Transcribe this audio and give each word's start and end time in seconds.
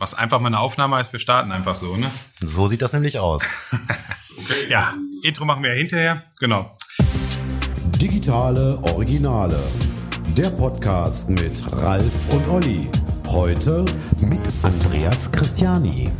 Was 0.00 0.14
einfach 0.14 0.38
mal 0.38 0.46
eine 0.46 0.60
Aufnahme 0.60 0.94
heißt, 0.94 1.12
wir 1.12 1.18
starten 1.18 1.50
einfach 1.50 1.74
so, 1.74 1.96
ne? 1.96 2.12
So 2.40 2.68
sieht 2.68 2.82
das 2.82 2.92
nämlich 2.92 3.18
aus. 3.18 3.42
okay. 4.38 4.68
Ja, 4.70 4.94
Intro 5.24 5.44
machen 5.44 5.64
wir 5.64 5.70
ja 5.70 5.76
hinterher. 5.76 6.22
Genau. 6.38 6.76
Digitale 8.00 8.78
Originale. 8.94 9.58
Der 10.36 10.50
Podcast 10.50 11.28
mit 11.30 11.60
Ralf 11.72 12.32
und 12.32 12.46
Olli. 12.46 12.88
Heute 13.26 13.84
mit 14.20 14.42
Andreas 14.62 15.32
Christiani. 15.32 16.12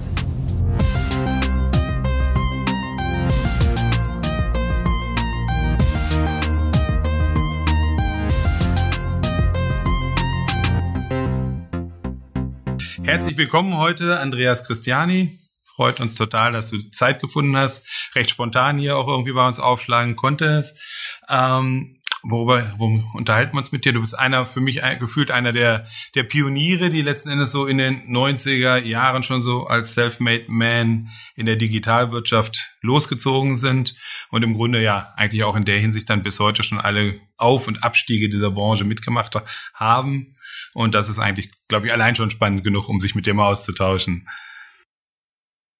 Herzlich 13.08 13.38
willkommen 13.38 13.78
heute, 13.78 14.20
Andreas 14.20 14.66
Christiani. 14.66 15.38
Freut 15.64 15.98
uns 15.98 16.14
total, 16.14 16.52
dass 16.52 16.68
du 16.68 16.78
Zeit 16.90 17.22
gefunden 17.22 17.56
hast, 17.56 17.88
recht 18.14 18.28
spontan 18.28 18.76
hier 18.76 18.98
auch 18.98 19.08
irgendwie 19.08 19.32
bei 19.32 19.46
uns 19.46 19.58
aufschlagen 19.58 20.14
konntest. 20.14 20.78
Ähm, 21.26 22.02
worüber, 22.22 22.70
wo 22.76 23.02
unterhalten 23.14 23.54
wir 23.54 23.60
uns 23.60 23.72
mit 23.72 23.86
dir? 23.86 23.94
Du 23.94 24.02
bist 24.02 24.18
einer, 24.18 24.44
für 24.44 24.60
mich 24.60 24.82
gefühlt 24.98 25.30
einer 25.30 25.52
der, 25.52 25.86
der 26.14 26.24
Pioniere, 26.24 26.90
die 26.90 27.00
letzten 27.00 27.30
Endes 27.30 27.50
so 27.50 27.64
in 27.64 27.78
den 27.78 28.14
90er 28.14 28.76
Jahren 28.82 29.22
schon 29.22 29.40
so 29.40 29.66
als 29.66 29.94
Self-Made 29.94 30.44
Man 30.48 31.08
in 31.34 31.46
der 31.46 31.56
Digitalwirtschaft 31.56 32.74
losgezogen 32.82 33.56
sind 33.56 33.94
und 34.30 34.42
im 34.42 34.52
Grunde 34.52 34.82
ja 34.82 35.14
eigentlich 35.16 35.44
auch 35.44 35.56
in 35.56 35.64
der 35.64 35.80
Hinsicht 35.80 36.10
dann 36.10 36.22
bis 36.22 36.40
heute 36.40 36.62
schon 36.62 36.78
alle 36.78 37.18
Auf- 37.38 37.68
und 37.68 37.82
Abstiege 37.82 38.28
dieser 38.28 38.50
Branche 38.50 38.84
mitgemacht 38.84 39.34
haben. 39.72 40.34
Und 40.78 40.94
das 40.94 41.08
ist 41.08 41.18
eigentlich, 41.18 41.50
glaube 41.66 41.86
ich, 41.86 41.92
allein 41.92 42.14
schon 42.14 42.30
spannend 42.30 42.62
genug, 42.62 42.88
um 42.88 43.00
sich 43.00 43.16
mit 43.16 43.26
mal 43.34 43.48
auszutauschen. 43.48 44.28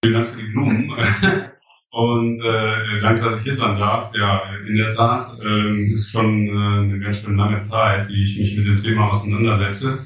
Vielen 0.05 0.15
Dank 0.15 0.29
für 0.29 0.41
die 0.43 0.51
Blumen. 0.51 0.93
Und 1.91 2.41
äh, 2.41 3.01
danke, 3.01 3.21
dass 3.21 3.39
ich 3.39 3.45
hier 3.45 3.55
sein 3.55 3.79
darf. 3.79 4.13
Ja, 4.17 4.43
in 4.67 4.77
der 4.77 4.93
Tat 4.93 5.25
äh, 5.41 5.85
ist 5.85 6.11
schon 6.11 6.49
äh, 6.49 6.51
eine 6.51 6.99
ganz 6.99 7.23
schön 7.23 7.37
lange 7.37 7.61
Zeit, 7.61 8.09
die 8.11 8.25
ich 8.25 8.41
mich 8.41 8.57
mit 8.57 8.67
dem 8.67 8.83
Thema 8.83 9.11
auseinandersetze. 9.11 10.05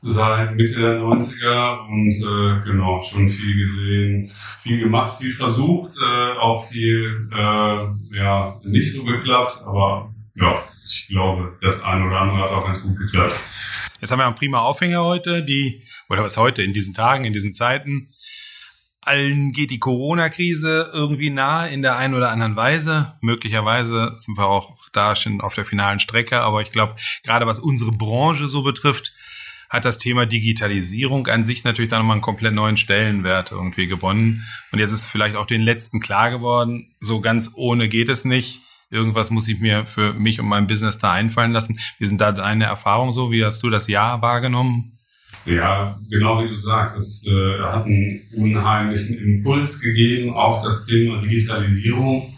Seit 0.00 0.54
Mitte 0.54 0.80
der 0.80 1.00
90er 1.00 1.88
und 1.88 2.08
äh, 2.08 2.64
genau, 2.64 3.02
schon 3.02 3.28
viel 3.28 3.66
gesehen, 3.66 4.30
viel 4.62 4.78
gemacht, 4.78 5.18
viel 5.18 5.32
versucht, 5.32 5.96
äh, 6.00 6.38
auch 6.38 6.64
viel 6.68 7.28
äh, 7.32 8.16
ja, 8.16 8.54
nicht 8.64 8.94
so 8.94 9.02
geklappt, 9.02 9.60
aber 9.64 10.08
ja, 10.36 10.54
ich 10.88 11.08
glaube, 11.08 11.56
das 11.60 11.82
eine 11.82 12.06
oder 12.06 12.20
andere 12.20 12.44
hat 12.44 12.50
auch 12.50 12.66
ganz 12.66 12.82
gut 12.82 12.96
geklappt. 12.96 13.34
Jetzt 14.02 14.10
haben 14.10 14.18
wir 14.18 14.26
einen 14.26 14.34
prima 14.34 14.58
Aufhänger 14.58 15.04
heute, 15.04 15.44
die, 15.44 15.80
oder 16.08 16.24
was 16.24 16.36
heute, 16.36 16.60
in 16.62 16.72
diesen 16.72 16.92
Tagen, 16.92 17.24
in 17.24 17.32
diesen 17.32 17.54
Zeiten. 17.54 18.08
Allen 19.00 19.52
geht 19.52 19.70
die 19.70 19.78
Corona-Krise 19.78 20.90
irgendwie 20.92 21.30
nahe 21.30 21.70
in 21.70 21.82
der 21.82 21.96
einen 21.96 22.14
oder 22.14 22.32
anderen 22.32 22.56
Weise. 22.56 23.14
Möglicherweise 23.20 24.12
sind 24.18 24.36
wir 24.36 24.48
auch 24.48 24.76
da 24.92 25.14
schon 25.14 25.40
auf 25.40 25.54
der 25.54 25.64
finalen 25.64 26.00
Strecke, 26.00 26.40
aber 26.40 26.62
ich 26.62 26.72
glaube, 26.72 26.96
gerade 27.22 27.46
was 27.46 27.60
unsere 27.60 27.92
Branche 27.92 28.48
so 28.48 28.64
betrifft, 28.64 29.14
hat 29.70 29.84
das 29.84 29.98
Thema 29.98 30.26
Digitalisierung 30.26 31.28
an 31.28 31.44
sich 31.44 31.62
natürlich 31.62 31.90
dann 31.90 32.00
nochmal 32.00 32.16
einen 32.16 32.22
komplett 32.22 32.54
neuen 32.54 32.76
Stellenwert 32.76 33.52
irgendwie 33.52 33.86
gewonnen. 33.86 34.44
Und 34.72 34.80
jetzt 34.80 34.90
ist 34.90 35.06
vielleicht 35.06 35.36
auch 35.36 35.46
den 35.46 35.62
letzten 35.62 36.00
klar 36.00 36.32
geworden, 36.32 36.92
so 36.98 37.20
ganz 37.20 37.52
ohne 37.54 37.88
geht 37.88 38.08
es 38.08 38.24
nicht 38.24 38.62
irgendwas 38.92 39.30
muss 39.30 39.48
ich 39.48 39.58
mir 39.58 39.86
für 39.86 40.12
mich 40.12 40.38
und 40.38 40.46
mein 40.46 40.66
Business 40.66 40.98
da 40.98 41.12
einfallen 41.12 41.52
lassen. 41.52 41.80
Wie 41.98 42.06
sind 42.06 42.20
da 42.20 42.30
deine 42.30 42.64
Erfahrungen 42.64 43.12
so? 43.12 43.32
Wie 43.32 43.44
hast 43.44 43.62
du 43.62 43.70
das 43.70 43.88
Jahr 43.88 44.22
wahrgenommen? 44.22 44.92
Ja, 45.44 45.96
genau 46.10 46.44
wie 46.44 46.48
du 46.48 46.54
sagst, 46.54 46.96
es 46.96 47.26
äh, 47.26 47.60
hat 47.62 47.86
einen 47.86 48.20
unheimlichen 48.36 49.18
Impuls 49.18 49.80
gegeben, 49.80 50.34
auch 50.34 50.62
das 50.62 50.86
Thema 50.86 51.20
Digitalisierung. 51.20 52.32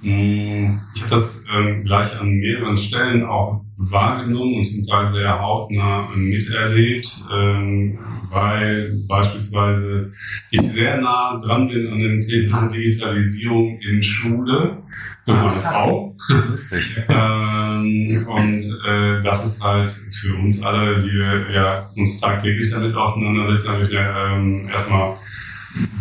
Hm, 0.00 0.80
ich 0.94 1.02
habe 1.02 1.10
das 1.10 1.44
ähm, 1.52 1.84
gleich 1.84 2.18
an 2.20 2.30
mehreren 2.30 2.76
Stellen 2.76 3.24
auch 3.24 3.64
wahrgenommen 3.78 4.58
und 4.58 4.64
zum 4.64 4.86
Teil 4.86 5.12
sehr 5.12 5.40
hautnah 5.40 6.08
miterlebt, 6.14 7.08
ähm, 7.32 7.98
weil 8.30 8.92
beispielsweise 9.08 10.12
ich 10.50 10.62
sehr 10.62 11.00
nah 11.00 11.40
dran 11.42 11.68
bin 11.68 11.92
an 11.92 11.98
dem 11.98 12.20
Thema 12.20 12.68
Digitalisierung 12.72 13.80
in 13.80 14.02
Schule 14.02 14.78
für 15.24 15.32
meine 15.32 15.60
Frau. 15.60 16.16
ähm, 17.08 18.26
und 18.28 18.62
äh, 18.86 19.22
das 19.22 19.46
ist 19.46 19.62
halt 19.62 19.94
für 20.20 20.34
uns 20.34 20.62
alle, 20.62 21.02
die 21.02 21.10
wir 21.10 21.50
ja, 21.54 21.88
uns 21.96 22.20
tagtäglich 22.20 22.70
damit 22.70 22.94
auseinandersetzen, 22.94 23.68
habe 23.68 23.84
ich 23.84 23.92
ja 23.92 24.36
ähm, 24.36 24.68
erstmal 24.68 25.16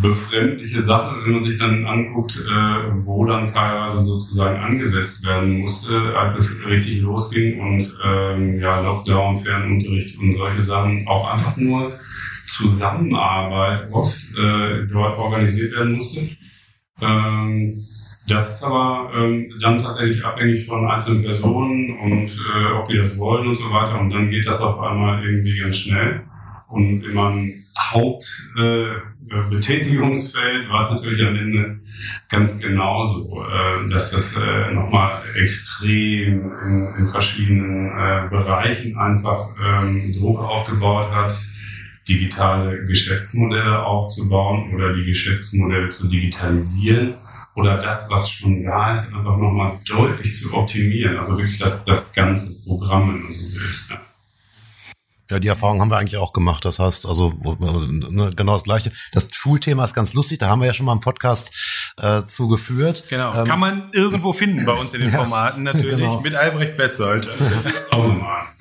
befremdliche 0.02 0.82
Sache, 0.82 1.18
wenn 1.24 1.34
man 1.34 1.44
sich 1.44 1.58
dann 1.58 1.86
anguckt, 1.86 2.38
äh, 2.38 3.06
wo 3.06 3.26
dann 3.26 3.48
teilweise 3.48 4.00
sozusagen 4.00 4.58
angesetzt 4.58 5.26
werden 5.26 5.60
musste, 5.60 6.18
als 6.18 6.38
es 6.38 6.66
richtig 6.66 7.02
losging 7.02 7.60
und 7.60 7.94
ähm, 8.06 8.60
ja, 8.60 8.82
Lockdown, 8.82 9.38
Fernunterricht 9.40 10.18
und 10.20 10.38
solche 10.38 10.62
Sachen 10.62 11.08
auch 11.08 11.34
einfach 11.34 11.58
nur 11.58 11.92
Zusammenarbeit 12.48 13.92
oft 13.92 14.18
äh, 14.38 14.88
dort 14.92 15.18
organisiert 15.18 15.74
werden 15.74 15.94
musste. 15.94 16.30
Ähm, 17.02 17.74
das 18.28 18.56
ist 18.56 18.64
aber 18.64 19.10
ähm, 19.16 19.50
dann 19.62 19.82
tatsächlich 19.82 20.24
abhängig 20.26 20.66
von 20.66 20.86
einzelnen 20.86 21.24
Personen 21.24 21.98
und 22.00 22.30
äh, 22.30 22.74
ob 22.74 22.88
die 22.90 22.98
das 22.98 23.18
wollen 23.18 23.48
und 23.48 23.56
so 23.56 23.72
weiter. 23.72 24.00
Und 24.00 24.14
dann 24.14 24.30
geht 24.30 24.46
das 24.46 24.62
auf 24.62 24.80
einmal 24.80 25.24
irgendwie 25.24 25.58
ganz 25.58 25.78
schnell. 25.78 26.24
Und 26.68 27.04
in 27.04 27.14
meinem 27.14 27.64
Hauptbetätigungsfeld 27.78 30.66
äh, 30.66 30.70
war 30.70 30.82
es 30.82 30.92
natürlich 30.92 31.26
am 31.26 31.36
Ende 31.36 31.80
ganz 32.30 32.60
genauso, 32.60 33.46
äh, 33.46 33.88
dass 33.90 34.12
das 34.12 34.36
äh, 34.36 34.72
nochmal 34.74 35.24
extrem 35.36 36.52
in, 36.66 36.94
in 36.98 37.08
verschiedenen 37.08 37.88
äh, 37.88 38.28
Bereichen 38.30 38.98
einfach 38.98 39.48
ähm, 39.64 40.14
Druck 40.20 40.40
aufgebaut 40.40 41.10
hat, 41.14 41.40
digitale 42.08 42.86
Geschäftsmodelle 42.86 43.86
aufzubauen 43.86 44.74
oder 44.74 44.94
die 44.94 45.06
Geschäftsmodelle 45.06 45.90
zu 45.90 46.08
digitalisieren 46.08 47.16
oder 47.56 47.78
das, 47.78 48.10
was 48.10 48.30
schon 48.30 48.64
da 48.64 48.96
ist, 48.96 49.08
einfach 49.08 49.38
nochmal 49.38 49.80
deutlich 49.88 50.38
zu 50.38 50.54
optimieren. 50.54 51.18
Also 51.18 51.38
wirklich 51.38 51.58
das, 51.58 51.86
das 51.86 52.14
ganze 52.14 52.62
Programm, 52.64 53.08
man 53.08 53.24
so 53.32 53.60
will. 53.60 54.00
Ja. 55.30 55.38
Ja, 55.38 55.42
die 55.42 55.50
Erfahrung 55.50 55.82
haben 55.82 55.92
wir 55.92 55.98
eigentlich 55.98 56.18
auch 56.18 56.34
gemacht. 56.34 56.66
Das 56.66 56.80
heißt, 56.80 57.06
also 57.06 57.30
ne, 57.30 58.32
genau 58.36 58.54
das 58.54 58.64
Gleiche. 58.64 58.92
Das 59.12 59.30
Schulthema 59.32 59.84
ist 59.84 59.94
ganz 59.94 60.14
lustig. 60.14 60.40
Da 60.40 60.48
haben 60.48 60.62
wir 60.62 60.66
ja 60.66 60.74
schon 60.74 60.86
mal 60.86 60.94
einen 60.94 61.02
Podcast 61.02 61.54
äh, 62.02 62.24
zugeführt. 62.26 63.04
Genau. 63.10 63.36
Ähm, 63.36 63.46
Kann 63.46 63.60
man 63.60 63.90
irgendwo 63.94 64.34
finden 64.34 64.66
bei 64.66 64.74
uns 64.74 64.94
in 64.94 65.02
den 65.02 65.12
Formaten 65.14 65.64
natürlich 65.64 66.00
genau. 66.00 66.22
mit 66.22 66.34
Albrecht 66.34 66.78
Betzold. 66.78 67.30
oh 67.92 68.16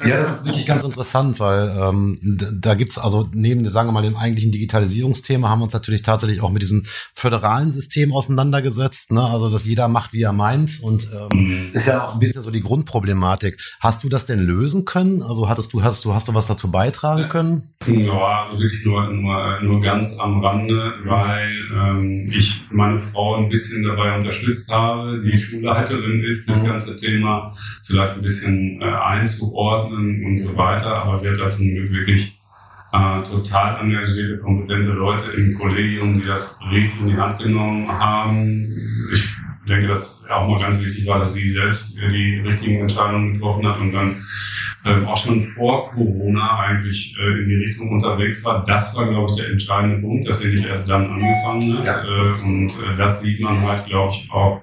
Ja, 0.05 0.19
das 0.19 0.41
ist 0.41 0.47
wirklich 0.47 0.67
ganz 0.67 0.85
interessant, 0.85 1.39
weil 1.41 1.75
ähm, 1.81 2.19
da 2.21 2.75
gibt's 2.75 2.99
also 2.99 3.29
neben, 3.33 3.71
sagen 3.71 3.89
wir 3.89 3.93
mal, 3.93 4.03
dem 4.03 4.17
eigentlichen 4.17 4.53
Digitalisierungsthema 4.53 5.49
haben 5.49 5.61
wir 5.61 5.65
uns 5.65 5.73
natürlich 5.73 6.03
tatsächlich 6.03 6.43
auch 6.43 6.51
mit 6.51 6.63
diesem 6.63 6.85
föderalen 7.15 7.71
System 7.71 8.13
auseinandergesetzt. 8.13 9.13
Ne? 9.13 9.23
Also, 9.23 9.51
dass 9.51 9.65
jeder 9.65 9.89
macht, 9.89 10.13
wie 10.13 10.23
er 10.23 10.33
meint. 10.33 10.81
Und 10.83 11.09
ähm, 11.13 11.29
mhm. 11.39 11.71
ist 11.73 11.87
ja 11.87 12.09
auch 12.09 12.15
ein 12.15 12.19
bisschen 12.19 12.43
so 12.43 12.51
die 12.51 12.61
Grundproblematik. 12.61 13.59
Hast 13.81 14.03
du 14.03 14.09
das 14.09 14.27
denn 14.27 14.41
lösen 14.41 14.85
können? 14.85 15.23
Also 15.23 15.49
hattest 15.49 15.73
du, 15.73 15.83
hast 15.83 16.05
du, 16.05 16.13
hast 16.13 16.27
du 16.27 16.35
was 16.35 16.56
dazu 16.57 16.71
beitragen 16.71 17.29
können? 17.29 17.63
Ja, 17.87 18.43
also 18.43 18.59
wirklich 18.59 18.85
nur, 18.85 19.09
nur, 19.11 19.61
nur 19.61 19.81
ganz 19.83 20.19
am 20.19 20.45
Rande, 20.45 20.95
weil 21.05 21.51
ähm, 21.73 22.33
ich 22.35 22.63
meine 22.71 22.99
Frau 23.01 23.37
ein 23.37 23.49
bisschen 23.49 23.85
dabei 23.85 24.17
unterstützt 24.17 24.71
habe, 24.71 25.23
die 25.23 25.39
Schulleiterin 25.39 26.25
ist, 26.25 26.49
das 26.49 26.63
mhm. 26.63 26.67
ganze 26.67 26.97
Thema 26.97 27.55
vielleicht 27.85 28.15
ein 28.15 28.23
bisschen 28.23 28.81
äh, 28.81 28.85
einzuordnen 28.85 30.25
und 30.25 30.39
so 30.39 30.57
weiter. 30.57 31.03
Aber 31.03 31.19
sie 31.19 31.29
hat 31.29 31.41
halt 31.41 31.59
wirklich 31.61 32.41
äh, 32.93 33.23
total 33.23 33.81
engagierte, 33.83 34.39
kompetente 34.39 34.93
Leute 34.93 35.31
im 35.37 35.55
Kollegium, 35.55 36.21
die 36.21 36.27
das 36.27 36.59
richtig 36.71 37.01
in 37.01 37.09
die 37.09 37.17
Hand 37.17 37.39
genommen 37.39 37.89
haben. 37.89 38.67
Ich 39.13 39.37
denke, 39.69 39.89
dass 39.89 40.23
auch 40.29 40.49
mal 40.49 40.61
ganz 40.61 40.83
wichtig 40.83 41.07
war, 41.07 41.19
dass 41.21 41.35
sie 41.35 41.51
selbst 41.51 41.97
die 41.97 42.41
richtigen 42.41 42.81
Entscheidungen 42.81 43.35
getroffen 43.35 43.67
hat 43.67 43.79
und 43.79 43.93
dann 43.93 44.17
ähm, 44.87 45.07
auch 45.07 45.17
schon 45.17 45.45
vor 45.45 45.91
Corona 45.93 46.59
eigentlich 46.61 47.17
äh, 47.19 47.43
in 47.43 47.49
die 47.49 47.57
Richtung 47.57 47.91
unterwegs 47.91 48.45
war. 48.45 48.65
Das 48.65 48.95
war, 48.95 49.09
glaube 49.09 49.33
ich, 49.33 49.37
der 49.37 49.51
entscheidende 49.51 49.99
Punkt, 49.99 50.29
dass 50.29 50.43
er 50.43 50.51
nicht 50.51 50.67
erst 50.67 50.89
dann 50.89 51.11
angefangen 51.11 51.79
hat. 51.79 51.87
Ja. 51.87 52.05
Äh, 52.05 52.43
und 52.45 52.71
äh, 52.71 52.97
das 52.97 53.21
sieht 53.21 53.41
man 53.41 53.61
halt, 53.63 53.87
glaube 53.87 54.13
ich, 54.13 54.31
auch 54.31 54.63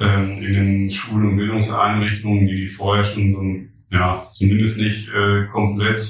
ähm, 0.00 0.38
in 0.42 0.52
den 0.54 0.90
Schulen 0.90 1.30
und 1.30 1.36
Bildungseinrichtungen, 1.36 2.46
die 2.46 2.66
vorher 2.66 3.04
schon 3.04 3.32
so, 3.32 3.96
ja, 3.96 4.22
zumindest 4.34 4.78
nicht 4.78 5.08
äh, 5.08 5.46
komplett 5.52 6.00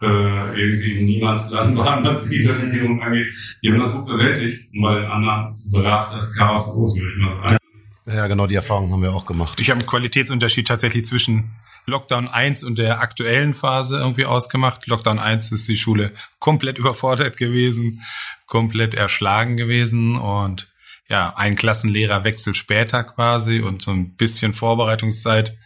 äh, 0.00 0.60
irgendwie 0.60 0.98
im 0.98 1.06
Niemandsland 1.06 1.76
waren, 1.76 2.04
was 2.04 2.28
Digitalisierung 2.28 3.02
angeht. 3.02 3.28
Die 3.62 3.70
haben 3.70 3.80
das 3.80 3.92
gut 3.92 4.06
bewältigt, 4.06 4.74
und 4.74 4.82
bei 4.82 5.00
den 5.00 5.04
anderen 5.04 5.54
brach 5.70 6.12
das 6.12 6.34
Chaos 6.36 6.66
los, 6.66 6.96
würde 6.96 7.12
ich 7.12 7.18
mal 7.18 7.48
sagen. 7.48 7.58
Ja, 8.06 8.26
genau, 8.26 8.46
die 8.48 8.56
Erfahrung 8.56 8.90
haben 8.90 9.02
wir 9.02 9.12
auch 9.12 9.24
gemacht. 9.24 9.60
Ich 9.60 9.70
habe 9.70 9.78
einen 9.78 9.86
Qualitätsunterschied 9.86 10.66
tatsächlich 10.66 11.04
zwischen 11.04 11.50
Lockdown 11.86 12.28
1 12.28 12.64
und 12.64 12.78
der 12.78 13.00
aktuellen 13.00 13.54
Phase 13.54 13.98
irgendwie 13.98 14.24
ausgemacht. 14.24 14.86
Lockdown 14.86 15.18
1 15.18 15.52
ist 15.52 15.68
die 15.68 15.76
Schule 15.76 16.12
komplett 16.38 16.78
überfordert 16.78 17.36
gewesen, 17.36 18.02
komplett 18.46 18.94
erschlagen 18.94 19.56
gewesen 19.56 20.16
und 20.16 20.68
ja, 21.08 21.34
ein 21.36 21.56
Klassenlehrerwechsel 21.56 22.54
später 22.54 23.04
quasi 23.04 23.60
und 23.60 23.82
so 23.82 23.90
ein 23.90 24.14
bisschen 24.14 24.54
Vorbereitungszeit 24.54 25.56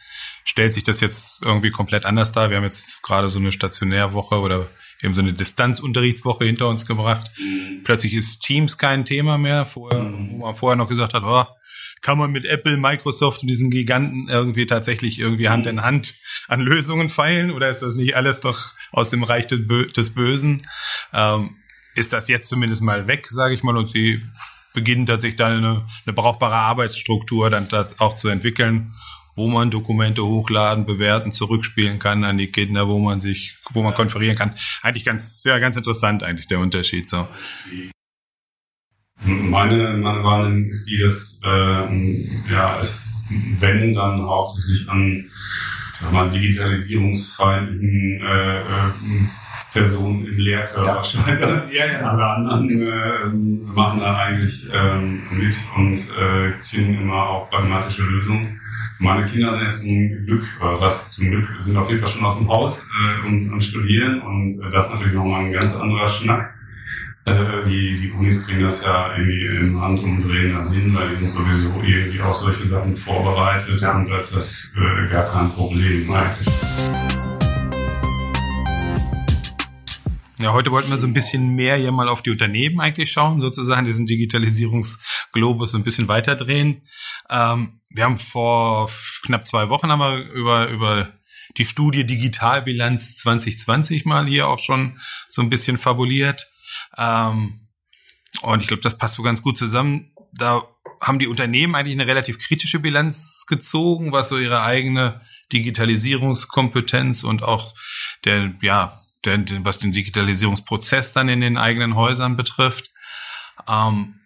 stellt 0.45 0.73
sich 0.73 0.85
das 0.85 1.01
jetzt 1.01 1.45
irgendwie 1.45 1.71
komplett 1.71 2.05
anders 2.05 2.33
dar. 2.33 2.51
Wir 2.51 2.57
haben 2.57 2.65
jetzt 2.65 3.03
gerade 3.03 3.29
so 3.29 3.39
eine 3.39 3.53
Stationärwoche 3.53 4.37
oder 4.41 4.67
eben 5.03 5.15
so 5.15 5.21
eine 5.21 5.33
Distanzunterrichtswoche 5.33 6.45
hinter 6.45 6.69
uns 6.69 6.87
gebracht. 6.87 7.31
Plötzlich 7.85 8.15
ist 8.15 8.41
Teams 8.41 8.79
kein 8.79 9.05
Thema 9.05 9.39
mehr, 9.39 9.67
vorher, 9.67 10.05
wo 10.05 10.47
man 10.47 10.55
vorher 10.55 10.77
noch 10.77 10.89
gesagt 10.89 11.15
hat, 11.15 11.23
oh, 11.25 11.45
kann 12.03 12.19
man 12.19 12.31
mit 12.31 12.45
Apple, 12.45 12.77
Microsoft 12.77 13.43
und 13.43 13.49
diesen 13.49 13.71
Giganten 13.71 14.29
irgendwie 14.29 14.67
tatsächlich 14.67 15.19
irgendwie 15.19 15.49
Hand 15.49 15.67
in 15.67 15.83
Hand 15.83 16.15
an 16.49 16.61
Lösungen 16.61 17.09
feilen 17.09 17.51
oder 17.51 17.69
ist 17.69 17.83
das 17.83 17.97
nicht 17.97 18.17
alles 18.17 18.41
doch 18.41 18.73
aus 18.93 19.11
dem 19.11 19.23
Reich 19.23 19.47
des 19.47 20.15
Bösen? 20.15 20.67
Ähm, 21.13 21.57
ist 21.95 22.13
das 22.13 22.29
jetzt 22.29 22.49
zumindest 22.49 22.83
mal 22.83 23.07
weg, 23.07 23.27
sage 23.27 23.55
ich 23.55 23.63
mal, 23.63 23.77
und 23.77 23.91
sie 23.91 24.23
beginnen 24.75 25.07
tatsächlich 25.07 25.39
dann 25.39 25.53
eine, 25.53 25.87
eine 26.05 26.13
brauchbare 26.13 26.55
Arbeitsstruktur 26.55 27.49
dann 27.49 27.69
das 27.69 27.99
auch 27.99 28.15
zu 28.15 28.29
entwickeln 28.29 28.93
wo 29.37 29.47
man 29.49 29.71
Dokumente 29.71 30.25
hochladen, 30.25 30.87
bewerten, 30.87 31.31
zurückspielen 31.31 31.99
kann 31.99 32.25
an 32.25 32.39
die 32.39 32.51
Kinder, 32.51 32.89
wo 32.89 32.99
man 32.99 33.21
sich, 33.21 33.59
wo 33.71 33.83
man 33.83 33.95
konferieren 33.95 34.37
kann. 34.37 34.55
Eigentlich 34.83 35.05
ganz, 35.05 35.45
ja, 35.45 35.59
ganz 35.59 35.77
interessant 35.77 36.23
eigentlich 36.23 36.49
der 36.49 36.59
Unterschied 36.59 37.09
so. 37.09 37.29
Meine, 39.27 39.97
meine 39.99 40.23
Wahrnehmung 40.23 40.65
ist 40.67 40.89
die, 40.89 40.99
dass 40.99 41.41
ähm, 41.45 42.29
ja, 42.51 42.79
es, 42.81 43.03
wenn 43.59 43.95
dann 43.95 44.23
hauptsächlich 44.23 44.89
an 44.89 45.25
sag 46.01 46.13
mal, 46.13 46.31
digitalisierungsfeindlichen 46.31 48.21
äh, 48.21 48.61
äh, 48.61 48.65
Personen 49.73 50.27
im 50.27 50.39
Lehrkörper 50.39 50.97
ja. 50.97 51.05
scheitert. 51.05 51.73
Ja. 51.73 51.85
Alle 52.11 52.27
anderen 52.27 52.71
äh, 52.71 53.75
machen 53.75 54.01
da 54.01 54.17
eigentlich 54.17 54.69
ähm, 54.73 55.23
mit 55.31 55.55
und 55.77 55.99
äh, 55.99 56.53
finden 56.63 57.03
immer 57.03 57.29
auch 57.29 57.51
pragmatische 57.51 58.03
Lösungen. 58.03 58.61
Meine 58.99 59.27
Kinder 59.27 59.53
sind 59.53 59.67
jetzt 59.67 59.81
zum 59.81 60.27
Glück, 60.27 60.45
was 60.61 60.81
heißt 60.81 61.13
zum 61.13 61.31
Glück, 61.31 61.49
sind 61.61 61.77
auf 61.77 61.91
jeden 61.91 62.01
Fall 62.01 62.09
schon 62.09 62.25
aus 62.25 62.39
dem 62.39 62.49
Haus 62.49 62.89
äh, 62.89 63.27
und, 63.27 63.53
und 63.53 63.63
studieren 63.63 64.23
und 64.23 64.59
äh, 64.61 64.71
das 64.73 64.87
ist 64.87 64.95
natürlich 64.95 65.15
nochmal 65.15 65.45
ein 65.45 65.53
ganz 65.53 65.77
anderer 65.77 66.09
Schnack. 66.09 66.55
Äh, 67.29 67.69
die, 67.69 67.99
die 68.03 68.13
Unis 68.13 68.47
kriegen 68.47 68.63
das 68.63 68.83
ja 68.83 69.17
irgendwie 69.17 69.47
im 69.47 69.81
Handumdrehen 69.81 70.55
dann 70.55 70.71
hin, 70.71 70.95
weil 70.95 71.09
die 71.09 71.17
sind 71.17 71.31
sowieso 71.31 71.83
irgendwie 71.83 72.21
auch 72.21 72.33
solche 72.33 72.65
Sachen 72.65 72.97
vorbereitet 72.97 73.81
ja. 73.81 73.97
und 73.97 74.09
das 74.09 74.73
äh, 74.77 75.11
gar 75.11 75.33
kein 75.33 75.53
Problem 75.53 76.09
eigentlich. 76.09 76.55
Ja, 80.39 80.53
heute 80.53 80.71
wollten 80.71 80.89
wir 80.89 80.99
so 80.99 81.09
ein 81.09 81.15
bisschen 81.15 81.49
mehr 81.57 81.75
hier 81.77 81.91
mal 81.91 82.09
auf 82.09 82.23
die 82.23 82.31
Unternehmen 82.31 82.79
eigentlich 82.79 83.11
schauen, 83.11 83.41
sozusagen 83.41 83.87
diesen 83.87 84.07
Digitalisierungsglobus 84.07 85.73
so 85.73 85.79
ein 85.79 85.83
bisschen 85.83 86.07
weiterdrehen. 86.07 86.83
Ähm, 87.29 87.81
wir 87.91 88.05
haben 88.05 88.19
vor 88.19 88.89
knapp 89.25 89.49
zwei 89.49 89.69
Wochen 89.69 89.89
haben 89.89 89.99
wir 89.99 90.31
über, 90.31 90.69
über 90.69 91.09
die 91.57 91.65
Studie 91.65 92.07
Digitalbilanz 92.07 93.17
2020 93.19 94.05
mal 94.05 94.27
hier 94.27 94.47
auch 94.47 94.61
schon 94.61 95.01
so 95.27 95.43
ein 95.43 95.51
bisschen 95.51 95.77
fabuliert. 95.77 96.47
Ähm, 96.97 97.61
und 98.43 98.61
ich 98.61 98.69
glaube, 98.69 98.83
das 98.83 98.99
passt 98.99 99.17
so 99.17 99.23
ganz 99.23 99.43
gut 99.43 99.57
zusammen. 99.57 100.13
Da 100.33 100.63
haben 101.01 101.19
die 101.19 101.27
Unternehmen 101.27 101.75
eigentlich 101.75 101.95
eine 101.95 102.07
relativ 102.07 102.39
kritische 102.39 102.79
Bilanz 102.79 103.45
gezogen, 103.47 104.13
was 104.13 104.29
so 104.29 104.39
ihre 104.39 104.63
eigene 104.63 105.21
Digitalisierungskompetenz 105.53 107.23
und 107.23 107.43
auch 107.43 107.75
der, 108.25 108.55
ja, 108.63 108.99
der, 109.25 109.45
was 109.65 109.79
den 109.79 109.93
Digitalisierungsprozess 109.93 111.13
dann 111.13 111.29
in 111.29 111.41
den 111.41 111.57
eigenen 111.57 111.97
Häusern 111.97 112.37
betrifft. 112.37 112.91
Ähm, 113.69 114.21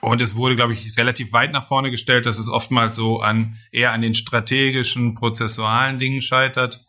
und 0.00 0.22
es 0.22 0.36
wurde, 0.36 0.54
glaube 0.54 0.74
ich, 0.74 0.96
relativ 0.96 1.32
weit 1.32 1.52
nach 1.52 1.66
vorne 1.66 1.90
gestellt, 1.90 2.26
dass 2.26 2.38
es 2.38 2.48
oftmals 2.48 2.94
so 2.94 3.20
an 3.20 3.58
eher 3.72 3.92
an 3.92 4.02
den 4.02 4.14
strategischen, 4.14 5.14
prozessualen 5.14 5.98
Dingen 5.98 6.20
scheitert, 6.20 6.84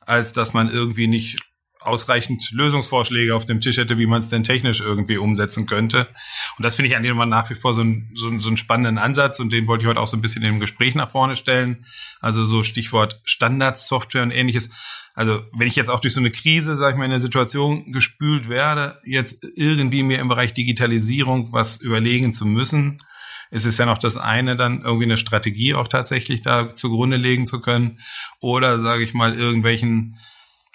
als 0.00 0.32
dass 0.32 0.52
man 0.52 0.68
irgendwie 0.68 1.06
nicht 1.06 1.40
ausreichend 1.80 2.50
Lösungsvorschläge 2.52 3.34
auf 3.34 3.46
dem 3.46 3.60
Tisch 3.60 3.78
hätte, 3.78 3.98
wie 3.98 4.06
man 4.06 4.20
es 4.20 4.28
denn 4.28 4.44
technisch 4.44 4.80
irgendwie 4.80 5.16
umsetzen 5.16 5.66
könnte. 5.66 6.08
Und 6.56 6.64
das 6.64 6.74
finde 6.74 6.88
ich 6.88 6.96
eigentlich 6.96 7.10
immer 7.10 7.26
nach 7.26 7.48
wie 7.50 7.54
vor 7.54 7.74
so, 7.74 7.82
ein, 7.82 8.10
so, 8.14 8.36
so 8.38 8.48
einen 8.48 8.56
spannenden 8.56 8.98
Ansatz 8.98 9.40
und 9.40 9.52
den 9.52 9.66
wollte 9.66 9.82
ich 9.82 9.88
heute 9.88 10.00
auch 10.00 10.06
so 10.06 10.16
ein 10.16 10.22
bisschen 10.22 10.42
im 10.42 10.60
Gespräch 10.60 10.94
nach 10.94 11.10
vorne 11.10 11.36
stellen. 11.36 11.84
Also 12.20 12.44
so 12.44 12.62
Stichwort 12.62 13.20
Standardsoftware 13.24 14.22
und 14.22 14.30
ähnliches 14.30 14.72
also 15.14 15.42
wenn 15.52 15.66
ich 15.66 15.76
jetzt 15.76 15.90
auch 15.90 16.00
durch 16.00 16.14
so 16.14 16.20
eine 16.20 16.30
Krise, 16.30 16.76
sag 16.76 16.92
ich 16.92 16.96
mal, 16.96 17.04
in 17.04 17.10
eine 17.10 17.20
Situation 17.20 17.92
gespült 17.92 18.48
werde, 18.48 18.98
jetzt 19.04 19.44
irgendwie 19.56 20.02
mir 20.02 20.18
im 20.18 20.28
Bereich 20.28 20.54
Digitalisierung 20.54 21.52
was 21.52 21.80
überlegen 21.80 22.32
zu 22.32 22.46
müssen, 22.46 23.02
ist 23.50 23.66
es 23.66 23.78
ja 23.78 23.86
noch 23.86 23.98
das 23.98 24.16
eine, 24.16 24.56
dann 24.56 24.82
irgendwie 24.82 25.04
eine 25.04 25.16
Strategie 25.16 25.74
auch 25.74 25.88
tatsächlich 25.88 26.42
da 26.42 26.74
zugrunde 26.74 27.16
legen 27.16 27.46
zu 27.46 27.60
können 27.60 27.98
oder, 28.38 28.78
sage 28.78 29.02
ich 29.02 29.12
mal, 29.12 29.34
irgendwelchen 29.34 30.16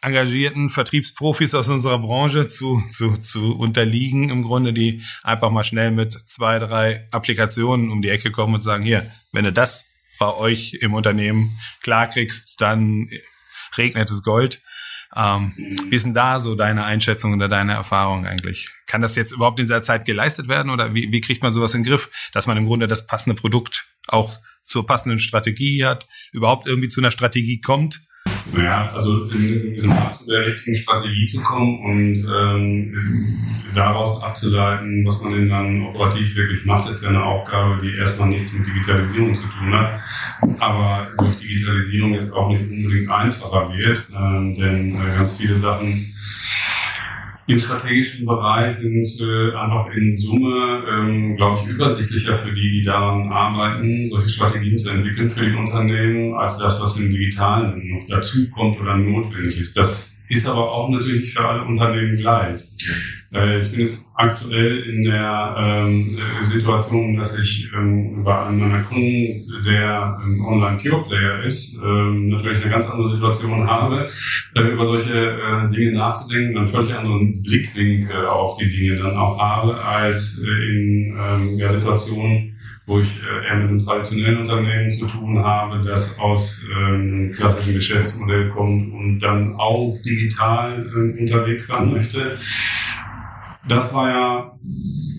engagierten 0.05 0.69
Vertriebsprofis 0.69 1.55
aus 1.55 1.67
unserer 1.67 1.99
Branche 1.99 2.47
zu, 2.47 2.83
zu, 2.91 3.17
zu 3.17 3.55
unterliegen, 3.55 4.29
im 4.29 4.43
Grunde, 4.43 4.71
die 4.71 5.01
einfach 5.23 5.49
mal 5.49 5.63
schnell 5.63 5.91
mit 5.91 6.13
zwei, 6.13 6.59
drei 6.59 7.07
Applikationen 7.11 7.91
um 7.91 8.01
die 8.01 8.09
Ecke 8.09 8.31
kommen 8.31 8.53
und 8.53 8.59
sagen, 8.61 8.83
hier, 8.83 9.11
wenn 9.31 9.45
du 9.45 9.51
das 9.51 9.93
bei 10.19 10.31
euch 10.33 10.75
im 10.75 10.93
Unternehmen 10.93 11.57
klarkriegst, 11.81 12.61
dann 12.61 13.09
regnet 13.77 14.09
es 14.09 14.23
Gold. 14.23 14.61
Ähm, 15.15 15.53
wie 15.89 15.95
ist 15.95 16.05
denn 16.05 16.13
da 16.13 16.39
so 16.39 16.55
deine 16.55 16.83
Einschätzung 16.83 17.33
oder 17.33 17.47
deine 17.47 17.73
Erfahrung 17.73 18.25
eigentlich? 18.25 18.69
Kann 18.85 19.01
das 19.01 19.15
jetzt 19.15 19.31
überhaupt 19.31 19.59
in 19.59 19.65
dieser 19.65 19.81
Zeit 19.81 20.05
geleistet 20.05 20.47
werden 20.47 20.69
oder 20.69 20.93
wie, 20.93 21.11
wie 21.11 21.21
kriegt 21.21 21.41
man 21.41 21.51
sowas 21.51 21.73
in 21.73 21.83
den 21.83 21.89
Griff, 21.89 22.09
dass 22.31 22.47
man 22.47 22.57
im 22.57 22.65
Grunde 22.65 22.87
das 22.87 23.07
passende 23.07 23.39
Produkt 23.39 23.85
auch 24.07 24.33
zur 24.63 24.85
passenden 24.85 25.19
Strategie 25.19 25.85
hat, 25.85 26.07
überhaupt 26.31 26.67
irgendwie 26.67 26.89
zu 26.89 26.99
einer 26.99 27.11
Strategie 27.11 27.61
kommt 27.61 28.01
naja, 28.53 28.91
also 28.93 29.25
in, 29.25 29.73
diesem 29.73 29.91
Art 29.91 30.13
zu 30.13 30.25
der 30.27 30.45
richtigen 30.45 30.75
Strategie 30.75 31.25
zu 31.25 31.41
kommen 31.41 31.79
und 31.79 32.27
ähm, 32.29 32.93
daraus 33.73 34.21
abzuleiten, 34.23 35.05
was 35.05 35.21
man 35.21 35.33
denn 35.33 35.49
dann 35.49 35.81
operativ 35.87 36.35
wirklich 36.35 36.65
macht, 36.65 36.89
ist 36.89 37.03
ja 37.03 37.09
eine 37.09 37.23
Aufgabe, 37.23 37.81
die 37.81 37.95
erstmal 37.97 38.29
nichts 38.29 38.53
mit 38.53 38.67
Digitalisierung 38.67 39.35
zu 39.35 39.43
tun 39.43 39.73
hat, 39.73 39.99
aber 40.59 41.07
durch 41.17 41.37
Digitalisierung 41.39 42.13
jetzt 42.13 42.31
auch 42.33 42.49
nicht 42.49 42.69
unbedingt 42.69 43.09
einfacher 43.09 43.73
wird, 43.75 44.05
ähm, 44.15 44.57
denn 44.57 44.95
äh, 44.95 45.17
ganz 45.17 45.33
viele 45.33 45.57
Sachen 45.57 46.13
im 47.47 47.59
strategischen 47.59 48.25
Bereich 48.25 48.77
sind 48.77 49.05
äh, 49.21 49.55
einfach 49.55 49.87
in 49.95 50.11
Summe, 50.17 50.83
ähm, 50.89 51.35
glaube 51.35 51.59
ich, 51.61 51.69
übersichtlicher 51.69 52.35
für 52.35 52.51
die, 52.51 52.71
die 52.71 52.83
daran 52.83 53.31
arbeiten, 53.31 54.09
solche 54.09 54.29
Strategien 54.29 54.77
zu 54.77 54.89
entwickeln 54.89 55.29
für 55.29 55.45
die 55.45 55.55
Unternehmen, 55.55 56.33
als 56.33 56.57
das, 56.57 56.81
was 56.81 56.97
im 56.97 57.11
Digitalen 57.11 57.87
noch 57.87 58.07
dazu 58.09 58.49
kommt 58.49 58.79
oder 58.79 58.97
notwendig 58.97 59.59
ist. 59.59 59.77
Das 59.77 60.15
ist 60.27 60.47
aber 60.47 60.71
auch 60.71 60.89
natürlich 60.89 61.33
für 61.33 61.47
alle 61.47 61.63
Unternehmen 61.63 62.17
gleich. 62.17 62.61
Äh, 63.31 63.61
ich 63.61 63.71
bin 63.71 63.81
jetzt 63.81 64.04
aktuell 64.15 64.83
in 64.83 65.03
der 65.03 65.55
ähm, 65.59 66.17
Situation, 66.43 67.17
dass 67.17 67.37
ich 67.37 67.69
ähm, 67.75 68.19
über 68.19 68.47
einen 68.47 68.59
meiner 68.59 68.83
Kunden, 68.83 69.43
der 69.67 70.17
ein 70.17 70.39
Online-Pure-Player 70.41 71.43
ist, 71.43 71.75
ähm, 71.75 72.29
natürlich 72.29 72.61
eine 72.61 72.71
ganz 72.71 72.89
andere 72.89 73.09
Situation 73.09 73.67
habe, 73.67 74.07
äh, 74.55 74.61
über 74.61 74.85
solche 74.85 75.11
äh, 75.11 75.69
Dinge 75.75 75.97
nachzudenken, 75.97 76.57
einen 76.57 76.67
völlig 76.69 76.93
anderen 76.93 77.43
Blickwinkel 77.43 78.25
auf 78.25 78.57
die 78.57 78.71
Dinge 78.71 79.03
dann 79.03 79.17
auch 79.17 79.37
habe, 79.37 79.75
als 79.83 80.41
äh, 80.41 80.47
in 80.47 81.17
ähm, 81.19 81.57
der 81.57 81.73
Situation, 81.73 82.53
wo 82.85 82.99
ich 82.99 83.19
äh, 83.21 83.47
eher 83.47 83.57
mit 83.57 83.69
einem 83.69 83.85
traditionellen 83.85 84.41
Unternehmen 84.41 84.91
zu 84.93 85.07
tun 85.07 85.43
habe, 85.43 85.83
das 85.85 86.17
aus 86.19 86.61
äh, 86.63 86.85
einem 86.85 87.33
klassischen 87.33 87.73
Geschäftsmodell 87.73 88.49
kommt 88.51 88.93
und 88.93 89.19
dann 89.19 89.55
auch 89.57 89.97
digital 90.05 90.85
äh, 90.87 91.21
unterwegs 91.21 91.67
sein 91.67 91.91
möchte. 91.91 92.37
Das 93.67 93.93
war 93.93 94.09
ja, 94.09 94.59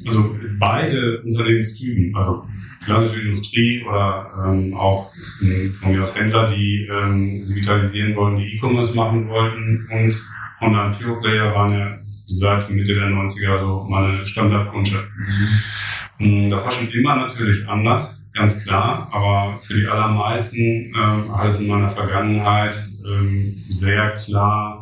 also 0.06 0.36
beide 0.58 1.20
Unternehmenstypen, 1.22 2.14
also 2.14 2.46
klassische 2.84 3.20
Industrie 3.20 3.84
oder 3.84 4.30
ähm, 4.46 4.74
auch 4.74 5.10
äh, 5.42 5.68
von 5.70 5.92
mir 5.92 6.02
aus 6.02 6.14
Händler, 6.14 6.50
die 6.54 6.88
ähm, 6.90 7.46
digitalisieren 7.48 8.14
wollen, 8.14 8.36
die 8.36 8.54
E-Commerce 8.54 8.94
machen 8.94 9.28
wollten 9.28 9.86
und 9.90 10.16
Online-Pure-Player 10.60 11.54
waren 11.54 11.72
ja 11.72 11.88
seit 11.98 12.70
Mitte 12.70 12.94
der 12.94 13.08
90er 13.08 13.60
so 13.60 13.86
meine 13.88 14.24
Standardkundschaft. 14.26 15.08
Mhm. 15.16 16.44
Hm, 16.44 16.50
das 16.50 16.64
war 16.64 16.72
schon 16.72 16.88
immer 16.88 17.16
natürlich 17.16 17.68
anders, 17.68 18.24
ganz 18.32 18.62
klar, 18.62 19.08
aber 19.12 19.60
für 19.60 19.74
die 19.74 19.86
allermeisten 19.86 20.92
ähm, 20.96 21.36
hat 21.36 21.48
es 21.48 21.60
in 21.60 21.68
meiner 21.68 21.94
Vergangenheit 21.94 22.74
ähm, 23.06 23.52
sehr 23.68 24.12
klar 24.24 24.75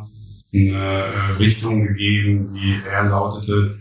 eine 0.55 1.03
äh, 1.03 1.31
Richtung 1.39 1.85
gegeben, 1.85 2.53
die 2.53 2.79
eher 2.87 3.03
lautete, 3.05 3.77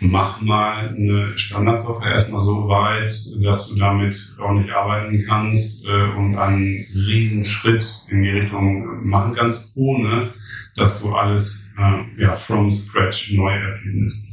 mach 0.00 0.40
mal 0.42 0.88
eine 0.88 1.36
Standardsoftware 1.36 2.12
erstmal 2.12 2.40
so 2.40 2.68
weit, 2.68 3.10
dass 3.42 3.68
du 3.68 3.76
damit 3.76 4.36
ordentlich 4.38 4.74
arbeiten 4.74 5.24
kannst 5.26 5.84
äh, 5.84 6.16
und 6.16 6.36
einen 6.36 6.84
Riesenschritt 6.94 7.86
in 8.08 8.22
die 8.22 8.30
Richtung 8.30 9.08
machen 9.08 9.34
kannst, 9.34 9.72
ohne 9.74 10.32
dass 10.76 11.00
du 11.00 11.14
alles 11.14 11.66
äh, 11.78 12.22
ja, 12.22 12.36
from 12.36 12.70
scratch 12.70 13.32
neu 13.32 13.52
erfindest. 13.52 14.28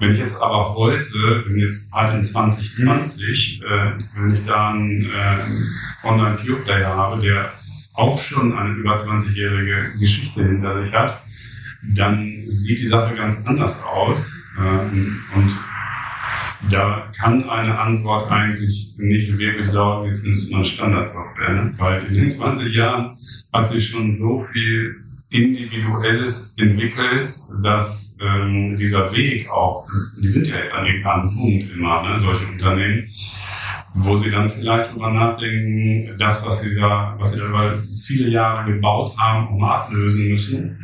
Wenn 0.00 0.12
ich 0.12 0.18
jetzt 0.18 0.40
aber 0.40 0.74
heute, 0.74 1.42
wir 1.44 1.50
sind 1.50 1.60
jetzt 1.60 1.92
halt 1.92 2.14
in 2.14 2.24
2020, 2.24 3.62
äh, 3.62 3.92
wenn 4.16 4.32
ich 4.32 4.46
da 4.46 4.70
einen 4.70 5.04
äh, 5.04 6.06
Online-Pure-Player 6.06 6.88
habe, 6.88 7.20
der 7.20 7.52
auch 8.00 8.18
schon 8.20 8.56
eine 8.56 8.74
über 8.74 8.96
20-jährige 8.96 9.98
Geschichte 9.98 10.42
hinter 10.42 10.82
sich 10.82 10.92
hat, 10.92 11.22
dann 11.94 12.32
sieht 12.46 12.80
die 12.80 12.86
Sache 12.86 13.14
ganz 13.14 13.36
anders 13.46 13.82
aus. 13.82 14.32
Ähm, 14.58 15.22
und 15.34 15.50
da 16.70 17.08
kann 17.18 17.48
eine 17.48 17.78
Antwort 17.78 18.30
eigentlich 18.30 18.94
nicht 18.98 19.38
wirklich 19.38 19.72
lauten, 19.72 20.08
jetzt 20.08 20.24
du 20.24 20.56
mal 20.56 20.64
Standardsoftware. 20.64 21.72
Weil 21.78 22.02
in 22.08 22.14
den 22.14 22.30
20 22.30 22.74
Jahren 22.74 23.16
hat 23.52 23.68
sich 23.68 23.88
schon 23.88 24.16
so 24.18 24.40
viel 24.40 24.96
Individuelles 25.30 26.54
entwickelt, 26.58 27.30
dass 27.62 28.16
ähm, 28.20 28.76
dieser 28.76 29.12
Weg 29.12 29.48
auch, 29.48 29.86
die 30.20 30.28
sind 30.28 30.48
ja 30.48 30.56
jetzt 30.58 30.74
an 30.74 30.84
dem 30.84 31.02
Punkt 31.02 31.74
immer, 31.74 32.02
ne, 32.02 32.18
solche 32.18 32.46
Unternehmen, 32.46 33.04
wo 33.94 34.16
sie 34.18 34.30
dann 34.30 34.48
vielleicht 34.48 34.92
drüber 34.92 35.10
nachdenken, 35.10 36.16
das, 36.18 36.46
was 36.46 36.62
sie 36.62 36.74
da, 36.74 37.16
was 37.18 37.32
sie 37.32 37.40
da 37.40 37.46
über 37.46 37.82
viele 38.00 38.28
Jahre 38.28 38.72
gebaut 38.72 39.16
haben, 39.18 39.48
um 39.48 39.64
ablösen 39.64 40.28
müssen. 40.28 40.78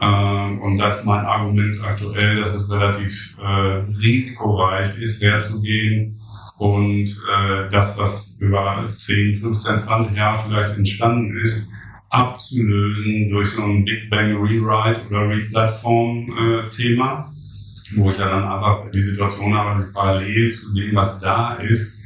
Ähm, 0.00 0.60
und 0.60 0.78
das 0.78 0.98
ist 0.98 1.04
mein 1.04 1.24
Argument 1.26 1.82
aktuell, 1.82 2.40
dass 2.40 2.54
es 2.54 2.70
relativ 2.70 3.36
äh, 3.42 3.82
risikoreich 4.00 4.96
ist, 4.98 5.22
herzugehen 5.22 6.20
und 6.58 7.06
äh, 7.06 7.70
das, 7.70 7.98
was 7.98 8.34
über 8.38 8.92
10, 8.96 9.40
15, 9.40 9.78
20 9.78 10.16
Jahre 10.16 10.42
vielleicht 10.46 10.76
entstanden 10.76 11.36
ist, 11.38 11.70
abzulösen 12.10 13.30
durch 13.30 13.50
so 13.50 13.62
ein 13.62 13.84
Big 13.84 14.08
Bang 14.08 14.34
Rewrite 14.36 15.00
oder 15.10 15.28
Replatform-Thema, 15.28 17.20
äh, 17.20 17.96
wo 17.96 18.10
ich 18.10 18.18
ja 18.18 18.28
dann 18.28 18.44
einfach 18.44 18.90
die 18.92 19.00
Situation 19.00 19.54
habe, 19.54 19.70
dass 19.70 19.88
ich 19.88 19.94
parallel 19.94 20.52
zu 20.52 20.74
dem, 20.74 20.94
was 20.94 21.20
da 21.20 21.54
ist, 21.54 21.97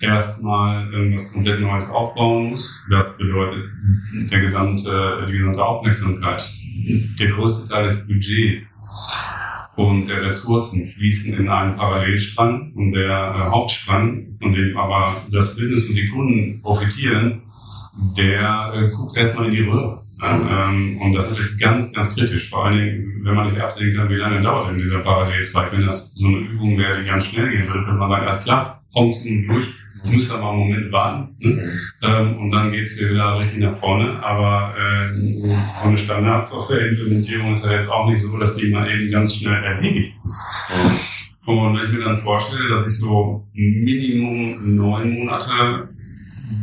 erstmal 0.00 0.90
irgendwas 0.92 1.32
komplett 1.32 1.60
Neues 1.60 1.88
aufbauen 1.90 2.50
muss. 2.50 2.84
Das 2.90 3.16
bedeutet, 3.16 3.70
der 4.30 4.40
gesamte, 4.40 5.26
die 5.28 5.38
gesamte 5.38 5.64
Aufmerksamkeit, 5.64 6.50
der 7.18 7.28
größte 7.28 7.68
Teil 7.68 7.90
des 7.90 8.06
Budgets 8.06 8.78
und 9.76 10.08
der 10.08 10.22
Ressourcen 10.22 10.92
fließen 10.92 11.34
in 11.34 11.48
einen 11.48 11.76
Parallelstrang 11.76 12.72
und 12.74 12.92
der 12.92 13.08
äh, 13.08 13.50
Hauptstrang, 13.50 14.36
von 14.40 14.52
dem 14.52 14.76
aber 14.76 15.14
das 15.30 15.56
Business 15.56 15.88
und 15.88 15.94
die 15.94 16.08
Kunden 16.08 16.60
profitieren, 16.60 17.42
der 18.16 18.72
äh, 18.74 18.88
guckt 18.88 19.16
erstmal 19.16 19.46
in 19.46 19.52
die 19.52 19.62
Röhre. 19.62 20.02
Ähm, 20.22 20.98
und 21.00 21.14
das 21.14 21.26
ist 21.26 21.30
natürlich 21.30 21.58
ganz, 21.58 21.92
ganz 21.92 22.14
kritisch, 22.14 22.50
vor 22.50 22.66
allen 22.66 22.78
Dingen, 22.78 23.20
wenn 23.24 23.34
man 23.34 23.48
nicht 23.48 23.60
absehen 23.60 23.96
kann, 23.96 24.10
wie 24.10 24.16
lange 24.16 24.42
dauert 24.42 24.70
denn 24.70 24.78
dieser 24.78 24.98
Parallelstrike. 24.98 25.72
Wenn 25.72 25.86
das 25.86 26.12
so 26.14 26.26
eine 26.26 26.38
Übung 26.38 26.76
wäre, 26.76 27.00
die 27.00 27.08
ganz 27.08 27.24
schnell 27.24 27.48
gehen 27.48 27.66
würde, 27.66 27.84
könnte 27.84 27.98
man 27.98 28.10
sagen, 28.10 28.26
alles 28.26 28.44
klar, 28.44 28.82
zu 28.92 28.98
und 28.98 29.46
durch, 29.46 29.66
Jetzt 30.02 30.12
müsst 30.12 30.30
ihr 30.30 30.38
mal 30.38 30.50
einen 30.50 30.58
Moment 30.58 30.92
warten. 30.92 31.28
Ne? 31.38 31.58
Ähm, 32.02 32.38
und 32.38 32.50
dann 32.50 32.72
geht's 32.72 32.96
hier 32.96 33.10
wieder 33.10 33.38
richtig 33.38 33.58
nach 33.58 33.78
vorne. 33.78 34.22
Aber 34.22 34.74
äh, 34.76 35.14
so 35.14 35.88
eine 35.88 35.98
Standardsoftware-Implementierung 35.98 37.54
ist 37.54 37.64
ja 37.64 37.72
jetzt 37.72 37.90
auch 37.90 38.08
nicht 38.08 38.22
so, 38.22 38.36
dass 38.38 38.56
die 38.56 38.70
mal 38.70 38.90
eben 38.90 39.10
ganz 39.10 39.34
schnell 39.34 39.62
erledigt 39.62 40.14
ist. 40.24 40.40
Und 41.44 41.76
wenn 41.76 41.86
ich 41.86 41.92
mir 41.92 42.04
dann 42.04 42.16
vorstelle, 42.16 42.68
dass 42.68 42.86
ich 42.86 42.98
so 42.98 43.46
Minimum 43.52 44.76
neun 44.76 45.10
Monate 45.18 45.88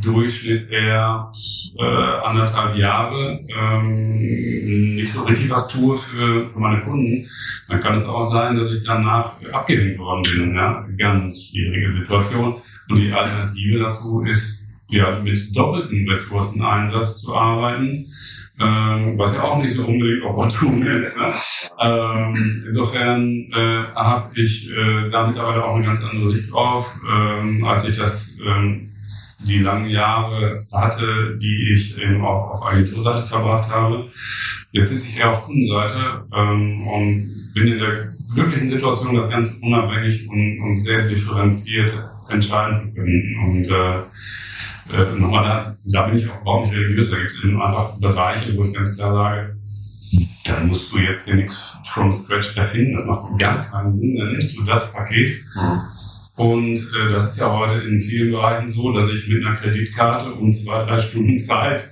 Durchschnitt 0.04 0.70
eher 0.70 1.32
äh, 1.80 2.26
anderthalb 2.26 2.76
Jahre 2.76 3.40
ähm, 3.50 4.96
nicht 4.96 5.14
so 5.14 5.24
richtig 5.24 5.50
was 5.50 5.68
tue 5.68 5.98
für, 5.98 6.50
für 6.50 6.60
meine 6.60 6.82
Kunden, 6.82 7.26
dann 7.70 7.82
kann 7.82 7.96
es 7.96 8.06
auch 8.06 8.30
sein, 8.30 8.58
dass 8.58 8.72
ich 8.72 8.84
danach 8.84 9.34
abgehängt 9.52 9.98
worden 9.98 10.24
bin. 10.24 10.56
Ja? 10.56 10.86
Ganz 10.98 11.50
schwierige 11.50 11.92
Situation. 11.94 12.62
Und 12.90 12.98
die 12.98 13.12
Alternative 13.12 13.80
dazu 13.80 14.22
ist, 14.22 14.64
ja, 14.90 15.20
mit 15.20 15.56
doppelten 15.56 16.10
Ressourceneinsatz 16.10 17.22
zu 17.22 17.36
arbeiten, 17.36 18.06
ähm, 18.60 19.18
was 19.18 19.34
ja 19.34 19.44
auch 19.44 19.62
nicht 19.62 19.76
so 19.76 19.86
unbedingt 19.86 20.24
opportun 20.24 20.82
ist. 20.82 21.18
Ne? 21.18 21.34
Ähm, 21.84 22.64
insofern 22.68 23.52
äh, 23.54 23.84
habe 23.94 24.30
ich 24.36 24.72
äh, 24.72 25.10
da 25.12 25.28
mittlerweile 25.28 25.64
auch 25.64 25.76
eine 25.76 25.86
ganz 25.86 26.04
andere 26.04 26.32
Sicht 26.36 26.52
drauf, 26.52 26.92
ähm, 27.08 27.64
als 27.66 27.86
ich 27.86 27.98
das 27.98 28.38
ähm, 28.44 28.94
die 29.40 29.60
langen 29.60 29.90
Jahre 29.90 30.66
hatte, 30.72 31.38
die 31.40 31.74
ich 31.74 32.02
eben 32.02 32.26
auch 32.26 32.56
auf 32.56 32.72
Agenturseite 32.72 33.24
verbracht 33.24 33.70
habe. 33.70 34.10
Jetzt 34.72 34.90
sitze 34.90 35.08
ich 35.10 35.20
eher 35.20 35.32
auf 35.32 35.46
Kundenseite 35.46 36.26
ähm, 36.36 36.88
und 36.88 37.54
bin 37.54 37.68
in 37.68 37.80
der 37.80 38.17
glücklichen 38.38 38.68
Situation, 38.68 39.16
das 39.16 39.30
ganz 39.30 39.50
unabhängig 39.62 40.28
und, 40.30 40.60
und 40.62 40.80
sehr 40.80 41.08
differenziert 41.08 41.94
entscheiden 42.30 42.78
zu 42.78 42.94
können. 42.94 43.36
Und 43.46 43.66
äh, 43.66 43.98
äh, 44.94 45.20
nochmal, 45.20 45.44
da, 45.44 45.76
da 45.86 46.08
bin 46.08 46.20
ich 46.20 46.30
auch 46.30 46.42
überhaupt 46.42 46.68
nicht 46.68 46.78
religiös. 46.78 47.10
Da 47.10 47.18
gibt 47.18 47.32
es 47.32 47.44
eben 47.44 47.62
einfach 47.62 47.98
Bereiche, 48.00 48.56
wo 48.56 48.64
ich 48.64 48.74
ganz 48.74 48.96
klar 48.96 49.14
sage, 49.14 49.58
da 50.46 50.60
musst 50.62 50.92
du 50.94 51.00
jetzt 51.00 51.26
hier 51.26 51.36
nichts 51.36 51.58
from 51.92 52.14
scratch 52.14 52.56
erfinden. 52.56 52.96
Das 52.98 53.06
macht 53.06 53.40
gar 53.40 53.64
keinen 53.64 53.98
Sinn. 53.98 54.18
Dann 54.18 54.32
nimmst 54.32 54.58
du 54.58 54.64
das 54.64 54.94
Paket. 54.94 55.42
Und 56.36 56.78
äh, 56.78 57.12
das 57.12 57.32
ist 57.32 57.40
ja 57.40 57.52
heute 57.52 57.82
in 57.88 58.02
vielen 58.02 58.32
Bereichen 58.32 58.70
so, 58.70 58.94
dass 58.94 59.10
ich 59.10 59.28
mit 59.28 59.44
einer 59.44 59.56
Kreditkarte 59.56 60.32
und 60.32 60.54
zwei, 60.54 60.86
drei 60.86 61.00
Stunden 61.00 61.38
Zeit 61.40 61.90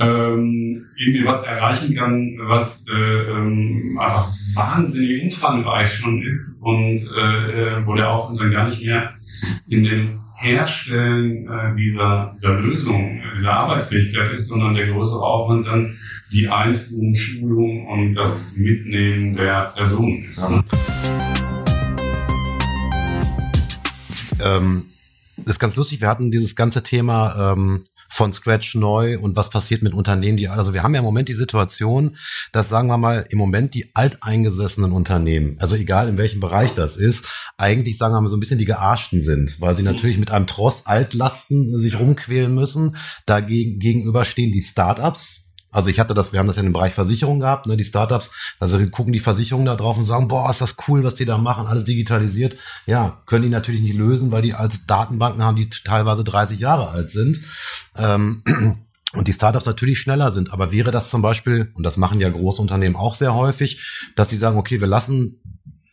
ähm, 0.00 0.84
irgendwie 0.96 1.24
was 1.24 1.42
erreichen 1.44 1.94
kann, 1.96 2.38
was 2.42 2.84
äh, 2.88 2.92
ähm, 2.92 3.98
einfach 4.00 4.28
wahnsinnig 4.54 5.24
umfangreich 5.24 5.92
schon 5.94 6.22
ist 6.22 6.60
und 6.62 7.08
äh, 7.16 7.80
äh 7.80 7.86
wo 7.86 7.94
der 7.94 8.10
Aufwand 8.10 8.40
dann 8.40 8.52
gar 8.52 8.66
nicht 8.66 8.84
mehr 8.84 9.14
in 9.68 9.84
dem 9.84 10.20
Herstellen 10.40 11.48
äh, 11.48 11.76
dieser, 11.76 12.32
dieser 12.36 12.60
Lösung, 12.60 13.18
äh, 13.18 13.22
dieser 13.38 13.54
Arbeitsfähigkeit 13.54 14.32
ist, 14.32 14.46
sondern 14.46 14.74
der 14.74 14.86
größere 14.86 15.20
Aufwand 15.20 15.66
dann 15.66 15.96
die 16.32 16.48
Einführung, 16.48 17.14
Schulung 17.16 17.86
und 17.88 18.14
das 18.14 18.54
Mitnehmen 18.54 19.34
der 19.34 19.72
Personen 19.74 20.26
ist. 20.30 20.48
Ne? 20.48 20.64
Ähm, 24.44 24.84
das 25.38 25.56
ist 25.56 25.58
ganz 25.58 25.74
lustig. 25.74 26.00
Wir 26.00 26.08
hatten 26.08 26.30
dieses 26.30 26.54
ganze 26.54 26.84
Thema 26.84 27.54
ähm, 27.54 27.84
von 28.08 28.32
Scratch 28.32 28.74
neu 28.74 29.18
und 29.18 29.36
was 29.36 29.50
passiert 29.50 29.82
mit 29.82 29.94
Unternehmen, 29.94 30.36
die, 30.36 30.48
also 30.48 30.74
wir 30.74 30.82
haben 30.82 30.94
ja 30.94 31.00
im 31.00 31.04
Moment 31.04 31.28
die 31.28 31.34
Situation, 31.34 32.16
dass 32.52 32.68
sagen 32.68 32.88
wir 32.88 32.98
mal 32.98 33.24
im 33.28 33.38
Moment 33.38 33.74
die 33.74 33.90
alteingesessenen 33.94 34.92
Unternehmen, 34.92 35.56
also 35.60 35.74
egal 35.74 36.08
in 36.08 36.18
welchem 36.18 36.40
Bereich 36.40 36.74
das 36.74 36.96
ist, 36.96 37.26
eigentlich 37.56 37.98
sagen 37.98 38.14
wir 38.14 38.20
mal 38.20 38.30
so 38.30 38.36
ein 38.36 38.40
bisschen 38.40 38.58
die 38.58 38.64
Gearschten 38.64 39.20
sind, 39.20 39.60
weil 39.60 39.76
sie 39.76 39.82
natürlich 39.82 40.18
mit 40.18 40.30
einem 40.30 40.46
Tross 40.46 40.86
Altlasten 40.86 41.78
sich 41.80 41.98
rumquälen 41.98 42.54
müssen. 42.54 42.96
Dagegen 43.26 43.78
gegenüber 43.78 44.24
stehen 44.24 44.52
die 44.52 44.62
Startups, 44.62 45.47
also 45.70 45.90
ich 45.90 46.00
hatte 46.00 46.14
das, 46.14 46.32
wir 46.32 46.40
haben 46.40 46.46
das 46.46 46.56
ja 46.56 46.62
im 46.62 46.72
Bereich 46.72 46.94
Versicherung 46.94 47.40
gehabt, 47.40 47.66
ne, 47.66 47.76
die 47.76 47.84
Startups, 47.84 48.30
also 48.58 48.78
gucken 48.88 49.12
die 49.12 49.20
Versicherungen 49.20 49.66
da 49.66 49.76
drauf 49.76 49.98
und 49.98 50.04
sagen, 50.04 50.28
boah, 50.28 50.48
ist 50.48 50.60
das 50.60 50.76
cool, 50.88 51.04
was 51.04 51.14
die 51.14 51.26
da 51.26 51.36
machen, 51.36 51.66
alles 51.66 51.84
digitalisiert. 51.84 52.56
Ja, 52.86 53.20
können 53.26 53.44
die 53.44 53.50
natürlich 53.50 53.82
nicht 53.82 53.96
lösen, 53.96 54.32
weil 54.32 54.42
die 54.42 54.54
alte 54.54 54.78
Datenbanken 54.86 55.42
haben, 55.42 55.56
die 55.56 55.68
teilweise 55.68 56.24
30 56.24 56.58
Jahre 56.58 56.88
alt 56.88 57.10
sind. 57.10 57.42
Ähm, 57.96 58.42
und 59.14 59.28
die 59.28 59.32
Startups 59.32 59.66
natürlich 59.66 60.00
schneller 60.00 60.30
sind. 60.30 60.52
Aber 60.52 60.72
wäre 60.72 60.90
das 60.90 61.10
zum 61.10 61.22
Beispiel, 61.22 61.70
und 61.74 61.82
das 61.82 61.96
machen 61.96 62.20
ja 62.20 62.28
große 62.28 62.60
Unternehmen 62.62 62.96
auch 62.96 63.14
sehr 63.14 63.34
häufig, 63.34 64.10
dass 64.16 64.28
die 64.28 64.36
sagen, 64.36 64.58
okay, 64.58 64.80
wir 64.80 64.88
lassen 64.88 65.40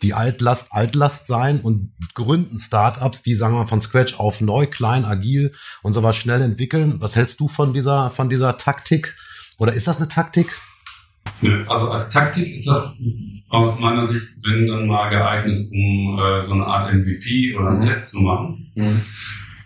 die 0.02 0.14
Altlast 0.14 0.68
Altlast 0.72 1.28
sein 1.28 1.62
und 1.62 1.94
gründen 2.14 2.60
Startups, 2.60 3.24
die 3.24 3.36
sagen 3.36 3.56
wir 3.56 3.68
von 3.68 3.82
Scratch 3.82 4.20
auf 4.20 4.42
neu, 4.42 4.68
klein, 4.68 5.06
agil 5.06 5.54
und 5.84 5.94
sowas 5.94 6.16
schnell 6.18 6.42
entwickeln. 6.42 6.98
Was 7.00 7.16
hältst 7.16 7.40
du 7.40 7.48
von 7.48 7.74
dieser 7.74 8.10
von 8.10 8.30
dieser 8.30 8.58
Taktik? 8.58 9.16
Oder 9.58 9.74
ist 9.74 9.88
das 9.88 9.98
eine 9.98 10.08
Taktik? 10.08 10.48
Also 11.68 11.92
als 11.92 12.10
Taktik 12.10 12.54
ist 12.54 12.68
das 12.68 12.98
aus 13.50 13.80
meiner 13.80 14.06
Sicht, 14.06 14.26
wenn 14.44 14.68
dann 14.68 14.88
mal 14.88 15.10
geeignet, 15.10 15.60
um 15.72 16.20
äh, 16.20 16.46
so 16.46 16.54
eine 16.54 16.66
Art 16.66 16.94
MVP 16.94 17.56
oder 17.56 17.70
einen 17.70 17.78
mhm. 17.80 17.84
Test 17.84 18.10
zu 18.10 18.20
machen. 18.20 18.72
Mhm. 18.76 19.02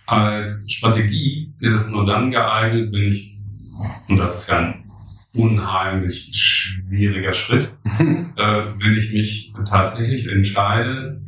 Als 0.05 0.71
Strategie 0.71 1.53
ist 1.59 1.73
es 1.73 1.89
nur 1.89 2.05
dann 2.05 2.31
geeignet, 2.31 2.89
wenn 2.91 3.03
ich, 3.03 3.37
und 4.07 4.17
das 4.17 4.41
ist 4.41 4.49
ja 4.49 4.59
ein 4.59 4.83
unheimlich 5.33 6.31
schwieriger 6.33 7.33
Schritt, 7.33 7.71
mhm. 7.83 8.33
äh, 8.37 8.65
wenn 8.79 8.97
ich 8.97 9.13
mich 9.13 9.53
tatsächlich 9.65 10.27
entscheide, 10.27 11.21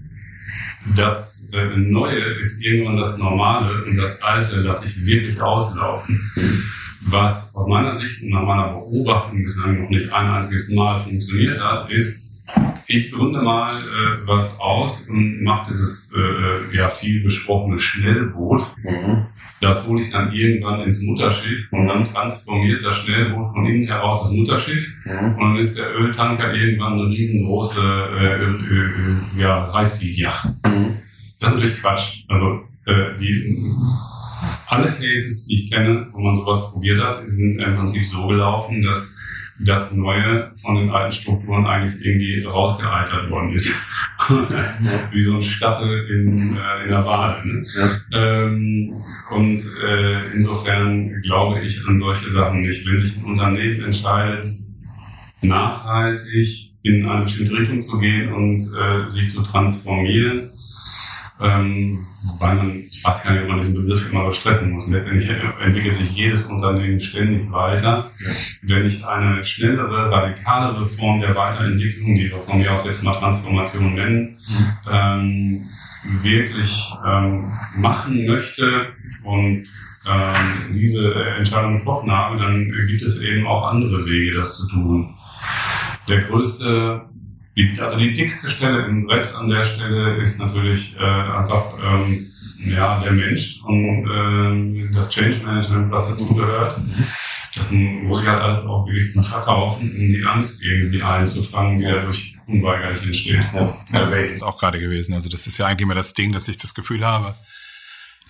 das 0.95 1.47
äh, 1.53 1.77
Neue 1.77 2.19
ist 2.19 2.63
irgendwann 2.63 2.97
das 2.97 3.17
Normale 3.17 3.83
und 3.85 3.97
das 3.97 4.21
Alte 4.21 4.55
lasse 4.55 4.87
ich 4.87 5.05
wirklich 5.05 5.39
auslaufen. 5.39 6.31
Was 7.08 7.55
aus 7.55 7.67
meiner 7.67 7.98
Sicht 7.98 8.24
und 8.24 8.29
nach 8.29 8.46
meiner 8.46 8.70
Beobachtung 8.70 9.41
bislang 9.41 9.81
noch 9.81 9.89
nicht 9.89 10.12
ein 10.12 10.29
einziges 10.29 10.70
Mal 10.70 11.03
funktioniert 11.03 11.60
hat, 11.60 11.91
ist, 11.91 12.29
ich 12.88 13.12
gründe 13.12 13.41
mal 13.41 13.77
äh, 13.77 14.27
was 14.27 14.60
aus 14.60 15.01
und 15.08 15.43
mache 15.43 15.70
dieses 15.70 16.12
äh, 16.13 16.75
ja 16.75 16.89
viel 16.89 17.24
besprochene 17.24 17.79
Schnellboot. 17.79 18.62
Mhm. 18.84 19.25
Das 19.62 19.88
hole 19.88 20.01
ich 20.01 20.12
dann 20.12 20.34
irgendwann 20.34 20.81
ins 20.81 21.01
Mutterschiff 21.03 21.72
und 21.72 21.88
dann 21.88 22.03
transformiert 22.05 22.84
das 22.84 22.98
Schnellboot 22.98 23.53
von 23.53 23.65
innen 23.65 23.88
heraus 23.88 24.24
das 24.24 24.31
Mutterschiff 24.31 24.88
mhm. 25.05 25.36
und 25.36 25.39
dann 25.39 25.58
ist 25.58 25.77
der 25.77 25.96
Öltanker 25.96 26.53
irgendwann 26.53 26.93
eine 26.93 27.10
riesengroße 27.10 27.79
äh, 27.79 28.43
äh, 28.43 29.41
ja, 29.41 29.72
Highspeed-Yacht. 29.74 30.50
Mhm. 30.65 30.98
Das 31.39 31.50
ist 31.50 31.55
natürlich 31.55 31.79
Quatsch. 31.79 32.24
Also 32.27 32.62
äh, 32.86 33.17
die, 33.20 33.58
alle 34.71 34.87
Cases, 34.87 35.45
die 35.47 35.63
ich 35.63 35.71
kenne, 35.71 36.07
wo 36.13 36.19
man 36.19 36.37
sowas 36.37 36.71
probiert 36.71 37.01
hat, 37.01 37.27
sind 37.27 37.59
im 37.59 37.75
Prinzip 37.75 38.05
so 38.07 38.25
gelaufen, 38.27 38.81
dass 38.81 39.17
das 39.59 39.91
Neue 39.93 40.51
von 40.61 40.75
den 40.75 40.89
alten 40.89 41.11
Strukturen 41.11 41.65
eigentlich 41.65 42.03
irgendwie 42.03 42.43
rausgealtert 42.43 43.29
worden 43.29 43.53
ist. 43.53 43.71
Wie 45.11 45.23
so 45.23 45.35
ein 45.35 45.43
Stachel 45.43 46.07
in, 46.09 46.57
äh, 46.57 46.83
in 46.83 46.89
der 46.89 47.05
Wahl. 47.05 47.43
Ne? 47.43 47.63
Ja. 48.11 48.43
Ähm, 48.45 48.93
und 49.31 49.61
äh, 49.83 50.31
insofern 50.33 51.21
glaube 51.21 51.59
ich 51.61 51.79
an 51.87 51.99
solche 51.99 52.31
Sachen 52.31 52.61
nicht. 52.61 52.87
Wenn 52.87 53.01
sich 53.01 53.17
ein 53.17 53.25
Unternehmen 53.25 53.83
entscheidet, 53.83 54.47
nachhaltig 55.41 56.71
in 56.83 57.05
eine 57.05 57.23
bestimmte 57.23 57.53
Richtung 57.53 57.81
zu 57.81 57.97
gehen 57.99 58.31
und 58.31 58.59
äh, 58.59 59.11
sich 59.11 59.29
zu 59.29 59.41
transformieren, 59.41 60.49
ähm, 61.41 61.99
wobei 62.23 62.53
man, 62.53 62.75
ich 62.75 63.03
weiß 63.03 63.23
gar 63.23 63.33
nicht, 63.33 63.43
ob 63.43 63.49
man 63.49 63.59
diesen 63.61 63.75
Begriff 63.75 64.11
immer 64.11 64.25
so 64.25 64.33
stressen 64.33 64.71
muss. 64.71 64.87
Letztendlich 64.87 65.29
entwickelt 65.63 65.97
sich 65.97 66.11
jedes 66.11 66.45
Unternehmen 66.45 66.99
ständig 66.99 67.51
weiter. 67.51 68.11
Wenn 68.61 68.85
ich 68.85 69.05
eine 69.05 69.43
schnellere, 69.43 70.11
radikalere 70.11 70.85
Form 70.85 71.21
der 71.21 71.35
Weiterentwicklung, 71.35 72.15
die 72.15 72.31
wir 72.31 72.37
von 72.37 72.59
mir 72.59 72.71
aus 72.71 72.85
jetzt 72.85 73.03
mal 73.03 73.17
Transformation 73.17 73.95
nennen, 73.95 74.37
ähm, 74.91 75.61
wirklich 76.21 76.91
ähm, 77.05 77.51
machen 77.75 78.25
möchte 78.25 78.87
und 79.23 79.67
ähm, 80.07 80.73
diese 80.73 81.13
Entscheidung 81.37 81.77
getroffen 81.77 82.11
habe, 82.11 82.37
dann 82.37 82.71
gibt 82.87 83.03
es 83.03 83.21
eben 83.21 83.45
auch 83.45 83.67
andere 83.67 84.05
Wege, 84.05 84.35
das 84.35 84.57
zu 84.57 84.67
tun. 84.67 85.15
Der 86.07 86.21
größte 86.21 87.01
die, 87.55 87.77
also 87.79 87.98
die 87.98 88.13
dickste 88.13 88.50
Stelle 88.50 88.86
im 88.86 89.05
Brett 89.05 89.34
an 89.36 89.50
der 89.50 89.65
Stelle 89.65 90.15
ist 90.15 90.39
natürlich 90.39 90.96
äh, 90.98 91.03
einfach 91.03 91.65
ähm, 91.84 92.25
ja, 92.65 93.00
der 93.00 93.12
Mensch 93.12 93.62
und 93.63 94.10
ähm, 94.10 94.89
das 94.93 95.10
Change 95.10 95.38
Management, 95.43 95.91
was 95.91 96.10
dazugehört. 96.10 96.79
Das 97.55 97.70
muss 97.72 98.22
ich 98.22 98.27
halt 98.27 98.41
alles 98.41 98.65
auch 98.65 98.88
wirklich 98.88 99.13
verkaufen, 99.27 99.91
um 99.91 99.98
die 99.98 100.24
Angst 100.25 100.63
irgendwie 100.63 101.01
einzufangen, 101.01 101.79
die 101.79 101.86
dadurch 101.86 102.38
unweigerlich 102.48 103.03
entsteht. 103.03 103.41
Ja, 103.53 103.77
da 103.91 104.12
wäre 104.12 104.25
ich 104.25 104.31
jetzt 104.31 104.43
auch 104.43 104.58
gerade 104.58 104.79
gewesen. 104.79 105.13
Also 105.13 105.27
das 105.27 105.48
ist 105.48 105.58
ja 105.58 105.67
eigentlich 105.67 105.81
immer 105.81 105.96
das 105.96 106.13
Ding, 106.13 106.31
dass 106.31 106.48
ich 106.48 106.58
das 106.58 106.74
Gefühl 106.74 107.05
habe, 107.05 107.36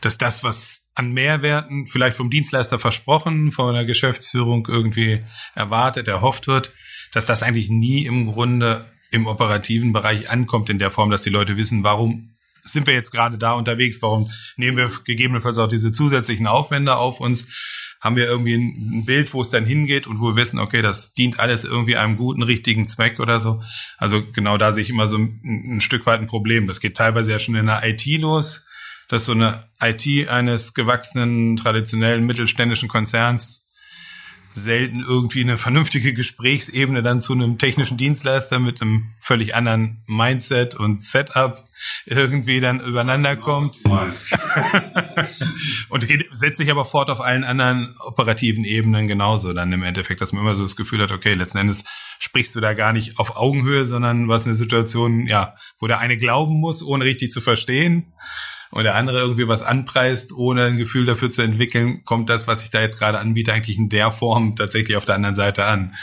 dass 0.02 0.18
das, 0.18 0.44
was 0.44 0.90
an 0.96 1.12
Mehrwerten 1.12 1.86
vielleicht 1.86 2.18
vom 2.18 2.32
Dienstleister 2.32 2.80
versprochen, 2.80 3.52
von 3.52 3.76
der 3.76 3.86
Geschäftsführung 3.86 4.68
irgendwie 4.68 5.20
erwartet, 5.54 6.08
erhofft 6.08 6.48
wird, 6.48 6.72
dass 7.14 7.28
das 7.28 7.44
eigentlich 7.44 7.70
nie 7.70 8.06
im 8.06 8.32
Grunde 8.32 8.86
im 9.12 9.28
operativen 9.28 9.94
Bereich 9.94 10.30
ankommt 10.30 10.70
in 10.70 10.80
der 10.80 10.90
Form, 10.90 11.12
dass 11.12 11.22
die 11.22 11.30
Leute 11.30 11.58
wissen, 11.58 11.84
warum 11.84 12.32
sind 12.64 12.88
wir 12.88 12.94
jetzt 12.94 13.12
gerade 13.12 13.38
da 13.38 13.54
unterwegs, 13.54 14.02
warum 14.02 14.32
nehmen 14.56 14.78
wir 14.78 14.92
gegebenenfalls 15.04 15.58
auch 15.58 15.68
diese 15.68 15.92
zusätzlichen 15.92 16.48
Aufwände 16.48 16.96
auf 16.96 17.20
uns, 17.20 17.54
haben 18.00 18.16
wir 18.16 18.26
irgendwie 18.26 18.56
ein 18.56 19.06
Bild, 19.06 19.34
wo 19.34 19.42
es 19.42 19.52
dann 19.52 19.66
hingeht 19.66 20.08
und 20.08 20.20
wo 20.20 20.30
wir 20.30 20.36
wissen, 20.36 20.60
okay, 20.60 20.82
das 20.82 21.14
dient 21.14 21.40
alles 21.40 21.66
irgendwie 21.66 21.98
einem 21.98 22.18
guten, 22.18 22.42
richtigen 22.42 22.88
Zweck 22.88 23.20
oder 23.20 23.40
so. 23.40 23.62
Also 23.98 24.24
genau 24.34 24.58
da 24.58 24.74
sehe 24.74 24.82
ich 24.82 24.90
immer 24.90 25.08
so 25.08 25.18
ein, 25.18 25.40
ein 25.44 25.82
Stück 25.82 26.08
weit 26.08 26.20
ein 26.20 26.28
Problem. 26.28 26.68
Das 26.68 26.80
geht 26.80 26.98
teilweise 26.98 27.32
ja 27.32 27.38
schon 27.38 27.56
in 27.56 27.68
der 27.68 27.84
IT 27.84 28.06
los, 28.20 28.68
dass 29.08 29.26
so 29.26 29.34
eine 29.34 29.70
IT 29.80 30.30
eines 30.30 30.74
gewachsenen, 30.74 31.58
traditionellen, 31.58 32.26
mittelständischen 32.26 32.90
Konzerns 32.90 33.71
selten 34.54 35.02
irgendwie 35.02 35.42
eine 35.42 35.58
vernünftige 35.58 36.14
Gesprächsebene 36.14 37.02
dann 37.02 37.22
zu 37.22 37.34
einem 37.34 37.58
technischen 37.58 37.98
Dienstleister 37.98 38.60
mit 38.60 38.82
einem 38.82 39.12
völlig 39.20 39.56
anderen 39.56 40.04
Mindset 40.08 40.76
und 40.76 41.04
Setup 41.04 41.68
irgendwie 42.06 42.60
dann 42.60 42.80
übereinander 42.80 43.36
kommt. 43.36 43.78
und 45.90 46.08
setzt 46.32 46.58
sich 46.58 46.70
aber 46.70 46.86
fort 46.86 47.10
auf 47.10 47.22
allen 47.22 47.44
anderen 47.44 47.96
operativen 48.00 48.66
Ebenen 48.66 49.08
genauso. 49.08 49.54
Dann 49.54 49.74
im 49.74 49.84
Endeffekt, 49.84 50.22
dass 50.22 50.34
man 50.34 50.44
immer 50.44 50.56
so 50.56 50.64
das 50.64 50.76
Gefühl 50.76 51.02
hat, 51.02 51.12
okay, 51.12 51.34
letzten 51.34 51.58
Endes 51.58 51.86
sprichst 52.20 52.56
du 52.56 52.60
da 52.60 52.74
gar 52.74 52.94
nicht 52.94 53.18
auf 53.18 53.36
Augenhöhe, 53.36 53.86
sondern 53.86 54.28
was 54.28 54.46
eine 54.46 54.56
Situation, 54.56 55.28
ja, 55.28 55.56
wo 55.80 55.88
der 55.88 56.00
eine 56.00 56.18
glauben 56.18 56.60
muss, 56.60 56.84
ohne 56.84 57.06
richtig 57.06 57.32
zu 57.32 57.42
verstehen 57.42 58.14
und 58.72 58.84
der 58.84 58.96
andere 58.96 59.20
irgendwie 59.20 59.48
was 59.48 59.64
anpreist, 59.64 60.32
ohne 60.34 60.66
ein 60.66 60.78
Gefühl 60.78 61.06
dafür 61.06 61.30
zu 61.30 61.42
entwickeln, 61.42 62.04
kommt 62.06 62.30
das, 62.30 62.48
was 62.48 62.64
ich 62.64 62.72
da 62.72 62.82
jetzt 62.82 62.98
gerade 62.98 63.20
anbiete, 63.20 63.54
eigentlich 63.54 63.78
in 63.78 63.90
der 63.90 64.12
Form 64.12 64.56
tatsächlich 64.56 64.98
auf 64.98 65.06
der 65.06 65.16
anderen 65.16 65.36
Seite 65.36 65.66
an. 65.66 65.94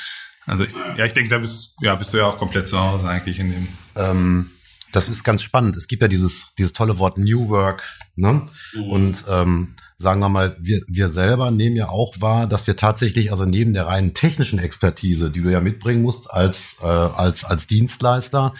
Also 0.46 0.64
ich, 0.64 0.72
ja, 0.96 1.04
ich 1.04 1.12
denke, 1.12 1.30
da 1.30 1.38
bist, 1.38 1.76
ja, 1.80 1.94
bist 1.94 2.12
du 2.12 2.18
ja 2.18 2.26
auch 2.26 2.38
komplett 2.38 2.66
zu 2.68 2.78
Hause 2.78 3.06
eigentlich 3.08 3.38
in 3.38 3.50
dem. 3.50 3.68
Ähm, 3.96 4.50
das 4.92 5.08
ist 5.08 5.24
ganz 5.24 5.42
spannend. 5.42 5.76
Es 5.76 5.88
gibt 5.88 6.02
ja 6.02 6.08
dieses, 6.08 6.54
dieses 6.56 6.72
tolle 6.72 6.98
Wort 6.98 7.18
New 7.18 7.48
Work, 7.48 7.82
ne? 8.16 8.46
Mhm. 8.74 8.82
Und 8.84 9.24
ähm, 9.28 9.74
sagen 10.00 10.20
wir 10.20 10.28
mal, 10.28 10.56
wir, 10.60 10.80
wir 10.86 11.08
selber 11.08 11.50
nehmen 11.50 11.74
ja 11.74 11.88
auch 11.88 12.14
wahr, 12.20 12.46
dass 12.46 12.68
wir 12.68 12.76
tatsächlich, 12.76 13.32
also 13.32 13.44
neben 13.44 13.74
der 13.74 13.88
reinen 13.88 14.14
technischen 14.14 14.60
Expertise, 14.60 15.28
die 15.28 15.42
du 15.42 15.50
ja 15.50 15.60
mitbringen 15.60 16.02
musst 16.02 16.32
als, 16.32 16.78
äh, 16.82 16.86
als, 16.86 17.44
als 17.44 17.66
Dienstleister, 17.66 18.54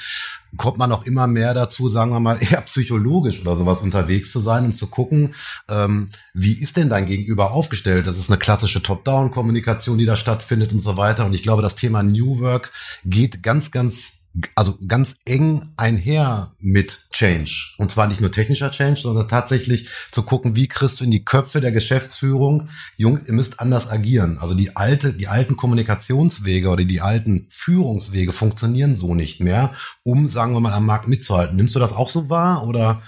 kommt 0.56 0.78
man 0.78 0.90
auch 0.90 1.06
immer 1.06 1.28
mehr 1.28 1.54
dazu, 1.54 1.88
sagen 1.88 2.10
wir 2.10 2.18
mal, 2.18 2.38
eher 2.40 2.60
psychologisch 2.62 3.40
oder 3.40 3.54
sowas 3.54 3.82
unterwegs 3.82 4.32
zu 4.32 4.40
sein 4.40 4.64
und 4.64 4.76
zu 4.76 4.88
gucken, 4.88 5.36
ähm, 5.68 6.08
wie 6.34 6.54
ist 6.54 6.76
denn 6.76 6.88
dein 6.88 7.06
Gegenüber 7.06 7.52
aufgestellt? 7.52 8.08
Das 8.08 8.18
ist 8.18 8.30
eine 8.30 8.38
klassische 8.38 8.82
Top-Down-Kommunikation, 8.82 9.96
die 9.96 10.06
da 10.06 10.16
stattfindet 10.16 10.72
und 10.72 10.80
so 10.80 10.96
weiter. 10.96 11.24
Und 11.24 11.34
ich 11.34 11.44
glaube, 11.44 11.62
das 11.62 11.76
Thema 11.76 12.02
New 12.02 12.40
Work 12.40 12.72
geht 13.04 13.44
ganz, 13.44 13.70
ganz 13.70 14.17
also 14.54 14.78
ganz 14.86 15.16
eng 15.24 15.70
einher 15.76 16.52
mit 16.60 17.08
Change. 17.12 17.74
Und 17.78 17.90
zwar 17.90 18.06
nicht 18.06 18.20
nur 18.20 18.30
technischer 18.30 18.70
Change, 18.70 19.00
sondern 19.00 19.28
tatsächlich 19.28 19.88
zu 20.10 20.22
gucken, 20.22 20.54
wie 20.54 20.68
kriegst 20.68 21.00
du 21.00 21.04
in 21.04 21.10
die 21.10 21.24
Köpfe 21.24 21.60
der 21.60 21.72
Geschäftsführung, 21.72 22.68
Jung, 22.96 23.20
ihr 23.26 23.32
müsst 23.32 23.60
anders 23.60 23.90
agieren. 23.90 24.38
Also 24.38 24.54
die 24.54 24.76
alte, 24.76 25.12
die 25.12 25.28
alten 25.28 25.56
Kommunikationswege 25.56 26.68
oder 26.68 26.84
die 26.84 27.00
alten 27.00 27.46
Führungswege 27.50 28.32
funktionieren 28.32 28.96
so 28.96 29.14
nicht 29.14 29.40
mehr, 29.40 29.72
um, 30.02 30.28
sagen 30.28 30.52
wir 30.52 30.60
mal, 30.60 30.72
am 30.72 30.86
Markt 30.86 31.08
mitzuhalten. 31.08 31.56
Nimmst 31.56 31.74
du 31.74 31.78
das 31.78 31.92
auch 31.92 32.10
so 32.10 32.28
wahr 32.28 32.66
oder? 32.66 33.02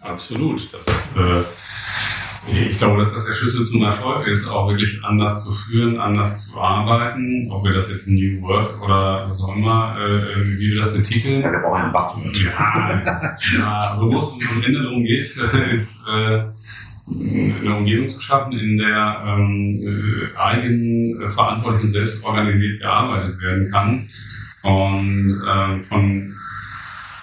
Absolut. 0.00 0.72
Das, 0.72 0.86
äh 1.16 1.44
ich 2.52 2.78
glaube, 2.78 2.98
dass 2.98 3.12
das 3.12 3.26
der 3.26 3.34
Schlüssel 3.34 3.66
zum 3.66 3.82
Erfolg 3.82 4.26
ist, 4.26 4.48
auch 4.48 4.68
wirklich 4.68 5.02
anders 5.04 5.44
zu 5.44 5.52
führen, 5.52 5.98
anders 5.98 6.46
zu 6.46 6.58
arbeiten. 6.58 7.48
Ob 7.50 7.64
wir 7.64 7.72
das 7.72 7.90
jetzt 7.90 8.08
New 8.08 8.40
Work 8.42 8.82
oder 8.82 9.26
was 9.28 9.42
auch 9.42 9.54
immer, 9.54 9.96
äh, 9.98 10.58
wie 10.58 10.72
wir 10.72 10.82
das 10.82 10.94
betiteln. 10.94 11.42
Ja, 11.42 11.52
wir 11.52 11.60
brauchen 11.60 11.82
ein 11.82 11.92
Buzzword. 11.92 12.38
Ja, 12.38 13.02
ja 13.58 13.96
so 13.98 14.10
wo 14.10 14.18
es 14.18 14.48
am 14.48 14.62
Ende 14.62 14.82
darum 14.82 15.04
geht, 15.04 15.24
ist 15.72 16.04
äh, 16.08 16.42
eine 17.10 17.76
Umgebung 17.76 18.08
zu 18.08 18.20
schaffen, 18.20 18.52
in 18.52 18.78
der 18.78 19.22
ähm, 19.26 19.80
äh, 19.82 20.38
eigenverantwortlich 20.38 21.84
und 21.84 21.90
selbst 21.90 22.24
organisiert 22.24 22.80
gearbeitet 22.80 23.40
werden 23.40 23.70
kann. 23.70 24.08
Und 24.62 25.40
äh, 25.46 25.78
von 25.84 26.34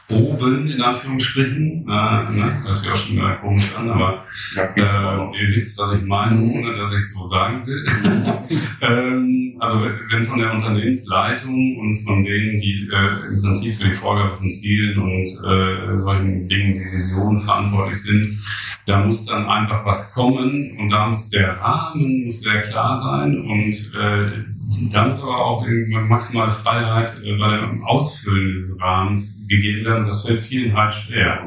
oben, 0.09 0.69
in 0.69 0.81
Anführungsstrichen. 0.81 1.85
Äh, 1.87 2.33
ne? 2.33 2.51
Das 2.65 2.67
hört 2.67 2.77
sich 2.77 2.91
auch 2.91 2.97
schon 2.97 3.17
äh, 3.17 3.35
komisch 3.41 3.75
an, 3.77 3.89
aber 3.89 4.23
äh, 4.55 4.79
ihr 4.79 5.49
wisst, 5.53 5.77
was 5.77 5.97
ich 5.97 6.05
meine, 6.05 6.39
ohne 6.39 6.75
dass 6.77 6.91
ich 6.91 6.97
es 6.97 7.13
so 7.13 7.27
sagen 7.27 7.65
will. 7.65 7.85
ähm, 8.81 9.55
also 9.59 9.87
wenn 10.11 10.25
von 10.25 10.39
der 10.39 10.53
Unternehmensleitung 10.53 11.77
und 11.79 11.97
von 12.03 12.23
denen, 12.23 12.61
die 12.61 12.89
äh, 12.91 13.33
im 13.33 13.41
Prinzip 13.41 13.75
für 13.75 13.89
die 13.89 13.93
Vorgabe 13.93 14.37
von 14.37 14.51
Zielen 14.51 14.99
und 14.99 15.25
äh, 15.25 15.97
solchen 15.97 16.47
Dingen, 16.47 16.73
die 16.73 16.91
Visionen 16.91 17.41
verantwortlich 17.41 18.01
sind, 18.01 18.39
da 18.85 19.03
muss 19.03 19.25
dann 19.25 19.47
einfach 19.47 19.85
was 19.85 20.13
kommen 20.13 20.77
und 20.77 20.89
da 20.89 21.07
muss 21.07 21.29
der 21.29 21.59
Rahmen 21.59 22.25
muss 22.25 22.41
sehr 22.41 22.61
klar 22.61 23.01
sein 23.01 23.39
und 23.39 23.73
äh, 23.95 24.54
dann 24.91 25.11
ist 25.11 25.21
aber 25.21 25.37
auch 25.37 25.65
maximale 26.07 26.53
Freiheit 26.55 27.11
äh, 27.23 27.37
bei 27.37 27.57
dem 27.57 27.83
Ausfüllen 27.83 28.67
des 28.67 28.81
Rahmens 28.81 29.37
gegeben 29.47 29.85
werden. 29.85 30.05
Das 30.05 30.25
fällt 30.25 30.45
vielen 30.45 30.75
halt 30.75 30.93
schwer. 30.93 31.43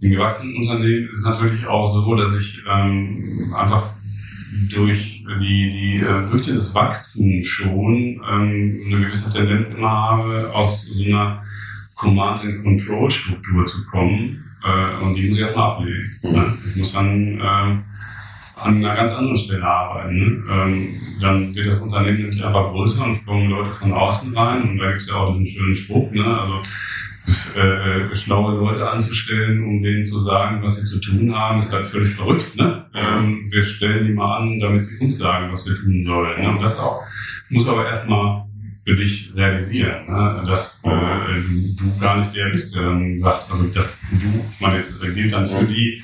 In 0.00 0.10
gewachsenen 0.10 0.56
Unternehmen 0.56 1.08
ist 1.08 1.18
es 1.18 1.24
natürlich 1.24 1.66
auch 1.66 1.92
so, 1.92 2.14
dass 2.14 2.36
ich 2.36 2.62
ähm, 2.68 3.52
einfach 3.56 3.82
durch 4.70 5.24
die, 5.40 5.72
die 5.72 5.96
äh, 5.98 6.30
durch 6.30 6.42
dieses 6.42 6.74
Wachstum 6.74 7.44
schon 7.44 8.20
ähm, 8.28 8.80
eine 8.86 9.00
gewisse 9.00 9.30
Tendenz 9.32 9.68
immer 9.68 9.90
habe, 9.90 10.50
aus 10.52 10.86
so 10.86 11.04
einer 11.04 11.42
Command-and-Control-Struktur 11.94 13.66
zu 13.66 13.84
kommen. 13.86 14.42
Äh, 14.64 15.04
und 15.04 15.14
die 15.14 15.28
muss 15.28 15.36
ich 15.36 15.42
erstmal 15.42 15.72
ablegen. 15.72 16.08
Ne? 16.22 16.54
Ich 16.68 16.76
muss 16.76 16.92
dann 16.92 17.40
äh, 17.40 17.78
an 18.62 18.76
einer 18.76 18.94
ganz 18.94 19.12
anderen 19.12 19.36
Stelle 19.36 19.64
arbeiten. 19.64 20.44
Ähm, 20.50 20.88
dann 21.20 21.54
wird 21.54 21.66
das 21.66 21.80
Unternehmen 21.80 22.18
nämlich 22.18 22.44
einfach 22.44 22.70
größer 22.70 23.04
und 23.04 23.12
es 23.12 23.24
kommen 23.24 23.50
Leute 23.50 23.70
von 23.74 23.92
außen 23.92 24.36
rein. 24.36 24.62
Und 24.62 24.78
da 24.78 24.88
gibt 24.90 25.02
es 25.02 25.08
ja 25.08 25.14
auch 25.14 25.32
diesen 25.32 25.46
schönen 25.46 25.76
Spruch, 25.76 26.10
ne? 26.10 26.24
also 26.24 26.62
äh, 27.56 28.14
schlaue 28.16 28.56
Leute 28.56 28.88
anzustellen, 28.88 29.64
um 29.64 29.82
denen 29.82 30.06
zu 30.06 30.20
sagen, 30.20 30.62
was 30.62 30.76
sie 30.76 30.84
zu 30.84 31.00
tun 31.00 31.34
haben, 31.34 31.60
ist 31.60 31.72
halt 31.72 31.88
völlig 31.88 32.10
verrückt. 32.10 32.56
Ne? 32.56 32.84
Ähm, 32.94 33.48
wir 33.50 33.64
stellen 33.64 34.06
die 34.06 34.12
mal 34.12 34.38
an, 34.38 34.60
damit 34.60 34.84
sie 34.84 35.04
uns 35.04 35.18
sagen, 35.18 35.52
was 35.52 35.66
wir 35.66 35.74
tun 35.74 36.04
sollen. 36.04 36.40
Ne? 36.40 36.48
Und 36.48 36.62
das 36.62 36.78
auch 36.78 37.02
muss 37.48 37.68
aber 37.68 37.86
erstmal 37.86 38.44
für 38.84 38.96
dich 38.96 39.32
realisieren, 39.36 40.06
ne? 40.06 40.42
dass 40.46 40.80
äh, 40.82 40.88
du 40.88 41.98
gar 42.00 42.18
nicht 42.18 42.34
der 42.34 42.50
bist, 42.50 42.74
der 42.74 42.82
dann 42.82 43.20
sagt, 43.20 43.50
also 43.50 43.64
dass 43.64 43.98
du, 44.20 44.44
man 44.60 44.74
jetzt 44.74 45.00
gilt 45.00 45.32
dann 45.32 45.46
für 45.46 45.64
die 45.64 46.02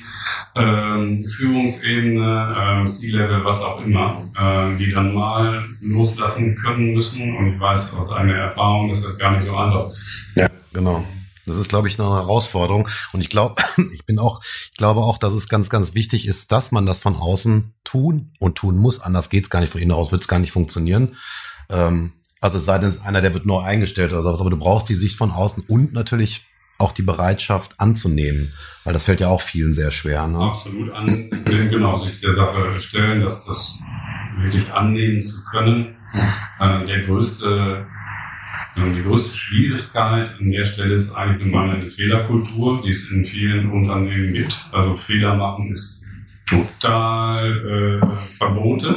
ähm, 0.55 1.25
Führungsebene, 1.25 2.83
äh, 2.83 2.85
C-Level, 2.85 3.45
was 3.45 3.61
auch 3.61 3.81
immer, 3.81 4.23
äh, 4.35 4.77
die 4.77 4.91
dann 4.91 5.13
mal 5.13 5.63
loslassen 5.81 6.55
können 6.55 6.93
müssen. 6.93 7.35
Und 7.35 7.53
ich 7.53 7.59
weiß 7.59 7.93
aus 7.93 8.11
eigener 8.11 8.35
Erfahrung, 8.35 8.89
dass 8.89 9.01
das 9.01 9.17
gar 9.17 9.31
nicht 9.31 9.45
so 9.45 9.55
einfach 9.55 9.87
ist. 9.87 10.25
Ja, 10.35 10.49
genau. 10.73 11.03
Das 11.45 11.55
ist, 11.55 11.69
glaube 11.69 11.87
ich, 11.87 11.97
eine 11.99 12.09
Herausforderung. 12.09 12.89
Und 13.13 13.21
ich 13.21 13.29
glaube, 13.29 13.61
ich 13.93 14.05
bin 14.05 14.19
auch, 14.19 14.41
ich 14.43 14.77
glaube 14.77 15.01
auch, 15.01 15.17
dass 15.17 15.33
es 15.33 15.47
ganz, 15.47 15.69
ganz 15.69 15.93
wichtig 15.93 16.27
ist, 16.27 16.51
dass 16.51 16.71
man 16.71 16.85
das 16.85 16.99
von 16.99 17.15
außen 17.15 17.73
tun 17.83 18.33
und 18.39 18.55
tun 18.55 18.77
muss. 18.77 18.99
Anders 18.99 19.29
geht's 19.29 19.49
gar 19.49 19.61
nicht. 19.61 19.71
Von 19.71 19.81
innen 19.81 19.91
aus 19.91 20.11
wird's 20.11 20.27
gar 20.27 20.39
nicht 20.39 20.51
funktionieren. 20.51 21.15
Ähm, 21.69 22.13
also 22.41 22.57
es 22.57 22.65
sei 22.65 22.77
denn, 22.77 22.89
es 22.89 22.95
ist 22.95 23.05
einer, 23.05 23.21
der 23.21 23.33
wird 23.33 23.45
neu 23.45 23.59
eingestellt 23.59 24.11
oder 24.11 24.23
sowas, 24.23 24.41
aber 24.41 24.49
du 24.49 24.57
brauchst 24.57 24.89
die 24.89 24.95
Sicht 24.95 25.15
von 25.15 25.31
außen 25.31 25.63
und 25.67 25.93
natürlich 25.93 26.45
auch 26.77 26.91
die 26.91 27.01
Bereitschaft 27.01 27.79
anzunehmen, 27.79 28.53
weil 28.83 28.93
das 28.93 29.03
fällt 29.03 29.19
ja 29.19 29.27
auch 29.27 29.41
vielen 29.41 29.73
sehr 29.73 29.91
schwer. 29.91 30.27
Ne? 30.27 30.37
Absolut 30.39 30.91
an, 30.91 31.29
genau, 31.45 31.97
sich 31.97 32.19
der 32.21 32.33
Sache 32.33 32.79
stellen, 32.79 33.21
dass 33.21 33.45
das 33.45 33.77
wirklich 34.37 34.71
annehmen 34.71 35.23
zu 35.23 35.43
können. 35.45 35.95
Äh, 36.59 36.85
der 36.85 37.01
größte, 37.01 37.85
äh, 38.75 38.95
die 38.95 39.03
größte 39.03 39.35
Schwierigkeit 39.35 40.31
an 40.39 40.51
der 40.51 40.65
Stelle 40.65 40.95
ist 40.95 41.11
eigentlich 41.15 41.43
eine 41.43 41.51
mangelnde 41.51 41.89
Fehlerkultur, 41.89 42.81
die 42.83 42.91
es 42.91 43.09
in 43.09 43.25
vielen 43.25 43.71
Unternehmen 43.71 44.33
gibt. 44.33 44.57
Also 44.71 44.95
Fehler 44.95 45.35
machen 45.35 45.71
ist 45.71 46.03
total 46.47 48.01
äh, 48.01 48.07
verboten. 48.37 48.95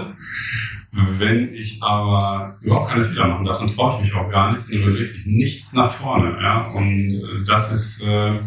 Wenn 0.92 1.55
ich 1.55 1.81
aber 1.83 2.57
überhaupt 2.62 2.90
keine 2.90 3.05
Fehler 3.05 3.29
machen 3.29 3.44
darf, 3.44 3.59
dann 3.59 3.74
traue 3.74 3.94
ich 3.94 4.07
mich 4.07 4.14
auch 4.14 4.31
gar 4.31 4.50
nichts, 4.50 4.68
dann 4.68 4.85
bewegt 4.85 5.11
sich 5.11 5.26
nichts 5.26 5.72
nach 5.72 5.94
vorne. 6.00 6.37
Ja? 6.42 6.66
Und 6.68 7.14
äh, 7.14 7.44
das 7.46 7.72
ist 7.72 8.03
äh, 8.03 8.40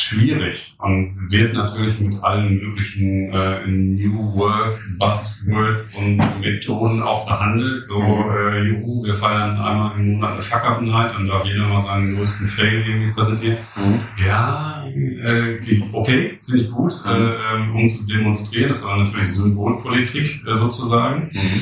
schwierig 0.00 0.74
und 0.78 1.30
wird 1.30 1.54
natürlich 1.54 1.98
mit 2.00 2.22
allen 2.22 2.54
möglichen 2.54 3.32
äh, 3.32 3.66
New 3.66 4.36
Work 4.36 4.78
Buzzwords 4.98 5.94
und 5.96 6.16
Methoden 6.40 7.02
auch 7.02 7.26
behandelt. 7.26 7.84
So, 7.84 8.00
äh, 8.00 8.62
juhu, 8.62 9.04
wir 9.04 9.14
feiern 9.14 9.58
einmal 9.58 9.92
im 9.96 10.14
Monat 10.14 10.32
eine 10.34 10.42
Fuck-Up 10.42 10.82
Night, 10.82 11.12
dann 11.14 11.26
darf 11.26 11.44
jeder 11.44 11.66
mal 11.66 11.82
seinen 11.82 12.16
größten 12.16 12.48
Fail 12.48 12.84
irgendwie 12.86 13.12
präsentieren. 13.12 13.58
Mhm. 13.76 14.00
Ja, 14.24 14.84
äh, 15.24 15.82
okay, 15.92 16.38
ziemlich 16.40 16.70
gut, 16.70 16.94
äh, 17.04 17.10
ähm, 17.10 17.74
um 17.74 17.88
zu 17.88 18.06
demonstrieren. 18.06 18.70
Das 18.70 18.84
war 18.84 18.96
natürlich 18.96 19.34
Symbolpolitik 19.34 20.42
äh, 20.46 20.54
sozusagen. 20.54 21.30
Mhm. 21.32 21.60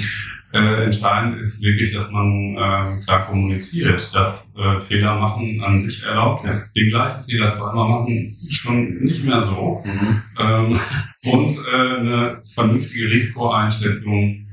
Äh, 0.52 0.84
entscheidend 0.84 1.40
ist 1.40 1.62
wirklich, 1.62 1.92
dass 1.92 2.10
man 2.10 2.54
äh, 2.54 3.04
klar 3.04 3.26
kommuniziert, 3.28 4.08
dass 4.14 4.54
äh, 4.56 4.80
Fehler 4.86 5.18
machen 5.18 5.60
an 5.64 5.80
sich 5.80 6.04
erlaubt 6.04 6.46
ist. 6.46 6.72
Den 6.74 6.90
gleichen 6.90 7.22
Fehler 7.24 7.50
zweimal 7.50 7.88
machen 7.88 8.34
schon 8.48 8.88
nicht 9.00 9.24
mehr 9.24 9.42
so. 9.42 9.82
Mhm. 9.84 10.22
Ähm, 10.38 10.80
und 11.32 11.52
äh, 11.52 11.98
eine 11.98 12.42
vernünftige 12.54 13.10
Risikoeinschätzung 13.10 14.46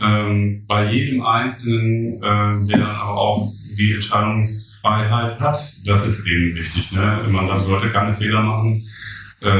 ähm, 0.00 0.64
bei 0.68 0.90
jedem 0.92 1.26
Einzelnen, 1.26 2.22
äh, 2.22 2.66
der 2.68 2.78
dann 2.78 2.96
aber 2.96 3.16
auch 3.16 3.52
die 3.76 3.94
Entscheidungsfreiheit 3.94 5.40
hat. 5.40 5.72
Das 5.84 6.06
ist 6.06 6.20
eben 6.20 6.54
wichtig. 6.54 6.92
Ne? 6.92 7.26
Man 7.28 7.48
darf 7.48 7.66
Leute 7.66 7.90
keine 7.90 8.14
Fehler 8.14 8.42
machen, 8.42 8.82
äh, 9.40 9.50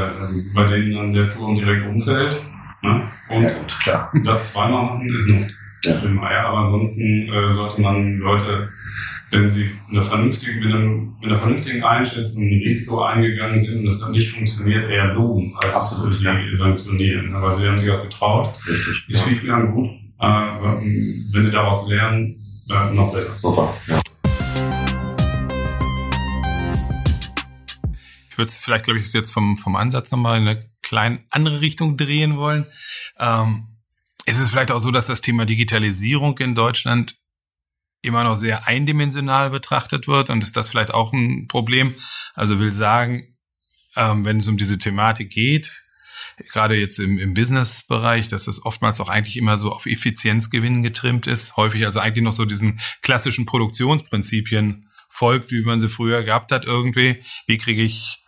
bei 0.55 0.65
denen 0.67 0.95
dann 0.95 1.13
der 1.13 1.31
Turm 1.31 1.57
direkt 1.57 1.87
umfällt. 1.87 2.41
Ne? 2.83 3.03
Und 3.29 3.43
ja, 3.43 3.49
gut, 3.51 3.81
klar. 3.81 4.13
das 4.25 4.53
zweimal 4.53 4.85
machen 4.85 5.15
ist 5.15 5.29
noch 5.29 5.47
ja. 5.85 5.99
im 6.01 6.23
Eier, 6.23 6.47
aber 6.47 6.59
ansonsten 6.59 7.29
äh, 7.29 7.53
sollte 7.53 7.81
man 7.81 8.19
Leute, 8.19 8.69
wenn 9.31 9.51
sie 9.51 9.71
eine 9.91 10.05
vernünftige, 10.05 10.61
mit, 10.61 10.75
einem, 10.75 11.15
mit 11.21 11.31
einer 11.31 11.39
vernünftigen 11.39 11.83
Einschätzung 11.83 12.43
ein 12.43 12.49
Risiko 12.49 13.03
eingegangen 13.03 13.59
sind 13.59 13.79
und 13.79 13.87
das 13.87 13.99
dann 14.01 14.13
nicht 14.13 14.31
funktioniert, 14.31 14.91
eher 14.91 15.15
loben 15.15 15.53
als 15.59 15.75
Absolut, 15.75 16.19
sie 16.19 16.25
ja. 16.25 16.37
sanktionieren. 16.59 17.35
Aber 17.35 17.55
sie 17.55 17.67
haben 17.67 17.79
sich 17.79 17.89
das 17.89 18.03
getraut. 18.03 18.55
Richtig. 18.69 19.09
Ist 19.09 19.27
ja. 19.27 19.27
viel 19.27 19.67
gut. 19.73 19.91
Äh, 20.21 20.27
wenn 21.33 21.45
sie 21.45 21.51
daraus 21.51 21.89
lernen, 21.89 22.37
äh, 22.71 22.95
noch 22.95 23.13
besser. 23.13 23.33
Super, 23.41 23.73
ja. 23.89 23.99
Ich 28.31 28.39
würde 28.39 28.49
es 28.49 28.57
vielleicht, 28.57 28.85
glaube 28.85 29.01
ich, 29.01 29.13
jetzt 29.13 29.33
vom, 29.33 29.59
vom 29.59 29.77
Ansatz 29.77 30.11
nochmal 30.11 30.39
in 30.39 30.49
eine 30.49 30.59
kleine 30.83 31.21
andere 31.31 31.61
Richtung 31.61 31.97
drehen 31.97 32.37
wollen. 32.37 32.65
Ähm, 33.19 33.65
es 34.27 34.39
ist 34.39 34.51
vielleicht 34.51 34.71
auch 34.71 34.79
so, 34.79 34.91
dass 34.91 35.07
das 35.07 35.21
Thema 35.21 35.45
Digitalisierung 35.45 36.39
in 36.39 36.55
Deutschland 36.55 37.17
immer 38.03 38.25
noch 38.25 38.37
sehr 38.37 38.67
eindimensional 38.67 39.51
betrachtet 39.51 40.09
wird 40.09 40.31
und 40.31 40.43
ist 40.43 40.57
das 40.57 40.69
vielleicht 40.69 40.93
auch 40.93 41.13
ein 41.13 41.47
Problem. 41.49 41.95
Also 42.35 42.59
will 42.59 42.73
sagen, 42.73 43.37
ähm, 43.97 44.25
wenn 44.25 44.39
es 44.39 44.49
um 44.49 44.57
diese 44.57 44.79
Thematik 44.79 45.31
geht, 45.31 45.73
gerade 46.53 46.77
jetzt 46.77 46.99
im, 46.99 47.19
im 47.19 47.35
Business-Bereich, 47.35 48.29
dass 48.29 48.45
das 48.45 48.65
oftmals 48.65 49.01
auch 49.01 49.09
eigentlich 49.09 49.37
immer 49.37 49.59
so 49.59 49.71
auf 49.71 49.87
Effizienzgewinn 49.87 50.83
getrimmt 50.83 51.27
ist, 51.27 51.57
häufig 51.57 51.85
also 51.85 52.01
eigentlich 52.01 52.25
noch 52.25 52.33
so 52.33 52.45
diesen 52.45 52.81
klassischen 53.03 53.47
Produktionsprinzipien 53.47 54.89
folgt, 55.09 55.53
wie 55.53 55.63
man 55.63 55.79
sie 55.79 55.89
früher 55.89 56.25
gehabt 56.25 56.53
hat 56.53 56.65
irgendwie. 56.65 57.23
Wie 57.47 57.59
kriege 57.59 57.83
ich 57.83 58.22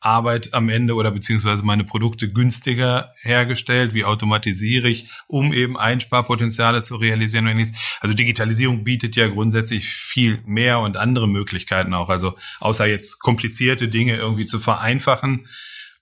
Arbeit 0.00 0.54
am 0.54 0.68
Ende 0.68 0.94
oder 0.94 1.10
beziehungsweise 1.10 1.62
meine 1.62 1.84
Produkte 1.84 2.30
günstiger 2.30 3.12
hergestellt? 3.22 3.94
Wie 3.94 4.04
automatisiere 4.04 4.88
ich, 4.88 5.08
um 5.26 5.52
eben 5.52 5.76
Einsparpotenziale 5.76 6.82
zu 6.82 6.96
realisieren? 6.96 7.46
Also 8.00 8.14
Digitalisierung 8.14 8.84
bietet 8.84 9.16
ja 9.16 9.26
grundsätzlich 9.28 9.88
viel 9.88 10.40
mehr 10.46 10.80
und 10.80 10.96
andere 10.96 11.28
Möglichkeiten 11.28 11.94
auch. 11.94 12.08
Also 12.08 12.36
außer 12.60 12.86
jetzt 12.86 13.20
komplizierte 13.20 13.88
Dinge 13.88 14.16
irgendwie 14.16 14.46
zu 14.46 14.58
vereinfachen. 14.58 15.46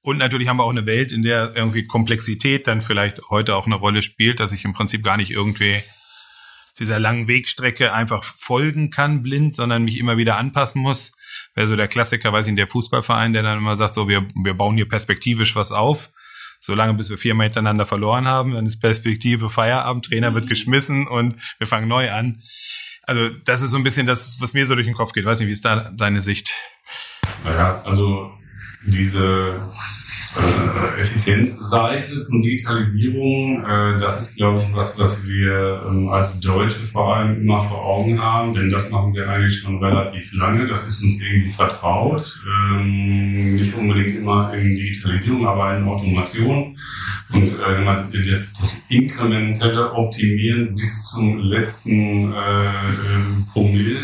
Und 0.02 0.18
natürlich 0.18 0.48
haben 0.48 0.59
wir 0.59 0.64
auch 0.64 0.70
eine 0.70 0.87
Welt, 0.87 1.12
in 1.12 1.22
der 1.22 1.57
irgendwie 1.57 1.87
Komplexität 1.87 2.66
dann 2.66 2.83
vielleicht 2.83 3.22
heute 3.30 3.57
auch 3.57 3.66
eine 3.66 3.76
Rolle 3.76 4.02
spielt, 4.02 4.38
dass 4.38 4.52
ich 4.52 4.64
im 4.64 4.74
Prinzip 4.74 5.02
gar 5.02 5.16
nicht 5.16 5.30
irgendwie 5.30 5.83
dieser 6.78 6.98
langen 6.98 7.28
Wegstrecke 7.28 7.92
einfach 7.92 8.24
folgen 8.24 8.90
kann 8.90 9.22
blind, 9.22 9.54
sondern 9.54 9.85
mich 9.85 9.98
immer 9.98 10.16
wieder 10.16 10.37
anpassen 10.37 10.83
muss 10.83 11.13
wäre 11.55 11.69
so 11.69 11.77
der 11.77 11.88
Klassiker, 11.88 12.33
weiß 12.33 12.47
ich, 12.47 12.53
nicht, 12.53 12.59
der 12.59 12.69
Fußballverein, 12.69 13.33
der 13.33 13.43
dann 13.43 13.59
immer 13.59 13.77
sagt, 13.77 13.95
so, 13.95 14.09
wir, 14.09 14.27
wir 14.35 14.55
bauen 14.55 14.77
hier 14.77 14.88
perspektivisch 14.88 15.57
was 15.57 15.73
auf. 15.73 16.11
Solange 16.61 16.95
bis 16.95 17.11
wir 17.11 17.19
viermal 17.19 17.47
hintereinander 17.47 17.85
verloren 17.85 18.27
haben, 18.27 18.55
dann 18.55 18.64
ist 18.64 18.81
Perspektive 18.81 19.51
Feierabend, 19.51 20.07
Trainer 20.07 20.35
wird 20.35 20.47
mhm. 20.47 20.49
geschmissen 20.49 21.07
und 21.07 21.37
wir 21.59 21.67
fangen 21.67 21.88
neu 21.88 22.11
an. 22.11 22.43
Also 23.03 23.29
das 23.45 23.61
ist 23.61 23.71
so 23.71 23.77
ein 23.77 23.83
bisschen 23.83 24.07
das, 24.07 24.40
was 24.40 24.55
mir 24.55 24.64
so 24.64 24.75
durch 24.75 24.87
den 24.87 24.95
Kopf 24.95 25.12
geht. 25.12 25.27
Weiß 25.27 25.38
nicht, 25.38 25.49
wie 25.49 25.53
ist 25.53 25.64
da 25.64 25.90
deine 25.90 26.23
Sicht? 26.23 26.55
Naja, 27.45 27.83
also 27.85 28.33
diese 28.87 29.71
äh, 30.37 31.01
Effizienzseite 31.01 32.25
von 32.27 32.42
Digitalisierung, 32.42 33.64
äh, 33.64 33.99
das 33.99 34.20
ist, 34.20 34.37
glaube 34.37 34.62
ich, 34.62 34.75
was, 34.75 34.99
was 34.99 35.25
wir 35.25 35.83
ähm, 35.87 36.09
als 36.09 36.38
Deutsche 36.40 36.81
vor 36.81 37.16
allem 37.16 37.40
immer 37.40 37.62
vor 37.62 37.85
Augen 37.85 38.20
haben, 38.20 38.55
denn 38.55 38.70
das 38.70 38.90
machen 38.90 39.14
wir 39.14 39.29
eigentlich 39.29 39.61
schon 39.61 39.83
relativ 39.83 40.33
lange. 40.35 40.66
Das 40.66 40.87
ist 40.88 41.03
uns 41.03 41.20
irgendwie 41.20 41.53
vertraut. 41.53 42.40
Ähm, 42.47 43.57
nicht 43.57 43.75
unbedingt 43.75 44.18
immer 44.18 44.53
in 44.55 44.77
Digitalisierung, 44.77 45.47
aber 45.47 45.77
in 45.77 45.85
Automation. 45.85 46.77
Und 47.32 47.48
äh, 47.48 48.28
das, 48.30 48.52
das 48.52 48.82
inkrementelle 48.88 49.92
Optimieren 49.92 50.74
bis 50.74 51.04
zum 51.04 51.38
letzten 51.38 52.32
äh, 52.32 52.90
äh, 52.90 52.94
Promille, 53.52 54.00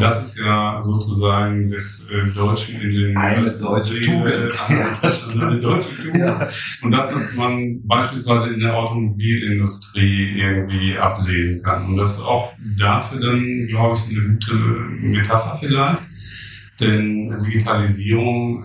das 0.00 0.22
ist 0.22 0.44
ja 0.44 0.80
sozusagen 0.82 1.70
des 1.70 2.08
äh, 2.10 2.32
deutschen 2.32 2.80
Ingenieurs. 2.80 3.16
Eine 3.16 3.50
deutsche 3.60 4.00
Tugend. 4.00 4.68
Eine, 4.68 5.46
eine 5.46 5.58
deutsche 5.60 5.96
Tugend. 5.96 6.16
Ja. 6.16 6.48
Und 6.80 6.90
das, 6.90 7.14
was 7.14 7.34
man 7.36 7.86
beispielsweise 7.86 8.54
in 8.54 8.60
der 8.60 8.74
Automobilindustrie 8.74 10.38
irgendwie 10.38 10.96
ablesen 10.96 11.62
kann. 11.62 11.84
Und 11.86 11.96
das 11.98 12.14
ist 12.16 12.22
auch 12.22 12.52
dafür 12.78 13.20
dann, 13.20 13.66
glaube 13.68 13.98
ich, 13.98 14.16
eine 14.16 14.28
gute 14.34 14.54
Metapher 15.02 15.58
vielleicht. 15.60 16.02
Denn 16.80 17.32
Digitalisierung 17.44 18.64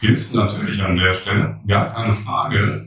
hilft 0.00 0.32
natürlich 0.32 0.80
an 0.82 0.96
der 0.96 1.12
Stelle, 1.12 1.58
gar 1.66 1.92
keine 1.92 2.14
Frage. 2.14 2.86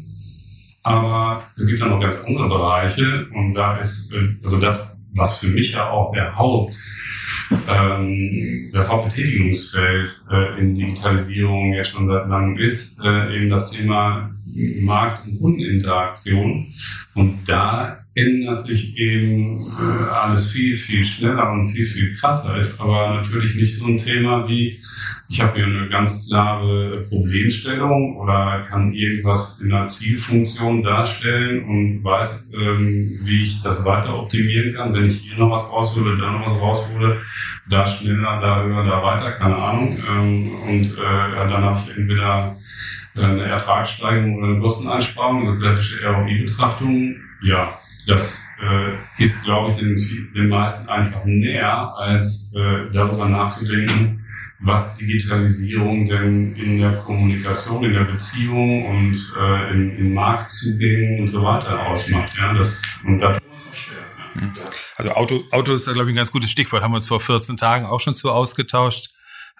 Aber 0.84 1.44
es 1.58 1.68
gibt 1.68 1.80
ja 1.80 1.88
noch 1.88 2.00
ganz 2.00 2.18
andere 2.26 2.48
Bereiche 2.48 3.28
und 3.34 3.54
da 3.54 3.78
ist, 3.78 4.12
also 4.44 4.58
das, 4.58 4.80
was 5.14 5.36
für 5.36 5.48
mich 5.48 5.72
ja 5.72 5.90
auch 5.90 6.14
der 6.14 6.36
Haupt 6.38 6.78
ähm, 7.68 8.72
das 8.74 8.88
Hauptbetätigungsfeld 8.88 10.12
äh, 10.32 10.60
in 10.60 10.76
Digitalisierung 10.76 11.74
jetzt 11.74 11.90
schon 11.90 12.08
seit 12.08 12.28
langem 12.28 12.58
ist, 12.58 12.98
äh, 13.04 13.36
eben 13.36 13.50
das 13.50 13.72
Thema 13.72 14.32
Markt- 14.82 15.26
und 15.28 15.40
Kundeninteraktion. 15.40 16.68
Und 17.16 17.40
da 17.48 17.98
ändert 18.20 18.66
sich 18.66 18.98
eben 18.98 19.60
äh, 19.60 20.10
alles 20.12 20.48
viel, 20.48 20.78
viel 20.78 21.06
schneller 21.06 21.52
und 21.52 21.70
viel, 21.70 21.88
viel 21.88 22.16
krasser. 22.16 22.58
Ist 22.58 22.80
aber 22.80 23.22
natürlich 23.22 23.56
nicht 23.56 23.78
so 23.78 23.86
ein 23.86 23.98
Thema 23.98 24.48
wie, 24.48 24.80
ich 25.30 25.42
habe 25.42 25.56
hier 25.56 25.66
eine 25.66 25.88
ganz 25.90 26.28
klare 26.28 27.06
Problemstellung 27.10 28.18
oder 28.18 28.66
kann 28.70 28.94
irgendwas 28.94 29.60
in 29.62 29.72
einer 29.72 29.88
Zielfunktion 29.88 30.84
darstellen 30.84 31.64
und 31.64 32.04
weiß, 32.04 32.50
ähm, 32.54 33.18
wie 33.24 33.44
ich 33.46 33.62
das 33.62 33.84
weiter 33.86 34.18
optimieren 34.20 34.74
kann, 34.74 34.94
wenn 34.94 35.06
ich 35.06 35.20
hier 35.20 35.38
noch 35.38 35.52
was 35.52 35.70
raushole, 35.70 36.18
da 36.18 36.32
noch 36.32 36.46
was 36.46 36.60
raushole, 36.60 37.18
da 37.70 37.86
schneller, 37.86 38.42
da 38.42 38.64
höher, 38.64 38.84
da 38.84 39.04
weiter, 39.04 39.32
keine 39.32 39.56
Ahnung. 39.56 39.98
Ähm, 40.10 40.52
und 40.68 40.86
äh, 40.98 41.50
dann 41.50 41.64
habe 41.64 41.80
ich 41.86 41.98
entweder 41.98 42.56
eine 43.18 43.44
Ertragssteigerung 43.44 44.38
oder 44.38 44.48
eine 44.48 44.60
Kosteneinsparung, 44.60 45.48
also 45.48 45.60
klassische 45.60 46.06
ROI-Betrachtung. 46.06 47.16
Ja, 47.42 47.79
das 48.08 48.44
äh, 48.62 49.24
ist, 49.24 49.44
glaube 49.44 49.72
ich, 49.72 49.78
den, 49.78 50.34
den 50.34 50.50
meisten 50.50 50.90
einfach 50.90 51.24
näher, 51.26 51.94
als 51.98 52.52
äh, 52.56 52.92
darüber 52.92 53.28
nachzudenken, 53.28 54.24
was 54.60 54.98
Digitalisierung 54.98 56.08
denn 56.08 56.54
in 56.56 56.80
der 56.80 56.92
Kommunikation, 56.92 57.84
in 57.86 57.94
der 57.94 58.04
Beziehung 58.04 58.86
und 58.86 59.34
äh, 59.40 59.72
in, 59.72 59.98
in 59.98 60.14
Marktzugängen 60.14 61.22
und 61.22 61.28
so 61.30 61.44
weiter 61.44 61.88
ausmacht. 61.88 62.38
Ja, 62.38 62.54
das, 62.54 62.82
und 63.06 63.20
da 63.20 63.34
tun 63.34 63.42
wir 63.46 63.54
uns 63.54 63.68
auch 63.68 63.74
schwer. 63.74 63.98
Ja. 64.36 64.52
Also 64.98 65.12
Auto, 65.12 65.44
Auto 65.52 65.74
ist 65.74 65.86
glaube 65.86 66.10
ich, 66.10 66.14
ein 66.14 66.18
ganz 66.18 66.32
gutes 66.32 66.52
Stichwort. 66.52 66.84
Haben 66.84 66.92
wir 66.92 66.98
uns 66.98 67.08
vor 67.08 67.22
14 67.22 67.56
Tagen 67.56 67.86
auch 67.86 68.02
schon 68.02 68.16
zu 68.16 68.32
ausgetauscht. 68.32 69.10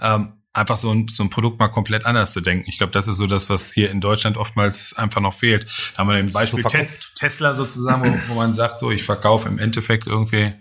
Ähm, 0.02 0.34
einfach 0.60 0.78
so 0.78 0.94
ein, 0.94 1.08
so 1.08 1.24
ein 1.24 1.30
Produkt 1.30 1.60
mal 1.60 1.70
komplett 1.70 2.06
anders 2.06 2.34
zu 2.34 2.42
denken. 2.42 2.66
Ich 2.68 2.78
glaube, 2.78 2.92
das 2.92 3.08
ist 3.08 3.18
so 3.18 3.28
das, 3.28 3.50
was 3.50 3.72
hier 3.72 3.90
in 3.90 4.02
Deutschland 4.02 4.38
oftmals 4.38 4.94
einfach 4.94 5.22
noch 5.22 5.40
fehlt. 5.40 5.66
Da 5.94 6.00
haben 6.00 6.10
wir 6.10 6.16
ein 6.16 6.32
Beispiel 6.32 6.64
so 6.64 6.70
Tes 6.70 7.14
Tesla 7.16 7.56
sozusagen, 7.56 8.04
wo, 8.04 8.34
wo 8.34 8.36
man 8.36 8.54
sagt, 8.54 8.78
so, 8.78 8.92
ich 8.92 9.04
verkaufe 9.04 9.48
im 9.48 9.58
Endeffekt 9.58 10.08
irgendwie, 10.08 10.54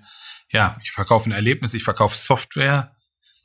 ja, 0.50 0.76
ich 0.82 0.92
verkaufe 0.92 1.28
ein 1.28 1.32
Erlebnis, 1.32 1.74
ich 1.74 1.82
verkaufe 1.82 2.16
Software 2.16 2.92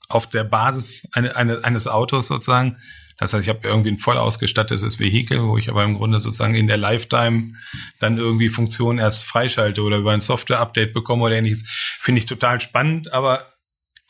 auf 0.08 0.28
der 0.28 0.44
Basis 0.44 1.08
eine, 1.12 1.36
eine, 1.36 1.63
eines 1.63 1.88
Autos 1.88 2.28
sozusagen. 2.28 2.78
Das 3.18 3.34
heißt, 3.34 3.44
ich 3.44 3.50
habe 3.50 3.68
irgendwie 3.68 3.92
ein 3.92 4.00
voll 4.00 4.18
ausgestattetes 4.18 5.00
Vehikel, 5.00 5.44
wo 5.44 5.58
ich 5.58 5.70
aber 5.70 5.84
im 5.84 5.96
Grunde 5.96 6.20
sozusagen 6.20 6.56
in 6.56 6.68
der 6.68 6.78
Lifetime 6.78 7.54
dann 8.00 8.18
irgendwie 8.18 8.50
Funktionen 8.50 9.00
erst 9.00 9.24
freischalte 9.24 9.82
oder 9.82 9.98
über 9.98 10.12
ein 10.12 10.22
Software-Update 10.22 10.94
bekomme 10.94 11.24
oder 11.24 11.36
ähnliches. 11.36 11.66
Finde 12.00 12.20
ich 12.20 12.26
total 12.26 12.60
spannend, 12.60 13.13
aber 13.13 13.53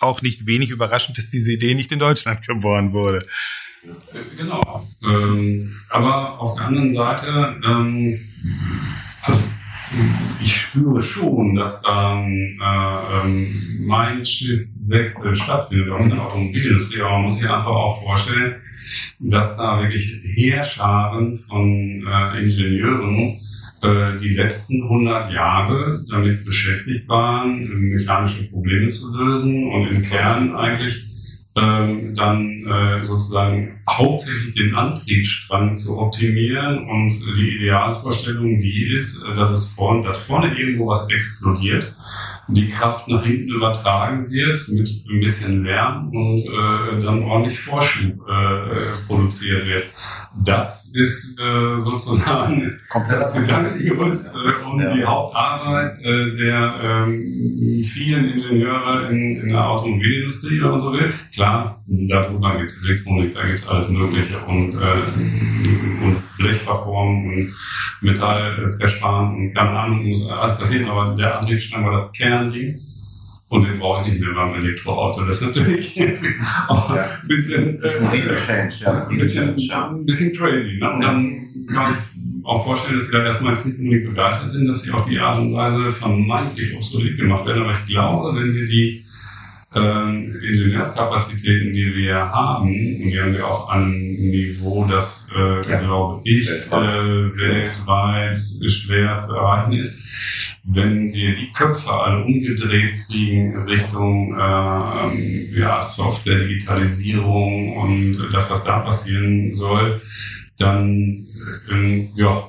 auch 0.04 0.22
nicht 0.22 0.46
wenig 0.46 0.70
überraschend, 0.70 1.18
dass 1.18 1.30
diese 1.30 1.52
Idee 1.52 1.76
nicht 1.76 1.92
in 1.92 2.00
Deutschland 2.00 2.46
geboren 2.46 2.94
wurde. 2.94 3.26
Genau. 4.38 4.88
Ähm, 5.04 5.70
aber 5.90 6.40
auf 6.40 6.56
der 6.56 6.68
anderen 6.68 6.92
Seite, 6.92 7.56
ähm, 7.66 8.18
also 9.22 9.40
ich 10.42 10.56
spüre 10.56 11.02
schon, 11.02 11.56
dass 11.56 11.82
da 11.82 12.26
äh, 12.26 13.26
ähm, 13.26 13.86
mein 13.86 14.26
Schiffwechsel 14.26 15.36
stattfindet, 15.36 15.92
auch 15.92 16.00
in 16.00 16.10
der 16.10 16.26
Automobilindustrie. 16.26 17.02
Aber 17.02 17.12
man 17.12 17.24
muss 17.24 17.36
sich 17.36 17.44
einfach 17.44 17.66
auch 17.68 18.02
vorstellen, 18.04 18.62
dass 19.20 19.58
da 19.58 19.82
wirklich 19.82 20.22
Heerscharen 20.24 21.38
von 21.38 22.08
äh, 22.08 22.42
Ingenieuren 22.42 23.38
äh, 23.84 24.18
die 24.20 24.36
letzten 24.36 24.84
100 24.84 25.32
Jahre 25.34 26.00
damit 26.10 26.46
beschäftigt 26.46 27.08
waren, 27.08 27.68
mechanische 27.92 28.50
Probleme 28.50 28.90
zu 28.92 29.16
lösen 29.16 29.72
und 29.72 29.88
im 29.92 30.04
Kern 30.04 30.56
eigentlich 30.56 31.14
ähm, 31.56 32.16
dann 32.16 32.66
äh, 32.66 33.04
sozusagen 33.04 33.80
hauptsächlich 33.88 34.56
den 34.56 34.74
Antriebsstrang 34.74 35.78
zu 35.78 36.00
optimieren 36.00 36.80
und 36.80 37.14
die 37.38 37.58
Idealvorstellung, 37.58 38.60
die 38.60 38.94
ist, 38.94 39.24
äh, 39.24 39.36
dass 39.36 39.52
es 39.52 39.66
vorne, 39.68 40.04
dass 40.04 40.18
vorne 40.18 40.58
irgendwo 40.58 40.88
was 40.88 41.08
explodiert 41.10 41.94
die 42.48 42.70
Kraft 42.70 43.08
nach 43.08 43.24
hinten 43.24 43.52
übertragen 43.54 44.30
wird 44.30 44.68
mit 44.70 44.90
ein 45.10 45.20
bisschen 45.20 45.64
Lärm 45.64 46.10
und 46.10 46.40
äh, 46.40 47.04
dann 47.04 47.24
ordentlich 47.24 47.60
Vorschub 47.60 48.14
äh, 48.28 49.08
produziert 49.08 49.66
wird. 49.66 49.86
Das 50.44 50.94
ist 50.94 51.38
äh, 51.40 51.82
sozusagen 51.84 52.78
Komplett 52.90 53.22
das 53.22 53.34
Gedankengerüst 53.34 54.32
äh, 54.34 54.66
und 54.66 54.82
ja. 54.82 54.94
die 54.94 55.04
Hauptarbeit 55.06 55.92
äh, 56.04 56.36
der 56.38 56.76
ähm, 56.84 57.24
vielen 57.84 58.32
Ingenieure 58.32 59.10
in, 59.10 59.42
in 59.42 59.50
der 59.50 59.70
Automobilindustrie, 59.70 60.62
wenn 60.62 60.72
man 60.72 60.82
so 60.82 60.92
will. 60.92 61.14
Klar, 61.34 61.80
darüber 61.88 62.56
gibt 62.58 62.72
es 62.72 62.84
Elektronik, 62.84 63.36
da 63.36 63.46
gibt 63.46 63.60
es 63.60 63.68
alles 63.68 63.90
Mögliche 63.90 64.38
und, 64.48 64.74
äh, 64.74 66.06
und 66.06 66.23
Blechverformen 66.38 67.26
und 67.26 67.54
Metall 68.02 68.72
zersparen 68.72 69.36
und 69.36 69.54
keine 69.54 69.70
Ahnung, 69.72 70.08
muss 70.08 70.30
alles 70.30 70.58
passieren, 70.58 70.90
aber 70.90 71.16
der 71.16 71.40
Antriebsstrang 71.40 71.86
war 71.86 71.94
das 71.94 72.12
Kernding. 72.12 72.80
Und 73.50 73.66
den 73.66 73.78
brauche 73.78 74.02
ich 74.02 74.14
nicht 74.14 74.26
mehr 74.26 74.34
beim 74.34 74.56
Elektroauto. 74.56 75.26
Das 75.26 75.36
ist 75.36 75.44
natürlich 75.44 75.96
auch 76.68 76.96
ja. 76.96 77.04
ein 77.22 77.28
bisschen, 77.28 77.80
das 77.80 77.96
ist 77.96 78.02
ein 78.02 78.14
äh, 78.14 78.36
Change, 78.48 78.76
ja, 78.80 79.08
ein 79.08 79.18
bisschen, 79.18 79.56
ein 79.72 80.06
bisschen 80.06 80.36
crazy. 80.36 80.80
Ne? 80.80 80.92
Und 80.92 81.02
dann 81.02 81.48
kann 81.68 81.84
man 81.84 81.94
sich 81.94 82.04
auch 82.46 82.66
vorstellen, 82.66 82.98
dass 82.98 83.08
sie 83.08 83.12
da 83.12 83.24
erstmal 83.24 83.54
jetzt 83.54 83.68
nicht 83.68 83.78
unbedingt 83.78 84.06
begeistert 84.10 84.52
sind, 84.52 84.68
dass 84.68 84.82
sie 84.82 84.92
auf 84.92 85.08
die 85.08 85.20
Art 85.20 85.40
und 85.40 85.54
Weise 85.54 85.92
vermeintlich 85.92 86.76
obsolet 86.76 87.16
gemacht 87.16 87.46
werden. 87.46 87.62
Aber 87.62 87.74
ich 87.74 87.86
glaube, 87.86 88.40
wenn 88.40 88.56
wir 88.56 88.66
die 88.66 89.04
ähm, 89.76 90.36
Ingenieurskapazitäten, 90.42 91.74
die 91.74 91.96
wir 91.96 92.16
haben, 92.16 92.68
und 92.68 93.12
die 93.12 93.22
haben 93.22 93.34
wir 93.34 93.48
auf 93.48 93.70
einem 93.70 93.92
Niveau, 93.92 94.86
das, 94.90 95.23
äh, 95.36 95.70
ja. 95.70 95.80
glaube 95.80 96.22
ich, 96.24 96.48
weltweit. 96.48 96.92
Äh, 96.92 97.38
weltweit 97.38 98.38
schwer 98.72 99.20
zu 99.20 99.34
erreichen 99.34 99.74
ist. 99.74 100.02
Wenn 100.64 101.14
wir 101.14 101.36
die 101.36 101.52
Köpfe 101.52 101.92
alle 101.92 102.24
umgedreht 102.24 102.94
kriegen 103.08 103.58
Richtung 103.64 104.34
äh, 104.34 105.60
ja, 105.60 105.82
Software, 105.82 106.48
Digitalisierung 106.48 107.76
und 107.78 108.18
das, 108.32 108.50
was 108.50 108.64
da 108.64 108.80
passieren 108.80 109.56
soll, 109.56 110.02
dann 110.58 111.26
äh, 111.72 112.08
ja, 112.16 112.44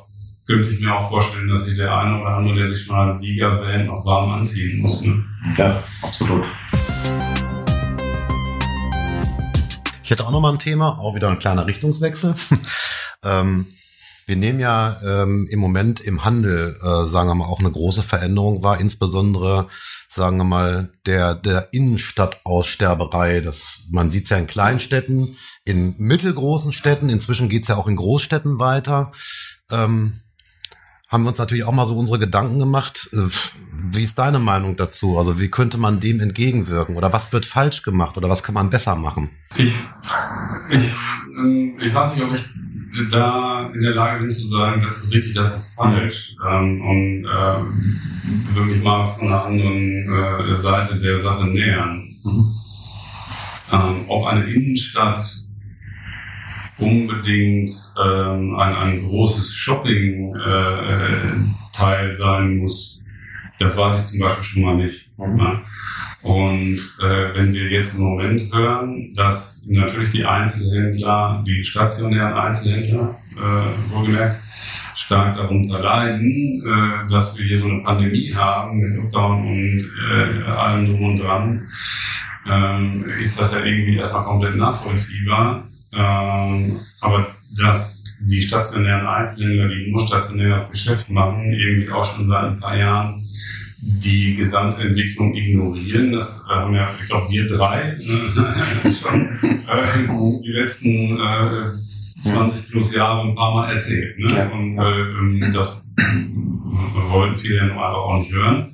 könnte 0.46 0.70
ich 0.70 0.80
mir 0.80 0.94
auch 0.94 1.08
vorstellen, 1.08 1.48
dass 1.48 1.64
sich 1.64 1.76
der 1.76 1.92
eine 1.92 2.20
oder 2.20 2.36
andere, 2.36 2.56
der 2.56 2.68
sich 2.68 2.84
schon 2.84 2.96
als 2.96 3.20
Sieger 3.20 3.60
wählt, 3.62 3.86
noch 3.86 4.04
warm 4.04 4.30
anziehen 4.30 4.80
muss. 4.80 5.00
Ne? 5.00 5.24
Ja, 5.56 5.82
absolut. 6.02 6.44
Hätte 10.14 10.26
auch 10.26 10.30
noch 10.30 10.40
mal 10.40 10.52
ein 10.52 10.60
Thema, 10.60 10.98
auch 11.00 11.16
wieder 11.16 11.28
ein 11.28 11.40
kleiner 11.40 11.66
Richtungswechsel. 11.66 12.36
ähm, 13.24 13.66
wir 14.26 14.36
nehmen 14.36 14.60
ja 14.60 15.00
ähm, 15.02 15.48
im 15.50 15.58
Moment 15.58 16.00
im 16.00 16.24
Handel, 16.24 16.78
äh, 16.80 17.06
sagen 17.06 17.28
wir 17.28 17.34
mal, 17.34 17.46
auch 17.46 17.58
eine 17.58 17.70
große 17.70 18.02
Veränderung 18.02 18.62
wahr, 18.62 18.80
insbesondere, 18.80 19.66
sagen 20.08 20.38
wir 20.38 20.44
mal, 20.44 20.92
der, 21.04 21.34
der 21.34 21.68
Innenstadtaussterberei. 21.72 23.40
Das, 23.40 23.86
man 23.90 24.10
sieht 24.10 24.24
es 24.24 24.30
ja 24.30 24.38
in 24.38 24.46
Kleinstädten, 24.46 25.36
in 25.64 25.96
mittelgroßen 25.98 26.72
Städten, 26.72 27.08
inzwischen 27.08 27.48
geht's 27.48 27.68
ja 27.68 27.76
auch 27.76 27.88
in 27.88 27.96
Großstädten 27.96 28.60
weiter. 28.60 29.10
Ähm, 29.70 30.20
haben 31.14 31.22
wir 31.22 31.28
uns 31.28 31.38
natürlich 31.38 31.62
auch 31.62 31.72
mal 31.72 31.86
so 31.86 31.96
unsere 31.96 32.18
Gedanken 32.18 32.58
gemacht. 32.58 33.08
Äh, 33.12 33.28
wie 33.92 34.02
ist 34.02 34.18
deine 34.18 34.40
Meinung 34.40 34.74
dazu? 34.74 35.16
Also 35.16 35.38
wie 35.38 35.48
könnte 35.48 35.78
man 35.78 36.00
dem 36.00 36.18
entgegenwirken? 36.18 36.96
Oder 36.96 37.12
was 37.12 37.32
wird 37.32 37.46
falsch 37.46 37.82
gemacht? 37.84 38.16
Oder 38.16 38.28
was 38.28 38.42
kann 38.42 38.54
man 38.54 38.68
besser 38.68 38.96
machen? 38.96 39.30
Ich, 39.56 39.72
ich, 40.70 40.84
ähm, 41.38 41.76
ich 41.80 41.94
weiß 41.94 42.16
nicht, 42.16 42.24
ob 42.24 42.34
ich 42.34 42.42
da 43.10 43.70
in 43.72 43.80
der 43.80 43.94
Lage 43.94 44.22
bin 44.22 44.30
zu 44.32 44.48
sagen, 44.48 44.82
das 44.82 45.04
ist 45.04 45.12
richtig, 45.12 45.34
das 45.34 45.56
ist 45.56 45.74
falsch. 45.76 46.34
Ähm, 46.44 46.80
und 46.80 47.24
ähm, 47.26 48.50
würde 48.54 48.70
mich 48.72 48.82
mal 48.82 49.08
von 49.10 49.28
einer 49.28 49.44
anderen 49.44 50.08
äh, 50.12 50.56
Seite 50.60 50.96
der 50.96 51.20
Sache 51.20 51.46
nähern. 51.46 52.08
Mhm. 52.24 52.46
Ähm, 53.72 54.04
ob 54.08 54.26
eine 54.26 54.44
Innenstadt 54.46 55.43
unbedingt 56.78 57.70
ähm, 58.02 58.56
ein, 58.56 58.74
ein 58.74 59.02
großes 59.02 59.54
Shopping-Teil 59.54 62.10
äh, 62.10 62.16
sein 62.16 62.56
muss, 62.58 62.94
das 63.58 63.76
weiß 63.76 64.00
ich 64.00 64.06
zum 64.06 64.20
Beispiel 64.20 64.44
schon 64.44 64.62
mal 64.62 64.76
nicht. 64.76 65.08
Mhm. 65.16 65.36
Ne? 65.36 65.60
Und 66.22 66.78
äh, 67.00 67.34
wenn 67.34 67.52
wir 67.52 67.68
jetzt 67.68 67.94
im 67.94 68.00
Moment 68.00 68.52
hören, 68.52 69.14
dass 69.14 69.62
natürlich 69.66 70.10
die 70.10 70.24
Einzelhändler, 70.24 71.44
die 71.46 71.62
stationären 71.62 72.32
Einzelhändler, 72.32 73.14
äh, 73.36 73.94
wohlgemerkt, 73.94 74.42
stark 74.96 75.36
darunter 75.36 75.80
leiden, 75.80 76.62
äh, 76.66 77.10
dass 77.10 77.36
wir 77.36 77.44
hier 77.44 77.60
so 77.60 77.68
eine 77.68 77.82
Pandemie 77.82 78.32
haben 78.34 78.78
mit 78.78 78.96
Lockdown 78.96 79.46
und 79.46 79.84
äh, 80.12 80.50
allem 80.50 80.86
drum 80.86 81.10
und 81.10 81.18
dran, 81.18 81.62
ähm, 82.50 83.04
ist 83.20 83.38
das 83.38 83.52
ja 83.52 83.62
irgendwie 83.62 83.96
erstmal 83.96 84.24
komplett 84.24 84.56
nachvollziehbar. 84.56 85.68
Ähm, 85.96 86.78
aber 87.00 87.26
dass 87.58 88.04
die 88.20 88.42
stationären 88.42 89.06
Einzelhändler, 89.06 89.68
die 89.68 89.90
nur 89.90 90.06
stationär 90.06 90.68
Geschäft 90.70 91.10
machen, 91.10 91.52
irgendwie 91.52 91.90
auch 91.90 92.04
schon 92.04 92.28
seit 92.28 92.44
ein 92.44 92.60
paar 92.60 92.76
Jahren 92.76 93.20
die 93.86 94.34
Gesamtentwicklung 94.36 95.34
ignorieren. 95.34 96.12
Das 96.12 96.44
haben 96.48 96.74
ja, 96.74 96.94
ich 97.00 97.06
glaube, 97.06 97.30
wir 97.30 97.48
drei 97.48 97.90
äh, 97.90 98.92
schon 98.92 99.38
äh, 99.42 100.38
die 100.42 100.52
letzten 100.52 101.18
äh, 101.18 102.28
20 102.28 102.70
plus 102.70 102.94
Jahre 102.94 103.28
ein 103.28 103.34
paar 103.34 103.54
Mal 103.54 103.74
erzählt. 103.74 104.18
Ne? 104.18 104.50
Und 104.52 104.78
äh, 104.78 105.52
das 105.52 105.84
wollten 107.10 107.38
viele 107.38 107.56
ja 107.56 107.64
nur 107.64 107.84
einfach 107.84 107.98
auch 107.98 108.18
nicht 108.18 108.32
hören. 108.32 108.72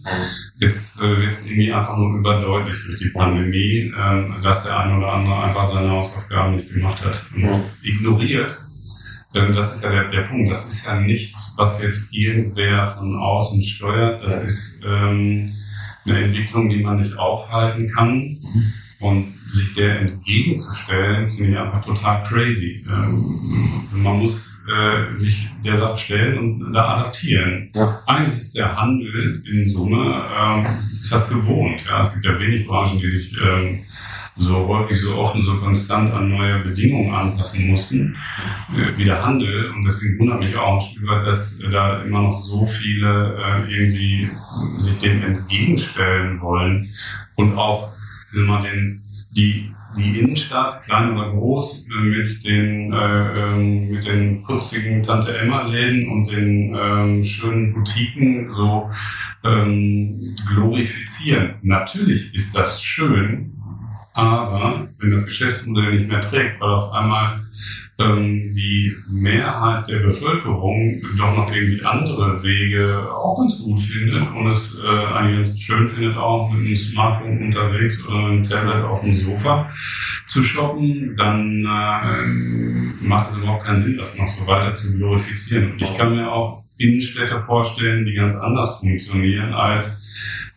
Jetzt 0.59 1.01
äh, 1.01 1.17
wird 1.19 1.35
es 1.35 1.47
irgendwie 1.47 1.73
einfach 1.73 1.97
nur 1.97 2.19
überdeutlicht 2.19 2.87
durch 2.87 2.99
die 2.99 3.11
Pandemie, 3.11 3.93
äh, 3.97 4.43
dass 4.43 4.65
der 4.65 4.79
eine 4.79 4.99
oder 4.99 5.13
andere 5.13 5.43
einfach 5.43 5.73
seine 5.73 5.91
Hausaufgaben 5.91 6.57
nicht 6.57 6.73
gemacht 6.73 7.05
hat 7.05 7.25
und 7.35 7.65
ignoriert. 7.83 8.57
Ähm, 9.35 9.55
das 9.55 9.75
ist 9.75 9.85
ja 9.85 9.91
der, 9.91 10.11
der 10.11 10.23
Punkt. 10.23 10.51
Das 10.51 10.67
ist 10.67 10.87
ja 10.87 11.01
nichts, 11.01 11.55
was 11.57 11.83
jetzt 11.83 12.13
irgendwer 12.13 12.97
von 12.99 13.17
außen 13.17 13.63
steuert. 13.63 14.25
Das 14.25 14.43
ist 14.43 14.81
ähm, 14.85 15.53
eine 16.05 16.25
Entwicklung, 16.25 16.69
die 16.69 16.83
man 16.83 17.01
nicht 17.01 17.17
aufhalten 17.19 17.91
kann. 17.95 18.37
Und 19.01 19.33
sich 19.53 19.75
der 19.75 20.01
entgegenzustellen, 20.01 21.31
finde 21.31 21.53
ich 21.53 21.59
einfach 21.59 21.85
total 21.85 22.23
crazy. 22.25 22.85
Ähm, 22.87 24.03
man 24.03 24.19
muss 24.19 24.60
äh, 24.71 25.19
sich 25.19 25.49
der 25.65 25.77
Sache 25.77 25.99
stellen 25.99 26.39
und 26.39 26.73
da 26.73 26.97
adaptieren. 26.97 27.71
Ja. 27.75 28.03
Eigentlich 28.07 28.39
ist 28.39 28.57
der 28.57 28.77
Handel 28.77 29.43
in 29.51 29.69
Summe 29.69 30.23
ähm, 30.41 30.67
ist 31.01 31.13
das 31.13 31.29
gewohnt. 31.29 31.83
Ja? 31.89 32.01
Es 32.01 32.13
gibt 32.13 32.25
ja 32.25 32.39
wenig 32.39 32.67
Branchen, 32.67 32.99
die 32.99 33.09
sich 33.09 33.37
ähm, 33.43 33.81
so 34.37 34.67
häufig, 34.69 35.01
so 35.01 35.17
oft 35.17 35.35
und 35.35 35.45
so 35.45 35.57
konstant 35.57 36.13
an 36.13 36.31
neue 36.31 36.61
Bedingungen 36.61 37.13
anpassen 37.13 37.67
mussten, 37.69 38.17
äh, 38.71 38.99
wie 38.99 39.05
der 39.05 39.25
Handel. 39.25 39.71
Und 39.71 39.85
deswegen 39.85 40.19
wundert 40.19 40.41
mich 40.41 40.57
auch 40.57 40.87
dass 41.25 41.59
da 41.59 42.03
immer 42.03 42.23
noch 42.23 42.45
so 42.45 42.67
viele 42.67 43.37
äh, 43.37 43.73
irgendwie 43.73 44.29
sich 44.79 44.99
dem 45.01 45.23
entgegenstellen 45.23 46.41
wollen 46.41 46.89
und 47.37 47.57
auch 47.57 47.89
wenn 48.33 48.47
man 48.47 48.63
den, 48.63 49.01
die 49.33 49.70
die 49.97 50.21
Innenstadt, 50.21 50.85
klein 50.85 51.17
oder 51.17 51.31
groß, 51.31 51.87
äh, 51.89 52.03
mit 52.03 52.45
den, 52.45 52.93
äh, 52.93 52.97
ähm, 52.97 53.91
mit 53.91 54.07
den 54.07 54.43
putzigen 54.43 55.03
Tante 55.03 55.37
Emma 55.37 55.63
Läden 55.63 56.09
und 56.09 56.31
den 56.31 56.77
ähm, 56.79 57.25
schönen 57.25 57.75
Boutiquen 57.75 58.51
so 58.53 58.91
ähm, 59.45 60.19
glorifizieren. 60.49 61.55
Natürlich 61.63 62.35
ist 62.35 62.55
das 62.55 62.83
schön, 62.83 63.53
aber 64.15 64.87
wenn 65.01 65.11
das 65.13 65.27
Geschäftsmodell 65.27 65.97
nicht 65.97 66.09
mehr 66.09 66.21
trägt, 66.21 66.61
weil 66.61 66.71
auf 66.71 66.93
einmal 66.93 67.41
ähm, 68.01 68.55
die 68.55 68.95
Mehrheit 69.11 69.89
der 69.89 69.99
Bevölkerung 69.99 71.03
doch 71.19 71.37
noch 71.37 71.55
irgendwie 71.55 71.85
andere 71.85 72.43
Wege 72.43 73.09
auch 73.13 73.39
ganz 73.39 73.59
gut 73.59 73.81
findet 73.81 74.29
und 74.35 74.51
es 74.51 74.77
äh, 74.83 74.87
eigentlich 74.87 75.39
ganz 75.39 75.61
schön 75.61 75.89
findet, 75.89 76.17
auch 76.17 76.51
mit 76.53 76.67
einem 76.67 76.77
Smartphone 76.77 77.43
unterwegs 77.43 78.07
oder 78.07 78.17
einem 78.17 78.43
Tablet 78.43 78.85
auf 78.85 79.03
dem 79.03 79.15
Sofa 79.15 79.71
zu 80.27 80.43
shoppen, 80.43 81.17
dann 81.17 81.65
äh, 81.65 83.07
macht 83.07 83.31
es 83.31 83.39
überhaupt 83.39 83.65
keinen 83.65 83.83
Sinn, 83.83 83.97
das 83.97 84.17
noch 84.17 84.29
so 84.29 84.47
weiter 84.47 84.77
zu 84.77 84.97
glorifizieren. 84.97 85.73
Und 85.73 85.83
ich 85.83 85.97
kann 85.97 86.15
mir 86.15 86.31
auch 86.31 86.63
Innenstädte 86.79 87.43
vorstellen, 87.45 88.05
die 88.05 88.15
ganz 88.15 88.37
anders 88.37 88.79
funktionieren 88.79 89.53
als 89.53 90.00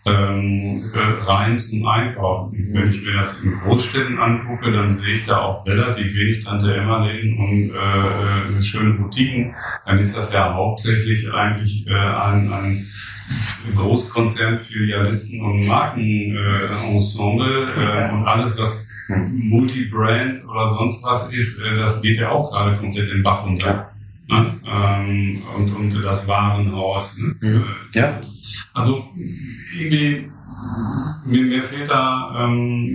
ähm, 0.06 0.84
äh, 0.94 1.24
rein 1.26 1.58
zum 1.60 1.88
Einkaufen. 1.88 2.56
Wenn 2.74 2.90
ich 2.90 3.04
mir 3.04 3.14
das 3.14 3.42
in 3.42 3.58
Großstädten 3.60 4.20
angucke, 4.20 4.70
dann 4.72 4.96
sehe 4.98 5.16
ich 5.16 5.26
da 5.26 5.40
auch 5.40 5.66
relativ 5.66 6.14
wenig 6.16 6.44
Tante 6.44 6.76
Emma-Läden 6.76 7.38
und 7.38 7.72
äh, 7.72 8.60
äh, 8.60 8.64
schöne 8.64 8.96
Boutiquen. 8.96 9.56
Dann 9.86 10.00
ist 10.00 10.18
das 10.18 10.34
ja 10.34 10.54
hauptsächlich 10.54 11.34
eigentlich 11.34 11.88
äh, 11.88 11.94
ein, 11.94 12.52
ein 12.52 12.86
Großkonzern, 13.76 14.66
Filialisten 14.66 15.40
und 15.42 15.66
Markenensemble 15.68 17.72
äh, 17.78 18.10
äh, 18.10 18.12
und 18.12 18.26
alles, 18.26 18.60
was 18.60 18.90
Multibrand 19.08 20.40
oder 20.50 20.68
sonst 20.70 21.04
was 21.04 21.32
ist, 21.32 21.62
äh, 21.62 21.78
das 21.78 22.02
geht 22.02 22.18
ja 22.18 22.32
auch 22.32 22.50
gerade 22.52 22.78
komplett 22.78 23.10
in 23.10 23.18
den 23.18 23.24
Bach 23.24 23.46
runter. 23.46 23.92
Ne? 24.28 24.54
Ähm, 24.66 25.44
und, 25.58 25.76
und 25.76 26.04
das 26.04 26.28
Warenhaus. 26.28 27.18
Ne? 27.18 27.36
Mhm. 27.40 27.66
Ja. 27.94 28.20
Also 28.74 29.04
irgendwie, 29.78 30.30
mir, 31.26 31.42
mir 31.44 31.64
fehlt 31.64 31.90
da 31.90 32.46
ähm, 32.46 32.90